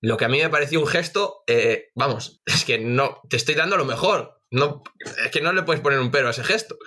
Lo 0.01 0.17
que 0.17 0.25
a 0.25 0.29
mí 0.29 0.39
me 0.39 0.49
pareció 0.49 0.79
un 0.79 0.87
gesto, 0.87 1.43
eh, 1.47 1.89
vamos, 1.95 2.41
es 2.45 2.65
que 2.65 2.77
no, 2.79 3.21
te 3.29 3.37
estoy 3.37 3.55
dando 3.55 3.77
lo 3.77 3.85
mejor. 3.85 4.39
No, 4.51 4.83
es 5.25 5.31
que 5.31 5.41
no 5.41 5.51
le 5.53 5.63
puedes 5.63 5.81
poner 5.81 5.99
un 5.99 6.11
pero 6.11 6.27
a 6.27 6.31
ese 6.31 6.43
gesto. 6.43 6.77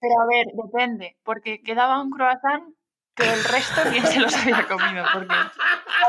Pero 0.00 0.14
a 0.22 0.26
ver, 0.28 0.46
depende. 0.54 1.16
Porque 1.24 1.60
quedaba 1.62 2.00
un 2.00 2.10
croissant, 2.10 2.62
pero 3.14 3.32
el 3.32 3.44
resto, 3.44 3.80
¿quién 3.90 4.06
se 4.06 4.20
los 4.20 4.34
había 4.34 4.66
comido? 4.68 5.04
Porque 5.12 5.34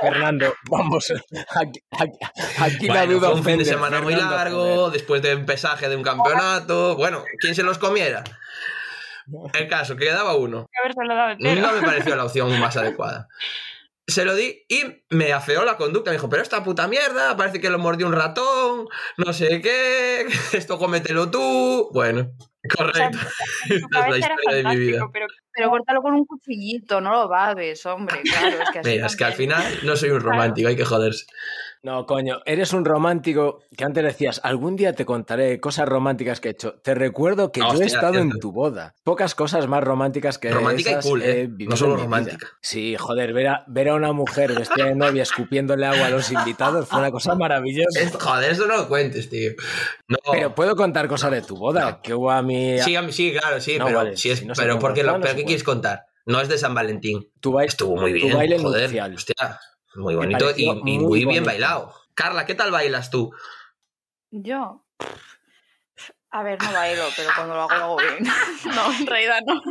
Fernando, 0.01 0.53
vamos. 0.69 1.11
Aquí, 1.55 1.79
aquí- 1.91 2.17
aquí 2.59 2.87
la 2.87 2.93
Bueno, 2.93 3.13
duda 3.13 3.27
fue 3.29 3.37
un 3.39 3.43
fin 3.43 3.57
de 3.57 3.65
semana 3.65 4.01
muy 4.01 4.13
Fernando, 4.13 4.35
largo, 4.35 4.75
joder. 4.75 4.91
después 4.93 5.21
de 5.21 5.35
un 5.35 5.45
pesaje 5.45 5.89
de 5.89 5.95
un 5.95 6.03
campeonato. 6.03 6.95
Bueno, 6.95 7.23
¿quién 7.39 7.55
se 7.55 7.63
los 7.63 7.77
comiera? 7.79 8.23
El 9.53 9.67
caso, 9.67 9.95
que 9.97 10.05
quedaba 10.05 10.35
uno. 10.35 10.67
que. 11.39 11.55
No 11.55 11.71
me 11.73 11.81
pareció 11.81 12.15
la 12.15 12.25
opción 12.25 12.57
más 12.59 12.77
adecuada. 12.77 13.27
Se 14.07 14.23
lo 14.23 14.35
di 14.35 14.65
y 14.69 14.83
me 15.09 15.33
afeó 15.33 15.65
la 15.65 15.75
conducta. 15.77 16.11
Me 16.11 16.15
dijo, 16.17 16.29
pero 16.29 16.41
esta 16.41 16.63
puta 16.63 16.87
mierda, 16.87 17.35
parece 17.35 17.59
que 17.59 17.69
lo 17.69 17.77
mordió 17.77 18.07
un 18.07 18.13
ratón, 18.13 18.87
no 19.17 19.33
sé 19.33 19.61
qué, 19.61 20.25
esto 20.53 20.77
cómetelo 20.77 21.29
tú. 21.29 21.89
Bueno, 21.93 22.31
correcto. 22.77 23.17
Esta 23.69 24.05
es 24.05 24.09
la 24.09 24.17
historia 24.17 24.55
de 24.55 24.63
mi 24.63 24.75
vida. 24.77 25.05
pero 25.11 25.27
Pero 25.57 25.71
córtalo 25.71 26.03
con 26.03 26.13
un 26.13 26.25
cuchillito, 26.25 27.01
no 27.01 27.11
lo 27.11 27.27
babes, 27.27 27.83
hombre. 27.87 28.21
Claro, 28.21 28.57
es 28.61 28.69
que 28.71 28.79
así 28.79 28.89
Mira, 28.91 29.07
es 29.07 29.15
que 29.15 29.23
al 29.25 29.33
final 29.33 29.63
no 29.83 29.95
soy 29.95 30.11
un 30.11 30.21
romántico, 30.21 30.67
hay 30.69 30.75
que 30.75 30.85
joderse. 30.85 31.25
No, 31.83 32.05
coño, 32.05 32.41
eres 32.45 32.73
un 32.73 32.83
romántico 32.85 33.61
que 33.77 33.85
antes 33.85 34.03
decías, 34.03 34.41
algún 34.43 34.75
día 34.75 34.93
te 34.93 35.05
contaré 35.05 35.59
cosas 35.61 35.87
románticas 35.87 36.41
que 36.41 36.49
he 36.49 36.51
hecho. 36.51 36.73
Te 36.83 36.95
recuerdo 36.95 37.51
que 37.51 37.61
yo 37.61 37.67
Hostia, 37.67 37.83
he 37.83 37.87
estado 37.87 38.15
en 38.19 38.31
tu 38.39 38.51
boda. 38.51 38.95
Pocas 39.03 39.35
cosas 39.35 39.67
más 39.67 39.83
románticas 39.83 40.37
que 40.37 40.49
Romántica 40.51 40.99
y 41.01 41.07
cool, 41.07 41.21
he 41.21 41.41
¿eh? 41.41 41.47
vivido 41.47 41.69
No 41.69 41.77
solo 41.77 41.91
en 41.93 41.95
mi 42.01 42.07
vida. 42.07 42.17
romántica. 42.17 42.47
Sí, 42.61 42.95
joder, 42.97 43.31
ver 43.31 43.47
a, 43.47 43.63
ver 43.67 43.89
a 43.89 43.93
una 43.93 44.11
mujer 44.11 44.53
vestida 44.53 44.85
de 44.85 44.95
novia 44.95 45.23
escupiéndole 45.23 45.85
agua 45.85 46.07
a 46.07 46.09
los 46.09 46.29
invitados 46.31 46.87
fue 46.89 46.99
una 46.99 47.11
cosa 47.11 47.35
maravillosa. 47.35 47.99
Joder, 48.19 48.51
eso 48.51 48.65
no 48.67 48.75
lo 48.75 48.87
cuentes, 48.89 49.29
tío. 49.29 49.51
No. 50.07 50.17
Pero 50.31 50.55
puedo 50.55 50.75
contar 50.75 51.07
cosas 51.07 51.31
de 51.31 51.41
tu 51.43 51.55
boda, 51.57 52.01
que 52.01 52.13
hubo 52.13 52.31
a 52.31 52.41
mí... 52.41 52.79
Sí, 52.79 52.95
a 52.95 53.01
mí- 53.01 53.11
sí, 53.13 53.33
claro, 53.39 53.61
sí, 53.61 53.77
No, 53.77 53.85
pero, 53.85 53.97
vale, 53.99 54.13
es, 54.13 54.19
si 54.19 54.29
no 54.45 54.55
se 54.55 54.61
pero, 54.61 54.73
cuenta, 54.73 54.79
porque 54.79 55.03
lo- 55.03 55.11
claro, 55.47 55.59
no 55.59 55.63
pero 55.63 55.63
se 55.63 55.63
¿qué 55.63 55.63
cuenta. 55.63 55.63
quieres 55.63 55.63
contar? 55.63 56.05
No 56.25 56.41
es 56.41 56.49
de 56.49 56.57
San 56.57 56.73
Valentín. 56.73 57.31
Tu 57.39 57.51
baile, 57.51 57.67
Estuvo 57.69 57.95
muy 57.95 58.11
tu 58.19 58.25
bien, 58.25 58.37
baile 58.37 58.59
joder. 58.59 58.83
nupcial. 58.83 59.13
Hostia, 59.15 59.59
muy 59.95 60.15
bonito 60.15 60.51
y, 60.55 60.65
muy 60.67 60.99
muy, 60.99 61.17
bien 61.19 61.27
bonito. 61.27 61.45
bailado. 61.45 61.93
Carla, 62.13 62.45
¿qué 62.45 62.55
tal 62.55 62.71
bailas 62.71 63.09
tú? 63.09 63.31
Yo. 64.31 64.83
A 66.31 66.43
ver, 66.43 66.61
no 66.61 66.71
bailo, 66.73 67.03
pero 67.15 67.29
cuando 67.35 67.55
lo 67.55 67.61
hago, 67.61 67.75
lo 67.75 67.83
hago 67.83 67.97
bien. 67.97 68.17
No, 68.75 68.93
en 68.93 69.07
realidad 69.07 69.41
no. 69.45 69.61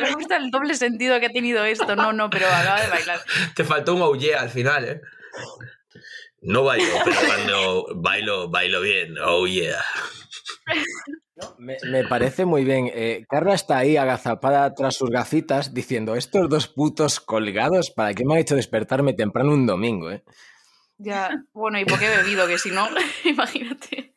Me 0.00 0.12
gusta 0.14 0.36
el 0.36 0.50
doble 0.50 0.74
sentido 0.74 1.18
que 1.20 1.26
ha 1.26 1.30
tenido 1.32 1.64
esto. 1.64 1.94
No, 1.96 2.12
no, 2.12 2.30
pero 2.30 2.46
acaba 2.48 2.80
de 2.80 2.88
bailar. 2.88 3.20
Te 3.54 3.64
faltó 3.64 3.94
un 3.94 4.02
oye 4.02 4.34
al 4.34 4.50
final, 4.50 4.84
¿eh? 4.84 5.00
No 6.40 6.64
bailo, 6.64 6.86
pero 7.04 7.16
cuando 7.26 7.86
bailo, 7.96 8.48
bailo 8.48 8.80
bien. 8.80 9.14
Oh, 9.24 9.46
yeah. 9.46 9.84
Me, 11.58 11.76
me 11.90 12.04
parece 12.04 12.44
muy 12.44 12.64
bien. 12.64 12.90
Eh, 12.92 13.24
Carla 13.28 13.54
está 13.54 13.78
ahí 13.78 13.96
agazapada 13.96 14.74
tras 14.74 14.96
sus 14.96 15.10
gafitas 15.10 15.74
diciendo, 15.74 16.14
estos 16.14 16.48
dos 16.48 16.68
putos 16.68 17.20
colgados, 17.20 17.90
¿para 17.90 18.14
qué 18.14 18.24
me 18.24 18.34
han 18.34 18.40
hecho 18.40 18.56
despertarme 18.56 19.12
temprano 19.12 19.52
un 19.52 19.66
domingo? 19.66 20.10
eh?". 20.10 20.24
Ya, 20.98 21.30
bueno, 21.52 21.78
¿y 21.78 21.84
por 21.84 21.98
qué 21.98 22.06
he 22.06 22.16
bebido? 22.16 22.46
Que 22.48 22.58
si 22.58 22.70
no, 22.70 22.88
imagínate. 23.24 24.14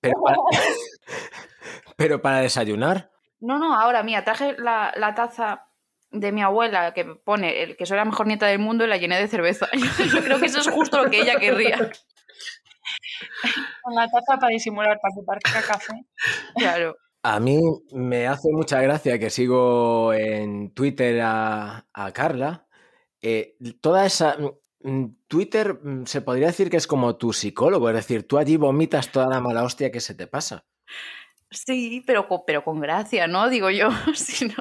Pero 0.00 0.14
para, 0.22 0.36
pero 1.96 2.22
para 2.22 2.40
desayunar. 2.40 3.10
No, 3.40 3.58
no, 3.58 3.78
ahora, 3.78 4.02
mira, 4.02 4.22
traje 4.24 4.54
la, 4.58 4.92
la 4.96 5.14
taza 5.14 5.66
de 6.10 6.30
mi 6.30 6.42
abuela 6.42 6.92
que 6.92 7.04
pone 7.04 7.62
el 7.62 7.76
que 7.76 7.86
soy 7.86 7.96
la 7.96 8.04
mejor 8.04 8.26
nieta 8.26 8.46
del 8.46 8.58
mundo 8.58 8.84
y 8.84 8.88
la 8.88 8.98
llené 8.98 9.18
de 9.18 9.28
cerveza. 9.28 9.68
Yo 10.12 10.22
creo 10.22 10.38
que 10.38 10.46
eso 10.46 10.60
es 10.60 10.68
justo 10.68 11.02
lo 11.02 11.10
que 11.10 11.20
ella 11.20 11.36
querría. 11.36 11.90
Con 13.82 13.94
la 13.94 14.08
taza 14.08 14.38
para 14.38 14.52
disimular, 14.52 14.98
para 15.00 15.14
que 15.14 15.22
parezca 15.24 15.62
café. 15.74 16.06
Claro. 16.56 16.96
A 17.24 17.38
mí 17.38 17.60
me 17.92 18.26
hace 18.26 18.48
mucha 18.50 18.80
gracia 18.80 19.18
que 19.18 19.30
sigo 19.30 20.12
en 20.12 20.74
Twitter 20.74 21.20
a, 21.22 21.86
a 21.92 22.12
Carla. 22.12 22.66
Eh, 23.20 23.56
toda 23.80 24.04
esa... 24.06 24.36
mm, 24.80 25.04
Twitter 25.28 25.74
mm, 25.82 26.06
se 26.06 26.20
podría 26.22 26.48
decir 26.48 26.68
que 26.68 26.76
es 26.78 26.86
como 26.88 27.16
tu 27.16 27.32
psicólogo, 27.32 27.88
es 27.90 27.94
decir, 27.94 28.26
tú 28.26 28.38
allí 28.38 28.56
vomitas 28.56 29.12
toda 29.12 29.28
la 29.28 29.40
mala 29.40 29.62
hostia 29.62 29.92
que 29.92 30.00
se 30.00 30.14
te 30.14 30.26
pasa. 30.26 30.64
Sí, 31.50 32.02
pero 32.06 32.26
con, 32.26 32.40
pero 32.46 32.64
con 32.64 32.80
gracia, 32.80 33.26
¿no? 33.28 33.48
Digo 33.48 33.70
yo. 33.70 33.90
Si 34.14 34.46
no. 34.48 34.54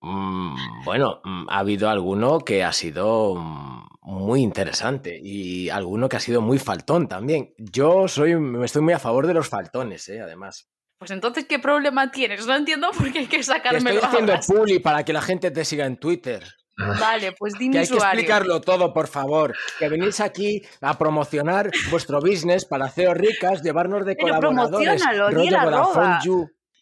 Mm, 0.00 0.84
bueno, 0.84 1.20
mm, 1.24 1.46
ha 1.50 1.58
habido 1.58 1.90
alguno 1.90 2.38
que 2.40 2.64
ha 2.64 2.72
sido 2.72 3.34
mm, 3.34 3.87
muy 4.08 4.40
interesante 4.40 5.20
y 5.22 5.68
alguno 5.68 6.08
que 6.08 6.16
ha 6.16 6.20
sido 6.20 6.40
muy 6.40 6.58
faltón 6.58 7.08
también. 7.08 7.52
Yo 7.58 8.08
soy, 8.08 8.34
estoy 8.64 8.80
muy 8.80 8.94
a 8.94 8.98
favor 8.98 9.26
de 9.26 9.34
los 9.34 9.48
faltones, 9.48 10.08
¿eh? 10.08 10.20
además. 10.22 10.66
Pues 10.98 11.10
entonces, 11.10 11.44
¿qué 11.46 11.58
problema 11.58 12.10
tienes? 12.10 12.46
No 12.46 12.56
entiendo 12.56 12.90
por 12.96 13.12
qué 13.12 13.20
hay 13.20 13.26
que 13.26 13.42
sacarme 13.42 13.90
estoy 13.90 13.98
haciendo 13.98 14.34
publi 14.46 14.78
para 14.78 15.04
que 15.04 15.12
la 15.12 15.20
gente 15.20 15.50
te 15.50 15.62
siga 15.64 15.84
en 15.84 15.98
Twitter. 15.98 16.42
Vale, 16.78 17.32
pues 17.32 17.54
di 17.58 17.66
mi 17.66 17.72
Que 17.72 17.78
hay 17.80 17.88
que 17.88 17.96
explicarlo 17.96 18.60
todo, 18.60 18.94
por 18.94 19.08
favor. 19.08 19.54
Que 19.78 19.88
venís 19.88 20.20
aquí 20.20 20.62
a 20.80 20.96
promocionar 20.96 21.70
vuestro 21.90 22.20
business 22.20 22.64
para 22.64 22.88
CEO 22.88 23.12
ricas, 23.14 23.62
llevarnos 23.62 24.06
de 24.06 24.14
Pero 24.14 24.36
colaboradores. 24.36 25.02
promociónalo, 25.02 25.40
di 25.40 25.48
el 25.48 25.54
arroba. 25.54 26.20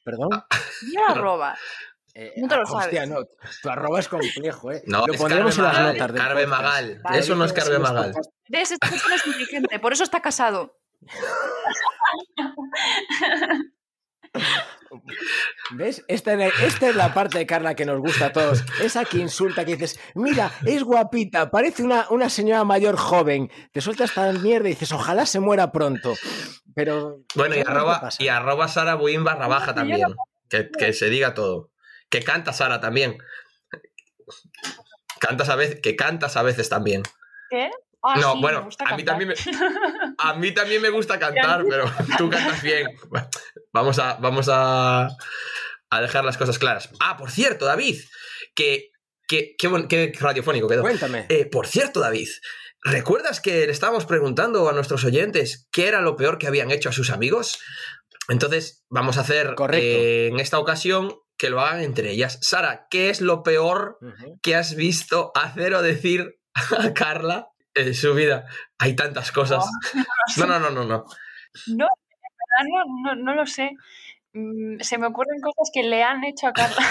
¿Perdón? 0.05 0.29
Di 0.83 0.93
la 0.93 1.07
arroba. 1.09 1.57
Eh, 2.19 2.33
No 2.39 2.49
te 2.49 2.57
lo 2.57 2.63
hostia, 2.63 3.05
sabes. 3.05 3.09
no, 3.11 3.19
tu 3.63 3.69
arroba 3.69 4.01
es 4.01 4.09
complejo, 4.09 4.73
¿eh? 4.73 4.83
No, 4.87 5.07
lo 5.07 5.13
es 5.13 5.21
pondremos 5.21 5.59
en 5.59 5.65
Carve 5.65 5.75
las 5.75 5.83
Magal, 5.85 5.99
notas 5.99 6.17
Carve. 6.27 6.47
Magal. 6.47 7.01
Vale, 7.05 7.19
Eso 7.19 7.37
no 7.37 7.45
es 7.45 7.53
Carve 7.53 7.79
Magal. 7.79 8.15
¿Ves? 8.49 8.71
Esta 8.73 8.89
persona 8.89 9.15
es 9.17 9.27
inteligente, 9.27 9.79
por 9.79 9.93
eso 9.93 10.03
está 10.03 10.21
casado. 10.23 10.79
¿Ves? 15.73 16.05
Esta, 16.09 16.33
esta 16.47 16.89
es 16.89 16.97
la 16.97 17.13
parte 17.13 17.39
de 17.39 17.47
Carla 17.47 17.75
que 17.75 17.85
nos 17.85 18.01
gusta 18.01 18.27
a 18.27 18.33
todos. 18.33 18.65
Esa 18.81 19.05
que 19.05 19.19
insulta, 19.19 19.65
que 19.65 19.73
dices, 19.77 19.99
mira, 20.15 20.51
es 20.65 20.83
guapita, 20.85 21.51
parece 21.51 21.83
una, 21.83 22.07
una 22.11 22.31
señora 22.31 22.65
mayor 22.65 22.97
joven. 22.97 23.51
Te 23.73 23.81
suelta 23.81 24.05
esta 24.05 24.33
mierda 24.33 24.69
y 24.69 24.73
dices, 24.73 24.93
ojalá 24.93 25.27
se 25.27 25.41
muera 25.41 25.73
pronto. 25.73 26.15
Pero. 26.75 27.21
Bueno, 27.35 27.57
y 27.57 27.59
¿sabes 27.59 27.65
qué 27.65 27.71
arroba, 27.73 28.09
y 28.21 28.29
arroba 28.29 28.69
Sara 28.69 28.95
Buin 28.95 29.25
barra 29.25 29.49
baja 29.49 29.75
también. 29.75 30.03
Que, 30.49 30.71
que 30.71 30.93
se 30.93 31.11
diga 31.11 31.35
todo. 31.35 31.71
Que 32.11 32.23
canta 32.23 32.53
Sara 32.53 32.81
también. 32.81 33.19
Cantas 35.21 35.49
a 35.49 35.57
veces, 35.57 35.81
que 35.83 35.97
cantas 35.97 36.37
a 36.37 36.43
veces 36.43 36.69
también. 36.69 37.03
¿Qué? 37.51 37.71
Ah, 38.03 38.15
no, 38.21 38.35
sí, 38.35 38.41
bueno, 38.41 38.69
a 38.87 38.97
mí, 38.97 39.05
también 39.05 39.29
me, 39.31 39.35
a 40.19 40.35
mí 40.35 40.53
también 40.53 40.81
me 40.81 40.91
gusta 40.91 41.19
cantar, 41.19 41.65
pero 41.69 41.91
tú 42.19 42.31
cantas 42.31 42.63
bien. 42.63 42.87
Vamos 43.73 43.99
a, 43.99 44.15
vamos 44.21 44.49
a, 44.49 45.09
a 45.91 46.01
dejar 46.01 46.25
las 46.25 46.37
cosas 46.37 46.59
claras. 46.59 46.91
Ah, 47.01 47.17
por 47.17 47.31
cierto, 47.33 47.65
David, 47.65 47.99
que, 48.55 48.91
qué, 49.27 49.57
qué 49.59 50.13
radiofónico 50.21 50.69
quedó. 50.69 50.83
Cuéntame. 50.83 51.27
Eh, 51.31 51.47
por 51.47 51.67
cierto, 51.67 51.99
David, 51.99 52.29
¿recuerdas 52.85 53.41
que 53.41 53.67
le 53.67 53.73
estábamos 53.73 54.07
preguntando 54.07 54.69
a 54.69 54.73
nuestros 54.73 55.03
oyentes 55.05 55.67
qué 55.73 55.89
era 55.89 56.01
lo 56.01 56.15
peor 56.15 56.39
que 56.39 56.47
habían 56.47 56.71
hecho 56.71 56.91
a 56.91 56.93
sus 56.93 57.11
amigos? 57.11 57.59
Entonces, 58.29 58.85
vamos 58.89 59.19
a 59.19 59.23
hacer 59.23 59.55
Correcto. 59.57 59.85
eh, 59.85 60.29
en 60.29 60.39
esta 60.39 60.61
ocasión 60.61 61.17
que 61.39 61.51
lo 61.51 61.61
hagan 61.61 61.81
entre 61.83 62.11
ellas. 62.11 62.39
Sara, 62.43 62.87
¿qué 62.91 63.11
es 63.11 63.21
lo 63.21 63.43
peor 63.43 63.99
que 64.43 64.55
has 64.57 64.75
visto 64.75 65.33
hacer 65.35 65.75
o 65.75 65.83
decir 65.83 66.39
a 66.55 66.93
Carla 66.95 67.49
en 67.75 67.95
su 67.95 68.15
vida? 68.15 68.47
Hay 68.79 68.95
tantas 68.97 69.33
cosas. 69.33 69.65
No, 70.39 70.47
no, 70.47 70.59
no, 70.59 70.71
no, 70.71 70.85
no. 70.85 71.05
No, 71.69 71.87
en 71.87 72.67
verdad 72.67 72.85
no, 73.05 73.15
no, 73.15 73.23
no 73.23 73.35
lo 73.35 73.47
sé. 73.47 73.71
Mm, 74.33 74.81
Se 74.81 74.99
me 74.99 75.07
ocurren 75.07 75.41
cosas 75.41 75.71
que 75.73 75.83
le 75.83 76.03
han 76.03 76.25
hecho 76.25 76.47
a 76.49 76.53
Carla. 76.53 76.77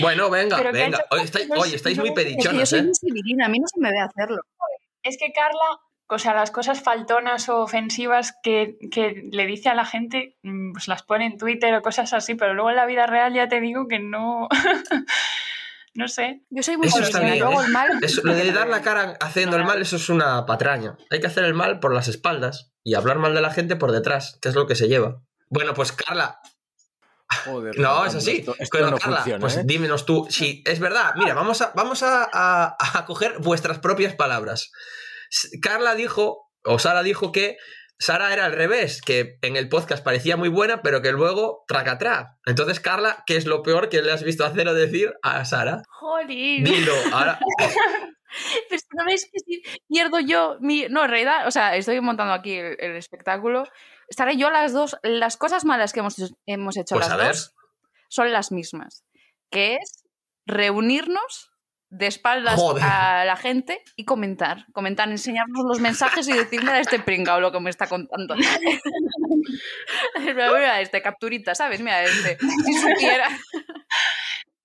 Bueno, 0.00 0.28
venga, 0.30 0.60
venga. 0.72 0.98
hecho- 0.98 1.06
Hoy 1.10 1.20
estáis, 1.22 1.48
no 1.48 1.54
hoy 1.60 1.70
sé, 1.70 1.76
estáis 1.76 1.96
no 1.98 2.02
muy 2.04 2.10
es 2.10 2.14
que 2.16 2.22
que 2.24 2.30
yo 2.30 2.36
pedichonas, 2.36 2.68
soy 2.68 2.78
¿eh? 2.80 2.82
muy 2.82 2.94
civilina, 2.94 3.46
a 3.46 3.48
mí 3.48 3.58
no 3.60 3.66
se 3.68 3.80
me 3.80 3.90
ve 3.90 4.00
hacerlo. 4.00 4.40
Es 5.02 5.16
que 5.18 5.32
Carla, 5.32 5.78
o 6.08 6.18
sea, 6.18 6.34
las 6.34 6.50
cosas 6.50 6.82
faltonas 6.82 7.48
o 7.48 7.60
ofensivas 7.60 8.34
que, 8.42 8.76
que 8.90 9.28
le 9.32 9.46
dice 9.46 9.68
a 9.70 9.74
la 9.74 9.84
gente, 9.86 10.36
mm, 10.42 10.72
pues 10.72 10.88
las 10.88 11.02
pone 11.02 11.26
en 11.26 11.38
Twitter 11.38 11.74
o 11.74 11.82
cosas 11.82 12.12
así, 12.12 12.34
pero 12.34 12.54
luego 12.54 12.70
en 12.70 12.76
la 12.76 12.86
vida 12.86 13.06
real 13.06 13.32
ya 13.34 13.48
te 13.48 13.60
digo 13.60 13.88
que 13.88 13.98
no. 13.98 14.48
no 15.94 16.08
sé. 16.08 16.42
Yo 16.50 16.62
soy 16.62 16.76
muy 16.76 16.88
Eso 16.88 17.00
está 17.00 17.18
civilina, 17.18 17.32
bien, 17.34 17.44
luego 17.46 17.62
¿eh? 17.62 17.66
el 17.66 17.72
mal. 17.72 17.98
Eso, 18.02 18.20
lo 18.24 18.34
de 18.34 18.52
dar 18.52 18.68
la 18.68 18.82
cara 18.82 19.16
haciendo 19.20 19.56
el 19.56 19.64
mal, 19.64 19.80
eso 19.80 19.96
es 19.96 20.08
una 20.08 20.44
patraña. 20.46 20.96
Hay 21.10 21.20
que 21.20 21.26
hacer 21.26 21.44
el 21.44 21.54
mal 21.54 21.80
por 21.80 21.94
las 21.94 22.08
espaldas 22.08 22.72
y 22.82 22.94
hablar 22.94 23.18
mal 23.18 23.34
de 23.34 23.40
la 23.40 23.50
gente 23.50 23.76
por 23.76 23.92
detrás, 23.92 24.38
que 24.42 24.48
es 24.48 24.54
lo 24.54 24.66
que 24.66 24.74
se 24.74 24.88
lleva. 24.88 25.22
Bueno, 25.48 25.72
pues 25.74 25.92
Carla, 25.92 26.40
Joder, 27.46 27.78
no, 27.78 28.04
es 28.04 28.14
así. 28.14 28.38
Esto, 28.38 28.54
esto 28.58 28.90
no 28.90 28.98
Carla, 28.98 29.16
funciona, 29.18 29.40
pues 29.40 29.56
¿eh? 29.56 29.62
dímenos 29.64 30.04
tú, 30.04 30.26
si 30.28 30.62
es 30.66 30.78
verdad. 30.80 31.14
Mira, 31.16 31.34
vamos 31.34 31.62
a, 31.62 31.72
vamos 31.74 32.02
a, 32.02 32.28
a- 32.32 32.76
a 32.98 33.04
coger 33.06 33.38
vuestras 33.38 33.78
propias 33.78 34.14
palabras. 34.14 34.72
Carla 35.62 35.94
dijo, 35.94 36.50
o 36.64 36.78
Sara 36.78 37.02
dijo 37.02 37.32
que 37.32 37.56
Sara 37.98 38.32
era 38.32 38.44
al 38.44 38.52
revés, 38.52 39.00
que 39.02 39.38
en 39.42 39.56
el 39.56 39.68
podcast 39.68 40.04
parecía 40.04 40.36
muy 40.36 40.48
buena, 40.48 40.82
pero 40.82 41.00
que 41.00 41.12
luego 41.12 41.64
tracatrá. 41.68 42.36
Entonces, 42.44 42.80
Carla, 42.80 43.22
¿qué 43.26 43.36
es 43.36 43.46
lo 43.46 43.62
peor 43.62 43.88
que 43.88 44.02
le 44.02 44.12
has 44.12 44.22
visto 44.24 44.44
hacer 44.44 44.66
o 44.68 44.74
decir 44.74 45.14
a 45.22 45.44
Sara? 45.44 45.82
Jolín. 45.88 46.64
Dilo, 46.64 46.92
ahora. 47.12 47.38
Pero 48.68 48.82
no 48.94 49.04
veis 49.04 49.28
que 49.30 49.38
si 49.38 49.62
pierdo 49.88 50.18
yo 50.18 50.56
mi. 50.60 50.86
No, 50.90 51.04
en 51.04 51.10
realidad, 51.10 51.46
o 51.46 51.52
sea, 51.52 51.76
estoy 51.76 52.00
montando 52.00 52.32
aquí 52.32 52.54
el, 52.54 52.76
el 52.80 52.96
espectáculo. 52.96 53.62
Estaré 54.08 54.36
yo 54.36 54.50
las 54.50 54.72
dos. 54.72 54.96
Las 55.04 55.36
cosas 55.36 55.64
malas 55.64 55.92
que 55.92 56.00
hemos, 56.00 56.16
hemos 56.46 56.76
hecho 56.76 56.96
Pues 56.96 57.06
las 57.06 57.12
a 57.12 57.16
ver. 57.16 57.28
dos 57.28 57.54
son 58.08 58.32
las 58.32 58.50
mismas. 58.50 59.04
Que 59.50 59.76
es 59.76 60.02
reunirnos 60.46 61.52
de 61.94 62.06
espaldas 62.08 62.56
Joder. 62.56 62.82
a 62.82 63.24
la 63.24 63.36
gente 63.36 63.80
y 63.96 64.04
comentar. 64.04 64.66
Comentar, 64.72 65.08
enseñarnos 65.08 65.64
los 65.64 65.80
mensajes 65.80 66.28
y 66.28 66.32
decirle 66.32 66.72
a 66.72 66.80
este 66.80 66.98
pringao 66.98 67.40
lo 67.40 67.52
que 67.52 67.60
me 67.60 67.70
está 67.70 67.86
contando. 67.86 68.34
Mira, 68.34 68.58
mira, 70.52 70.80
este 70.80 71.00
capturita, 71.00 71.54
¿sabes? 71.54 71.80
Mira, 71.80 72.02
este. 72.02 72.36
Si 72.38 72.74
supiera. 72.74 73.26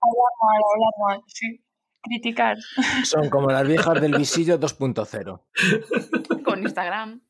Hablar 0.01 0.33
mal, 0.41 0.61
hablar 0.73 0.93
mal, 1.07 1.21
sí. 1.27 1.63
Criticar. 2.01 2.57
Son 3.03 3.29
como 3.29 3.49
las 3.49 3.67
viejas 3.67 4.01
del 4.01 4.15
visillo 4.15 4.59
2.0. 4.59 6.43
Con 6.43 6.63
Instagram. 6.63 7.21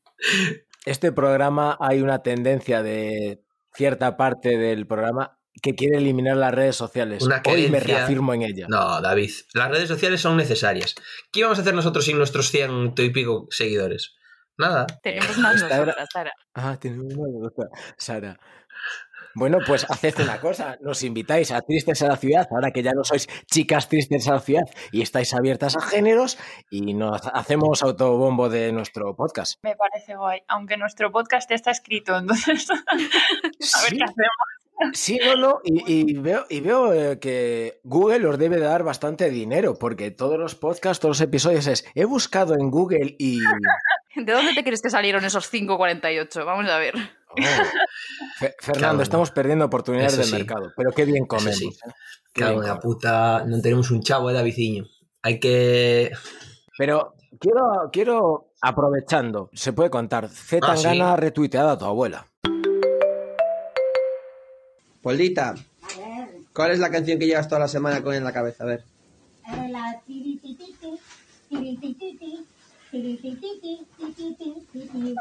Este 0.86 1.12
programa 1.12 1.76
hay 1.80 2.00
una 2.00 2.22
tendencia 2.22 2.82
de 2.82 3.42
cierta 3.74 4.16
parte 4.16 4.56
del 4.56 4.86
programa 4.86 5.39
que 5.62 5.74
quiere 5.74 5.98
eliminar 5.98 6.36
las 6.36 6.54
redes 6.54 6.76
sociales. 6.76 7.22
Una 7.22 7.42
Hoy 7.46 7.68
me 7.68 7.80
reafirmo 7.80 8.34
en 8.34 8.42
ella. 8.42 8.66
No, 8.68 9.00
David, 9.00 9.30
las 9.54 9.70
redes 9.70 9.88
sociales 9.88 10.20
son 10.20 10.36
necesarias. 10.36 10.94
¿Qué 11.32 11.40
íbamos 11.40 11.58
a 11.58 11.62
hacer 11.62 11.74
nosotros 11.74 12.04
sin 12.04 12.18
nuestros 12.18 12.50
ciento 12.50 13.02
y 13.02 13.10
pico 13.10 13.46
seguidores? 13.50 14.16
Nada. 14.56 14.86
Tenemos 15.02 15.38
más 15.38 15.62
nosotras, 15.62 16.08
Sara. 16.12 16.32
Ah, 16.54 16.76
tiene 16.78 16.98
una 17.00 17.14
duda, 17.14 17.68
Sara. 17.96 18.38
Bueno, 19.34 19.58
pues 19.64 19.88
haced 19.88 20.18
una 20.20 20.40
cosa, 20.40 20.76
nos 20.80 21.04
invitáis 21.04 21.52
a 21.52 21.60
Tristes 21.60 22.02
a 22.02 22.08
la 22.08 22.16
Ciudad, 22.16 22.48
ahora 22.50 22.72
que 22.72 22.82
ya 22.82 22.92
no 22.92 23.04
sois 23.04 23.28
chicas 23.46 23.88
tristes 23.88 24.26
a 24.26 24.32
la 24.34 24.40
ciudad 24.40 24.64
y 24.90 25.02
estáis 25.02 25.32
abiertas 25.34 25.76
a 25.76 25.80
géneros 25.80 26.36
y 26.68 26.94
nos 26.94 27.20
hacemos 27.32 27.82
autobombo 27.82 28.48
de 28.48 28.72
nuestro 28.72 29.14
podcast. 29.14 29.62
Me 29.62 29.76
parece 29.76 30.16
guay. 30.16 30.40
Aunque 30.48 30.76
nuestro 30.76 31.12
podcast 31.12 31.48
ya 31.48 31.54
está 31.54 31.70
escrito, 31.70 32.16
entonces. 32.16 32.68
a 32.86 32.96
ver 32.96 33.08
Sí, 33.60 33.96
qué 33.96 34.04
hacemos. 34.04 34.59
Sí, 34.92 35.18
no, 35.24 35.36
no, 35.36 35.60
y, 35.64 36.10
y 36.10 36.14
veo, 36.14 36.44
y 36.48 36.60
veo 36.60 36.92
eh, 36.92 37.18
que 37.18 37.80
Google 37.84 38.26
os 38.26 38.38
debe 38.38 38.58
dar 38.58 38.82
bastante 38.82 39.30
dinero, 39.30 39.78
porque 39.78 40.10
todos 40.10 40.38
los 40.38 40.54
podcasts, 40.54 41.00
todos 41.00 41.18
los 41.18 41.20
episodios 41.20 41.66
es, 41.66 41.84
he 41.94 42.04
buscado 42.04 42.54
en 42.54 42.70
Google 42.70 43.14
y... 43.18 43.40
¿De 44.16 44.32
dónde 44.32 44.54
te 44.54 44.64
crees 44.64 44.82
que 44.82 44.90
salieron 44.90 45.24
esos 45.24 45.52
5.48? 45.52 46.44
Vamos 46.44 46.68
a 46.68 46.78
ver. 46.78 46.94
Oh. 47.30 47.34
Fe- 48.38 48.56
Fernando, 48.58 49.02
estamos 49.04 49.30
perdiendo 49.30 49.64
oportunidades 49.66 50.14
Eso 50.14 50.22
de 50.22 50.26
sí. 50.28 50.32
mercado, 50.34 50.72
pero 50.76 50.90
qué 50.90 51.04
bien 51.04 51.18
Eso 51.18 51.26
comemos. 51.28 51.56
sí. 51.58 51.66
¿eh? 51.68 51.90
Qué 52.32 52.40
Cago 52.42 52.52
bien 52.60 52.64
en 52.64 52.68
la 52.74 52.80
puta. 52.80 53.44
No 53.46 53.60
tenemos 53.60 53.90
un 53.92 54.02
chavo, 54.02 54.30
eh, 54.30 54.34
Davidciño. 54.34 54.84
Hay 55.22 55.38
que. 55.38 56.10
Pero 56.76 57.14
quiero, 57.38 57.88
quiero, 57.92 58.52
aprovechando, 58.60 59.48
se 59.52 59.72
puede 59.72 59.90
contar, 59.90 60.28
Z 60.28 60.66
Ah, 60.68 60.76
sí. 60.76 60.82
Tangana 60.84 61.12
ha 61.12 61.16
retuiteado 61.16 61.70
a 61.70 61.78
tu 61.78 61.84
abuela. 61.84 62.26
Poldita, 65.02 65.54
¿cuál 66.54 66.72
es 66.72 66.78
la 66.78 66.90
canción 66.90 67.18
que 67.18 67.26
llevas 67.26 67.48
toda 67.48 67.60
la 67.60 67.68
semana 67.68 68.02
con 68.02 68.14
en 68.14 68.24
la 68.24 68.32
cabeza? 68.32 68.64
A 68.64 68.66
ver. 68.66 68.84
La 69.70 69.98
tiritititi, 70.06 70.98
tiritititi, 71.48 72.44
tiritititi, 72.90 73.86
tiritititi, 73.96 75.14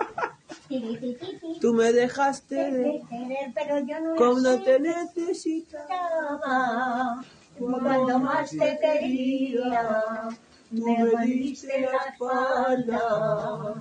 tiritititi. 0.67 1.59
Tú 1.61 1.73
me 1.73 1.93
dejaste 1.93 2.55
de 2.71 3.01
Querer, 3.09 3.51
pero 3.55 3.79
yo 3.79 3.99
no 4.01 4.15
no 4.41 4.61
te 4.63 4.79
necesitaba. 4.79 7.23
Cuando 7.57 8.19
más 8.19 8.49
te 8.51 8.77
quería, 8.81 10.27
me 10.71 11.25
diste 11.25 11.81
la 11.81 11.97
espalda. 12.11 13.75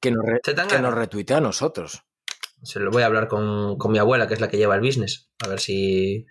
Que 0.00 0.10
nos, 0.10 0.24
re- 0.26 0.40
Z 0.44 0.54
Tangana. 0.56 0.76
que 0.76 0.82
nos 0.82 0.94
retuitea 0.94 1.36
a 1.38 1.40
nosotros. 1.40 2.02
Se 2.62 2.80
lo 2.80 2.90
voy 2.90 3.02
a 3.02 3.06
hablar 3.06 3.28
con, 3.28 3.76
con 3.78 3.92
mi 3.92 3.98
abuela, 3.98 4.26
que 4.28 4.34
es 4.34 4.40
la 4.40 4.48
que 4.48 4.56
lleva 4.56 4.74
el 4.74 4.80
business. 4.80 5.30
A 5.44 5.48
ver 5.48 5.60
si. 5.60 6.26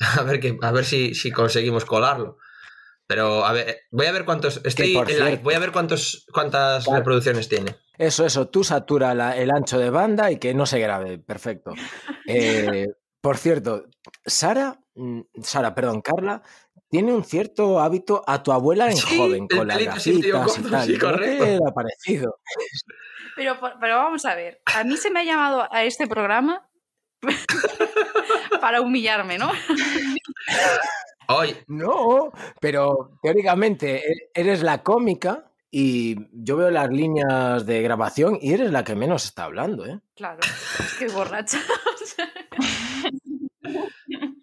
A 0.18 0.22
ver, 0.22 0.38
que, 0.38 0.56
a 0.62 0.70
ver 0.70 0.84
si, 0.84 1.14
si 1.14 1.32
conseguimos 1.32 1.84
colarlo. 1.84 2.38
Pero 3.08 3.44
a 3.44 3.52
ver, 3.52 3.80
voy 3.90 4.06
a 4.06 4.12
ver 4.12 4.24
cuántos. 4.24 4.60
Estoy 4.64 4.94
live, 4.94 5.40
voy 5.42 5.54
a 5.54 5.58
ver 5.58 5.72
cuántos, 5.72 6.24
cuántas 6.32 6.84
Claro. 6.84 6.98
reproducciones 7.00 7.48
tiene. 7.48 7.74
Eso, 7.96 8.24
eso, 8.24 8.48
tú 8.48 8.62
satura 8.62 9.12
la- 9.14 9.36
el 9.36 9.50
ancho 9.50 9.78
de 9.78 9.90
banda 9.90 10.30
y 10.30 10.36
que 10.38 10.54
no 10.54 10.66
se 10.66 10.78
grabe. 10.78 11.18
Perfecto. 11.18 11.72
Eh, 12.30 12.86
por 13.22 13.38
cierto, 13.38 13.86
Sara, 14.26 14.78
mm, 14.94 15.20
Sara, 15.42 15.74
perdón, 15.74 16.02
Carla, 16.02 16.42
tiene 16.90 17.14
un 17.14 17.24
cierto 17.24 17.80
hábito 17.80 18.22
a 18.26 18.42
tu 18.42 18.52
abuela 18.52 18.90
en 18.90 18.98
Sí, 18.98 19.16
joven, 19.16 19.48
con 19.48 19.66
las 19.66 19.82
gafitas 19.82 20.54
y 20.54 20.68
tal. 20.70 20.84
sí, 20.84 20.92
¿No 20.92 20.98
te 20.98 20.98
correcto. 20.98 21.66
ha 21.66 21.72
parecido? 21.72 22.38
Pero, 23.38 23.56
pero 23.80 23.96
vamos 23.96 24.24
a 24.24 24.34
ver, 24.34 24.60
a 24.66 24.82
mí 24.84 24.96
se 24.96 25.10
me 25.10 25.20
ha 25.20 25.24
llamado 25.24 25.68
a 25.72 25.84
este 25.84 26.06
programa 26.08 26.68
para 28.60 28.80
humillarme, 28.80 29.38
¿no? 29.38 29.50
Oye, 31.28 31.62
No, 31.68 32.32
pero 32.60 33.18
teóricamente 33.22 33.98
e- 34.12 34.30
eres 34.34 34.62
la 34.62 34.82
cómica 34.82 35.52
y 35.70 36.16
yo 36.32 36.56
veo 36.56 36.70
las 36.70 36.88
líneas 36.88 37.64
de 37.64 37.80
grabación 37.82 38.38
y 38.40 38.54
eres 38.54 38.72
la 38.72 38.82
que 38.82 38.94
menos 38.96 39.24
está 39.24 39.44
hablando, 39.44 39.86
¿eh? 39.86 40.00
Claro, 40.16 40.40
es 40.42 40.94
que 40.98 41.08
borracha. 41.08 41.58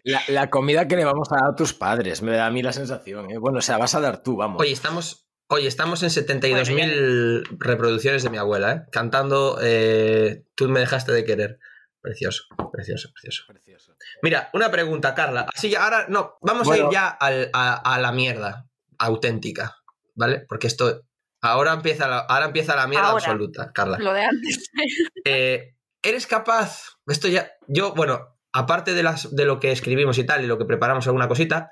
La, 0.04 0.22
la 0.28 0.50
comida 0.52 0.88
que 0.88 0.96
le 0.96 1.04
vamos 1.04 1.32
a 1.32 1.38
dar 1.42 1.50
a 1.54 1.56
tus 1.56 1.74
padres, 1.74 2.22
me 2.22 2.32
da 2.34 2.46
a 2.46 2.52
mí 2.52 2.62
la 2.62 2.72
sensación, 2.72 3.32
¿eh? 3.32 3.40
Bueno, 3.40 3.58
o 3.58 3.62
sea, 3.62 3.80
vas 3.80 3.96
a 3.96 4.00
dar 4.00 4.22
tú, 4.22 4.36
vamos. 4.38 4.62
oye, 4.62 4.72
estamos, 4.72 5.25
oye, 5.48 5.68
estamos 5.68 6.04
en 6.04 6.10
72.000 6.10 7.58
reproducciones 7.60 8.24
de 8.24 8.30
mi 8.30 8.38
abuela, 8.38 8.72
¿eh? 8.74 8.82
Cantando 8.92 9.58
eh, 9.62 10.46
Tú 10.56 10.68
me 10.70 10.80
dejaste 10.80 11.12
de 11.12 11.24
querer. 11.26 11.60
Precioso, 12.02 12.44
precioso, 12.72 13.10
precioso. 13.14 13.44
Precioso. 13.48 13.96
Mira, 14.22 14.50
una 14.54 14.70
pregunta, 14.70 15.16
Carla. 15.16 15.48
Así 15.54 15.70
ya, 15.72 15.84
ahora 15.84 16.06
no, 16.08 16.38
vamos 16.42 16.68
a 16.68 16.70
Bueno. 16.72 16.86
ir 16.88 16.94
ya 16.94 17.08
al- 17.08 17.50
a, 17.54 17.96
a 17.96 18.00
la 18.00 18.12
mierda 18.12 18.68
auténtica, 19.00 19.78
¿vale? 20.14 20.46
Porque 20.48 20.68
esto 20.68 21.02
ahora 21.42 21.74
empieza 21.74 22.08
la, 22.08 22.20
ahora 22.20 22.46
empieza 22.46 22.76
la 22.76 22.86
mierda 22.88 23.08
Ahora. 23.10 23.24
absoluta, 23.26 23.72
Carla. 23.74 23.98
Lo 24.00 24.14
de 24.14 24.24
antes. 24.24 24.70
Eh, 25.26 25.74
¿Eres 26.04 26.28
capaz? 26.28 26.98
Esto 27.08 27.28
ya, 27.28 27.52
yo, 27.68 27.96
bueno, 27.96 28.38
aparte 28.54 28.94
de 28.94 29.02
las 29.02 29.36
de 29.36 29.46
lo 29.46 29.60
que 29.60 29.72
escribimos 29.72 30.20
y 30.20 30.24
tal 30.24 30.44
y 30.44 30.48
lo 30.48 30.60
que 30.60 30.66
preparamos 30.66 31.08
alguna 31.08 31.28
cosita, 31.28 31.72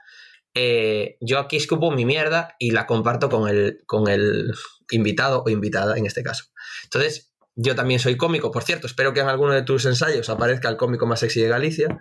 eh, 0.55 1.17
yo 1.19 1.39
aquí 1.39 1.57
escupo 1.57 1.91
mi 1.91 2.05
mierda 2.05 2.55
y 2.59 2.71
la 2.71 2.85
comparto 2.85 3.29
con 3.29 3.49
el 3.49 3.81
con 3.87 4.07
el 4.07 4.53
invitado 4.91 5.43
o 5.43 5.49
invitada 5.49 5.97
en 5.97 6.05
este 6.05 6.23
caso. 6.23 6.45
Entonces, 6.83 7.33
yo 7.55 7.75
también 7.75 7.99
soy 7.99 8.17
cómico, 8.17 8.51
por 8.51 8.63
cierto, 8.63 8.87
espero 8.87 9.13
que 9.13 9.21
en 9.21 9.29
alguno 9.29 9.53
de 9.53 9.63
tus 9.63 9.85
ensayos 9.85 10.29
aparezca 10.29 10.69
el 10.69 10.77
cómico 10.77 11.05
más 11.05 11.21
sexy 11.21 11.41
de 11.41 11.49
Galicia, 11.49 11.99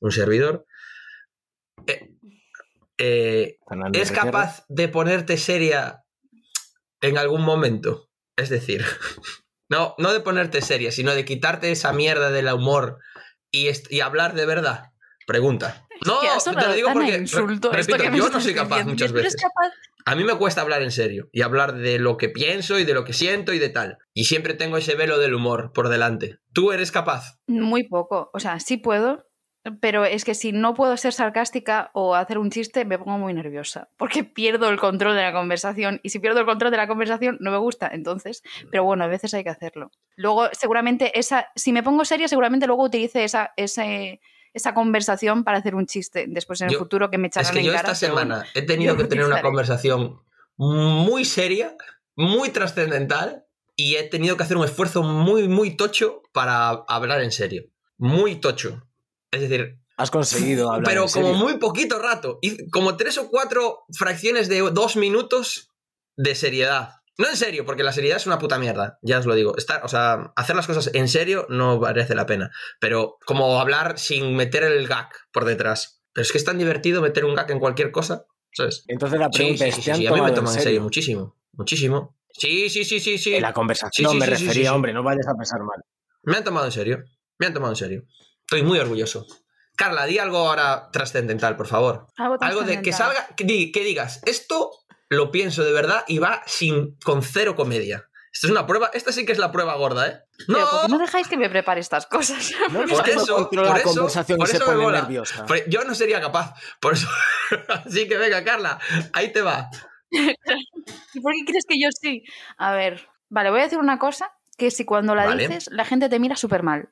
un 0.00 0.12
servidor. 0.12 0.66
Eh, 1.86 2.10
eh, 2.98 3.58
¿Es 3.94 4.12
capaz 4.12 4.64
de 4.68 4.88
ponerte 4.88 5.36
seria 5.38 6.04
en 7.00 7.16
algún 7.16 7.42
momento? 7.42 8.10
Es 8.36 8.50
decir, 8.50 8.84
no, 9.70 9.94
no 9.96 10.12
de 10.12 10.20
ponerte 10.20 10.60
seria, 10.60 10.92
sino 10.92 11.14
de 11.14 11.24
quitarte 11.24 11.70
esa 11.70 11.92
mierda 11.92 12.30
del 12.30 12.52
humor 12.52 12.98
y 13.50 14.00
hablar 14.00 14.34
de 14.34 14.44
verdad. 14.44 14.92
Pregunta. 15.28 15.86
No, 16.06 16.20
te 16.20 16.66
lo 16.66 16.72
digo 16.72 16.88
porque, 16.90 17.18
insulto 17.18 17.70
repito, 17.70 18.02
yo 18.02 18.30
no 18.30 18.40
soy 18.40 18.54
capaz 18.54 18.86
muchas 18.86 19.10
¿Eres 19.10 19.24
veces. 19.24 19.42
capaz? 19.42 19.74
A 20.06 20.14
mí 20.14 20.24
me 20.24 20.34
cuesta 20.36 20.62
hablar 20.62 20.80
en 20.80 20.90
serio 20.90 21.28
y 21.32 21.42
hablar 21.42 21.74
de 21.74 21.98
lo 21.98 22.16
que 22.16 22.30
pienso 22.30 22.78
y 22.78 22.86
de 22.86 22.94
lo 22.94 23.04
que 23.04 23.12
siento 23.12 23.52
y 23.52 23.58
de 23.58 23.68
tal. 23.68 23.98
Y 24.14 24.24
siempre 24.24 24.54
tengo 24.54 24.78
ese 24.78 24.94
velo 24.94 25.18
del 25.18 25.34
humor 25.34 25.72
por 25.74 25.90
delante. 25.90 26.38
¿Tú 26.54 26.72
eres 26.72 26.90
capaz? 26.90 27.36
Muy 27.46 27.84
poco. 27.84 28.30
O 28.32 28.40
sea, 28.40 28.58
sí 28.58 28.78
puedo, 28.78 29.26
pero 29.82 30.06
es 30.06 30.24
que 30.24 30.32
si 30.32 30.52
no 30.52 30.72
puedo 30.72 30.96
ser 30.96 31.12
sarcástica 31.12 31.90
o 31.92 32.14
hacer 32.14 32.38
un 32.38 32.50
chiste, 32.50 32.86
me 32.86 32.98
pongo 32.98 33.18
muy 33.18 33.34
nerviosa. 33.34 33.90
Porque 33.98 34.24
pierdo 34.24 34.70
el 34.70 34.78
control 34.78 35.14
de 35.14 35.24
la 35.24 35.34
conversación. 35.34 36.00
Y 36.02 36.08
si 36.08 36.20
pierdo 36.20 36.40
el 36.40 36.46
control 36.46 36.70
de 36.70 36.78
la 36.78 36.88
conversación, 36.88 37.36
no 37.40 37.50
me 37.50 37.58
gusta. 37.58 37.90
Entonces, 37.92 38.42
pero 38.70 38.82
bueno, 38.84 39.04
a 39.04 39.08
veces 39.08 39.34
hay 39.34 39.44
que 39.44 39.50
hacerlo. 39.50 39.90
Luego, 40.16 40.48
seguramente, 40.52 41.18
esa, 41.18 41.48
si 41.54 41.74
me 41.74 41.82
pongo 41.82 42.06
seria, 42.06 42.28
seguramente 42.28 42.66
luego 42.66 42.84
utilice 42.84 43.24
esa, 43.24 43.52
ese, 43.58 44.22
esa 44.58 44.74
conversación 44.74 45.42
para 45.44 45.58
hacer 45.58 45.74
un 45.74 45.86
chiste. 45.86 46.26
Después 46.28 46.60
en 46.60 46.66
el 46.68 46.74
Yo- 46.74 46.78
futuro 46.78 47.10
que 47.10 47.16
me 47.18 47.28
echarán 47.28 47.46
Es 47.46 47.52
que 47.52 47.60
en 47.60 47.64
yo 47.66 47.72
cara, 47.72 47.92
esta 47.92 48.12
bueno. 48.12 48.34
semana 48.36 48.46
he 48.54 48.62
tenido 48.62 48.96
que 48.96 49.04
tener 49.04 49.24
una 49.24 49.40
conversación 49.42 50.20
muy 50.56 51.24
seria, 51.24 51.74
muy 52.16 52.50
trascendental 52.50 53.44
y 53.76 53.94
he 53.96 54.02
tenido 54.04 54.36
que 54.36 54.42
hacer 54.42 54.56
un 54.56 54.64
esfuerzo 54.64 55.02
muy, 55.02 55.48
muy 55.48 55.76
tocho 55.76 56.22
para 56.32 56.68
hablar 56.70 57.22
en 57.22 57.32
serio. 57.32 57.64
Muy 57.96 58.36
tocho. 58.36 58.84
Es 59.30 59.40
decir, 59.40 59.78
Has 59.96 60.10
conseguido 60.12 60.70
hablar 60.70 60.84
pero 60.88 61.02
en 61.06 61.10
como 61.10 61.26
serio. 61.28 61.38
muy 61.42 61.58
poquito 61.58 61.98
rato. 61.98 62.38
Y 62.42 62.68
como 62.70 62.96
tres 62.96 63.18
o 63.18 63.28
cuatro 63.28 63.84
fracciones 63.92 64.48
de 64.48 64.60
dos 64.72 64.96
minutos 64.96 65.70
de 66.16 66.34
seriedad. 66.34 66.97
No 67.18 67.28
en 67.28 67.36
serio, 67.36 67.64
porque 67.66 67.82
la 67.82 67.92
seriedad 67.92 68.16
es 68.16 68.26
una 68.26 68.38
puta 68.38 68.58
mierda, 68.60 68.98
ya 69.02 69.18
os 69.18 69.26
lo 69.26 69.34
digo. 69.34 69.56
Estar, 69.56 69.84
o 69.84 69.88
sea, 69.88 70.32
hacer 70.36 70.54
las 70.54 70.68
cosas 70.68 70.90
en 70.94 71.08
serio 71.08 71.46
no 71.50 71.80
merece 71.80 72.14
la 72.14 72.26
pena. 72.26 72.50
Pero 72.80 73.18
como 73.26 73.60
hablar 73.60 73.98
sin 73.98 74.36
meter 74.36 74.62
el 74.62 74.86
gag 74.86 75.08
por 75.32 75.44
detrás. 75.44 76.00
Pero 76.12 76.22
es 76.22 76.30
que 76.30 76.38
es 76.38 76.44
tan 76.44 76.58
divertido 76.58 77.02
meter 77.02 77.24
un 77.24 77.34
gag 77.34 77.50
en 77.50 77.58
cualquier 77.58 77.90
cosa, 77.90 78.24
¿sabes? 78.52 78.84
Entonces 78.86 79.18
la 79.18 79.30
pregunta 79.30 79.64
sí, 79.64 79.68
es, 79.68 79.74
sí, 79.74 79.82
¿te 79.82 79.90
han 79.90 79.96
sí, 79.98 80.06
a 80.06 80.12
mí 80.12 80.20
me 80.20 80.30
toman 80.30 80.36
en 80.36 80.46
en 80.46 80.52
serio 80.52 80.62
serio? 80.62 80.82
muchísimo. 80.82 81.36
Muchísimo. 81.54 82.16
Sí, 82.30 82.70
sí, 82.70 82.84
sí, 82.84 83.00
sí, 83.00 83.18
sí. 83.18 83.34
En 83.34 83.42
la 83.42 83.52
conversación 83.52 84.10
Sí, 84.10 84.14
sí, 84.14 84.20
me 84.20 84.26
refería, 84.26 84.52
sí, 84.52 84.60
sí. 84.60 84.66
hombre, 84.68 84.92
no 84.92 85.02
vayas 85.02 85.26
a 85.26 85.34
pensar 85.34 85.58
mal. 85.60 85.82
Me 86.22 86.36
han 86.36 86.44
tomado 86.44 86.66
en 86.66 86.72
serio. 86.72 87.02
Me 87.38 87.46
han 87.46 87.54
tomado 87.54 87.72
en 87.72 87.76
serio. 87.76 88.04
Estoy 88.42 88.62
muy 88.62 88.78
orgulloso. 88.78 89.26
Carla, 89.76 90.06
di 90.06 90.18
algo 90.18 90.38
ahora 90.38 90.88
trascendental, 90.92 91.56
por 91.56 91.66
favor. 91.66 92.06
Algo, 92.16 92.36
Algo 92.40 92.62
de 92.62 92.80
que 92.80 92.92
salga, 92.92 93.28
que 93.36 93.44
digas, 93.44 94.20
esto 94.24 94.70
lo 95.08 95.30
pienso 95.30 95.64
de 95.64 95.72
verdad 95.72 96.04
y 96.06 96.18
va 96.18 96.42
sin 96.46 96.96
con 97.04 97.22
cero 97.22 97.54
comedia. 97.56 98.04
Esto 98.32 98.46
es 98.46 98.50
una 98.52 98.66
prueba, 98.66 98.90
esta 98.92 99.10
sí 99.10 99.24
que 99.24 99.32
es 99.32 99.38
la 99.38 99.50
prueba 99.50 99.74
gorda, 99.76 100.06
¿eh? 100.06 100.20
Pero 100.46 100.58
No, 100.60 100.70
¿por 100.70 100.80
qué 100.82 100.88
no 100.88 100.98
dejáis 100.98 101.28
que 101.28 101.36
me 101.36 101.48
prepare 101.48 101.80
estas 101.80 102.06
cosas? 102.06 102.52
No, 102.70 102.80
Por 102.86 103.08
eso, 103.08 103.48
por 103.50 103.66
la 103.66 103.76
eso, 103.78 103.88
conversación 103.94 104.38
por 104.38 104.46
se 104.48 104.56
eso 104.56 104.66
me 104.66 104.72
pone 104.72 104.84
mola. 104.84 105.00
nerviosa. 105.00 105.46
Yo 105.66 105.82
no 105.84 105.94
sería 105.94 106.20
capaz. 106.20 106.54
Por 106.80 106.92
eso. 106.92 107.08
Así 107.68 108.06
que 108.06 108.16
venga, 108.18 108.44
Carla, 108.44 108.78
ahí 109.12 109.32
te 109.32 109.40
va. 109.40 109.68
¿Y 110.10 111.20
por 111.20 111.32
qué 111.32 111.44
crees 111.46 111.64
que 111.66 111.80
yo 111.80 111.88
sí? 111.90 112.22
A 112.58 112.72
ver, 112.74 113.08
vale, 113.28 113.50
voy 113.50 113.60
a 113.60 113.64
decir 113.64 113.78
una 113.78 113.98
cosa 113.98 114.30
que 114.56 114.70
si 114.70 114.84
cuando 114.84 115.14
la 115.14 115.24
Vale. 115.26 115.48
dices 115.48 115.68
la 115.72 115.84
gente 115.84 116.08
te 116.08 116.18
mira 116.18 116.36
súper 116.36 116.62
mal. 116.62 116.90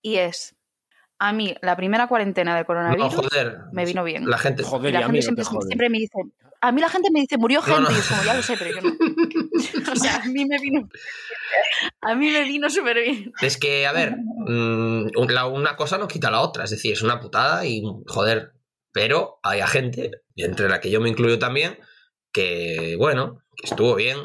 Y 0.00 0.16
es, 0.16 0.54
a 1.18 1.32
mí 1.32 1.54
la 1.62 1.76
primera 1.76 2.06
cuarentena 2.06 2.54
del 2.54 2.62
No, 2.62 2.66
coronavirus 2.66 3.14
joder. 3.14 3.58
me 3.72 3.84
vino 3.84 4.04
bien. 4.04 4.28
La 4.28 4.38
gente. 4.38 4.62
Joder, 4.62 4.92
la 4.92 5.00
y 5.00 5.02
a 5.02 5.08
mí 5.08 5.20
gente 5.22 5.42
no 5.42 5.48
te 5.60 5.66
siempre, 5.66 5.88
me 5.90 5.98
dice, 5.98 6.18
a 6.60 6.72
mí 6.72 6.80
la 6.80 6.88
gente 6.88 7.08
me 7.12 7.20
dice, 7.20 7.36
murió 7.38 7.60
No, 7.60 7.66
gente, 7.66 7.82
no. 7.82 7.90
y 7.90 7.98
es 7.98 8.06
como, 8.08 8.22
ya 8.22 8.34
lo 8.34 8.42
sé, 8.42 8.56
pero 8.58 8.74
yo 8.74 8.80
no. 8.82 8.90
o 9.92 9.96
sea, 9.96 10.16
a 10.16 10.24
mí 10.26 10.44
me 10.44 10.58
vino, 10.58 10.88
a 12.02 12.14
mí 12.14 12.30
me 12.30 12.42
vino 12.44 12.70
súper 12.70 13.00
bien. 13.00 13.32
Es 13.40 13.56
que, 13.56 13.86
a 13.86 13.92
ver, 13.92 14.16
mm, 14.16 15.10
una 15.16 15.76
cosa 15.76 15.98
no 15.98 16.08
quita 16.08 16.30
la 16.30 16.40
otra. 16.40 16.64
Es 16.64 16.70
decir, 16.70 16.92
es 16.92 17.02
una 17.02 17.20
putada 17.20 17.66
y, 17.66 17.82
joder, 18.06 18.52
pero 18.92 19.38
hay 19.42 19.60
gente, 19.62 20.10
y 20.34 20.44
entre 20.44 20.68
la 20.68 20.80
que 20.80 20.90
yo 20.90 21.00
me 21.00 21.08
incluyo 21.08 21.38
también, 21.38 21.78
que, 22.32 22.96
bueno, 22.98 23.42
que 23.56 23.66
estuvo 23.66 23.94
bien, 23.94 24.18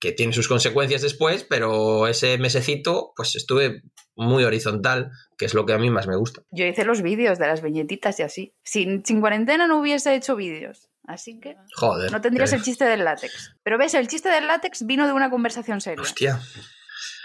que 0.00 0.12
tiene 0.12 0.32
sus 0.32 0.48
consecuencias 0.48 1.02
después, 1.02 1.44
pero 1.44 2.06
ese 2.06 2.38
mesecito, 2.38 3.12
pues 3.16 3.34
estuve 3.36 3.82
muy 4.14 4.44
horizontal, 4.44 5.10
que 5.36 5.44
es 5.44 5.54
lo 5.54 5.64
que 5.66 5.72
a 5.72 5.78
mí 5.78 5.90
más 5.90 6.06
me 6.06 6.16
gusta. 6.16 6.42
Yo 6.50 6.66
hice 6.66 6.84
los 6.84 7.02
vídeos 7.02 7.38
de 7.38 7.46
las 7.46 7.62
viñetitas 7.62 8.18
y 8.20 8.22
así. 8.22 8.54
Sin, 8.64 9.04
sin 9.04 9.20
cuarentena 9.20 9.66
no 9.66 9.80
hubiese 9.80 10.14
hecho 10.14 10.36
vídeos. 10.36 10.88
Así 11.06 11.40
que 11.40 11.56
Joder. 11.74 12.12
no 12.12 12.20
tendrías 12.20 12.52
el 12.52 12.62
chiste 12.62 12.84
del 12.84 13.02
látex. 13.04 13.54
Pero 13.62 13.78
ves, 13.78 13.94
el 13.94 14.08
chiste 14.08 14.28
del 14.28 14.46
látex 14.46 14.84
vino 14.84 15.06
de 15.06 15.14
una 15.14 15.30
conversación 15.30 15.80
seria. 15.80 16.02
Hostia. 16.02 16.38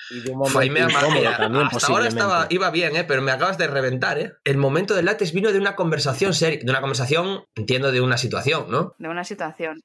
Y 0.09 0.21
de 0.21 0.32
un 0.32 0.39
me 0.39 0.65
incómodo 0.65 1.32
también, 1.38 1.67
hasta 1.71 1.88
ahora 1.88 2.07
estaba, 2.07 2.47
iba 2.49 2.69
bien, 2.69 2.95
¿eh? 2.95 3.03
pero 3.03 3.21
me 3.21 3.32
acabas 3.32 3.57
de 3.57 3.67
reventar. 3.67 4.19
¿eh? 4.19 4.34
El 4.43 4.57
momento 4.57 4.95
del 4.95 5.05
látex 5.05 5.34
vino 5.34 5.51
de 5.51 5.57
una 5.57 5.76
conversación 5.76 6.34
seria, 6.34 6.59
de 6.63 6.69
una 6.69 6.82
conversación, 6.82 7.45
entiendo, 7.55 7.91
de 7.91 8.01
una 8.01 8.17
situación, 8.17 8.67
¿no? 8.69 8.95
De 8.99 9.09
una 9.09 9.24
situación. 9.24 9.82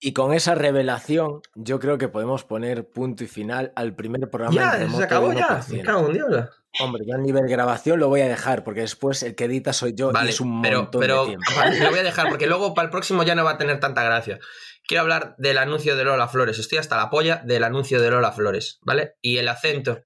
Y 0.00 0.12
con 0.12 0.32
esa 0.32 0.54
revelación, 0.54 1.40
yo 1.56 1.80
creo 1.80 1.98
que 1.98 2.06
podemos 2.06 2.44
poner 2.44 2.88
punto 2.88 3.24
y 3.24 3.26
final 3.26 3.72
al 3.74 3.96
primer 3.96 4.30
programa 4.30 4.54
en 4.54 4.60
Ya, 4.60 4.76
remoto 4.76 4.98
se 4.98 5.04
acabó 5.04 5.32
ya. 5.32 5.60
1%. 5.60 5.68
Me 5.70 5.82
cago 5.82 6.06
en 6.06 6.12
diablo. 6.12 6.50
Hombre, 6.80 7.04
yo 7.04 7.16
a 7.16 7.18
nivel 7.18 7.48
grabación 7.48 7.98
lo 7.98 8.08
voy 8.08 8.20
a 8.20 8.28
dejar, 8.28 8.62
porque 8.62 8.82
después 8.82 9.24
el 9.24 9.34
que 9.34 9.46
edita 9.46 9.72
soy 9.72 9.94
yo 9.94 10.12
y 10.24 10.28
es 10.28 10.40
un 10.40 10.62
pero, 10.62 10.82
montón 10.82 11.00
pero 11.00 11.22
de 11.22 11.28
tiempo. 11.30 11.50
lo 11.82 11.90
voy 11.90 11.98
a 11.98 12.02
dejar 12.04 12.28
porque 12.28 12.46
luego 12.46 12.74
para 12.74 12.86
el 12.86 12.90
próximo 12.92 13.24
ya 13.24 13.34
no 13.34 13.42
va 13.42 13.52
a 13.52 13.58
tener 13.58 13.80
tanta 13.80 14.04
gracia. 14.04 14.38
Quiero 14.86 15.02
hablar 15.02 15.34
del 15.36 15.58
anuncio 15.58 15.96
de 15.96 16.04
Lola 16.04 16.28
Flores. 16.28 16.60
Estoy 16.60 16.78
hasta 16.78 16.96
la 16.96 17.10
polla 17.10 17.42
del 17.44 17.64
anuncio 17.64 18.00
de 18.00 18.10
Lola 18.10 18.30
Flores, 18.30 18.78
¿vale? 18.82 19.16
Y 19.20 19.38
el 19.38 19.48
acento. 19.48 20.04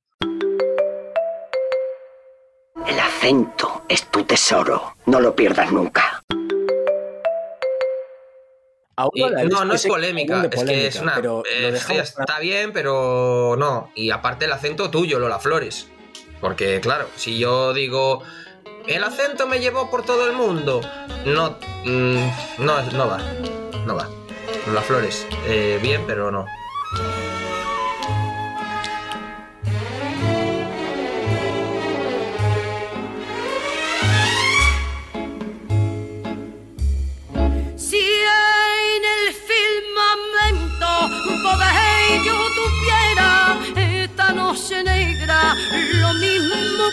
El 2.86 2.98
acento 2.98 3.84
es 3.90 4.10
tu 4.10 4.24
tesoro. 4.24 4.94
No 5.04 5.20
lo 5.20 5.36
pierdas 5.36 5.70
nunca. 5.70 6.22
Y- 9.12 9.20
la 9.28 9.44
no, 9.44 9.64
no 9.64 9.74
es 9.74 9.86
polémica, 9.86 10.48
es 10.50 10.64
que 10.64 10.86
es 10.86 10.96
una. 10.96 11.14
pero 11.14 11.42
eh, 11.50 11.74
está 11.76 12.38
bien, 12.40 12.72
pero 12.72 13.56
no. 13.58 13.90
Y 13.94 14.10
aparte 14.10 14.44
el 14.46 14.52
acento 14.52 14.90
tuyo, 14.90 15.18
Lola 15.18 15.38
Flores. 15.38 15.88
Porque, 16.40 16.80
claro, 16.80 17.08
si 17.16 17.38
yo 17.38 17.72
digo. 17.72 18.22
El 18.86 19.04
acento 19.04 19.46
me 19.46 19.60
llevó 19.60 19.88
por 19.90 20.04
todo 20.04 20.26
el 20.28 20.32
mundo. 20.32 20.80
No. 21.24 21.56
mm, 21.84 22.30
no, 22.58 22.82
no 22.92 23.06
va. 23.08 23.18
No 23.86 23.94
va. 23.94 24.08
Lola 24.66 24.80
Flores. 24.82 25.24
eh, 25.46 25.78
bien, 25.80 26.02
pero 26.06 26.32
no. 26.32 26.44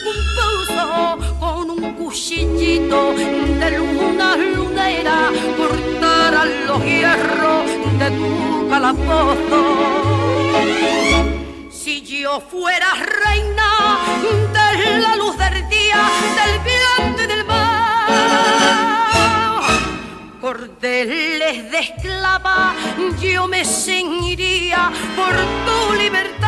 Compuso 0.03 1.17
con 1.39 1.69
un 1.69 1.93
cuchillito 1.93 3.13
de 3.13 3.71
luna 3.77 4.35
lunera 4.37 5.31
cortarán 5.57 6.67
los 6.67 6.83
hierros 6.83 7.65
de 7.99 8.11
tu 8.11 8.69
calabozo. 8.69 9.61
Si 11.69 12.01
yo 12.01 12.39
fuera 12.39 12.93
reina 12.95 13.99
de 14.53 14.99
la 14.99 15.15
luz 15.15 15.37
del 15.37 15.69
día, 15.69 16.09
del 16.37 16.59
viento 16.69 17.23
y 17.23 17.27
del 17.27 17.45
mar, 17.45 18.07
cordeles 20.41 21.71
de 21.71 21.79
esclava, 21.79 22.73
yo 23.21 23.47
me 23.47 23.65
ceñiría 23.65 24.91
por 25.15 25.33
tu 25.65 25.93
libertad 25.93 26.38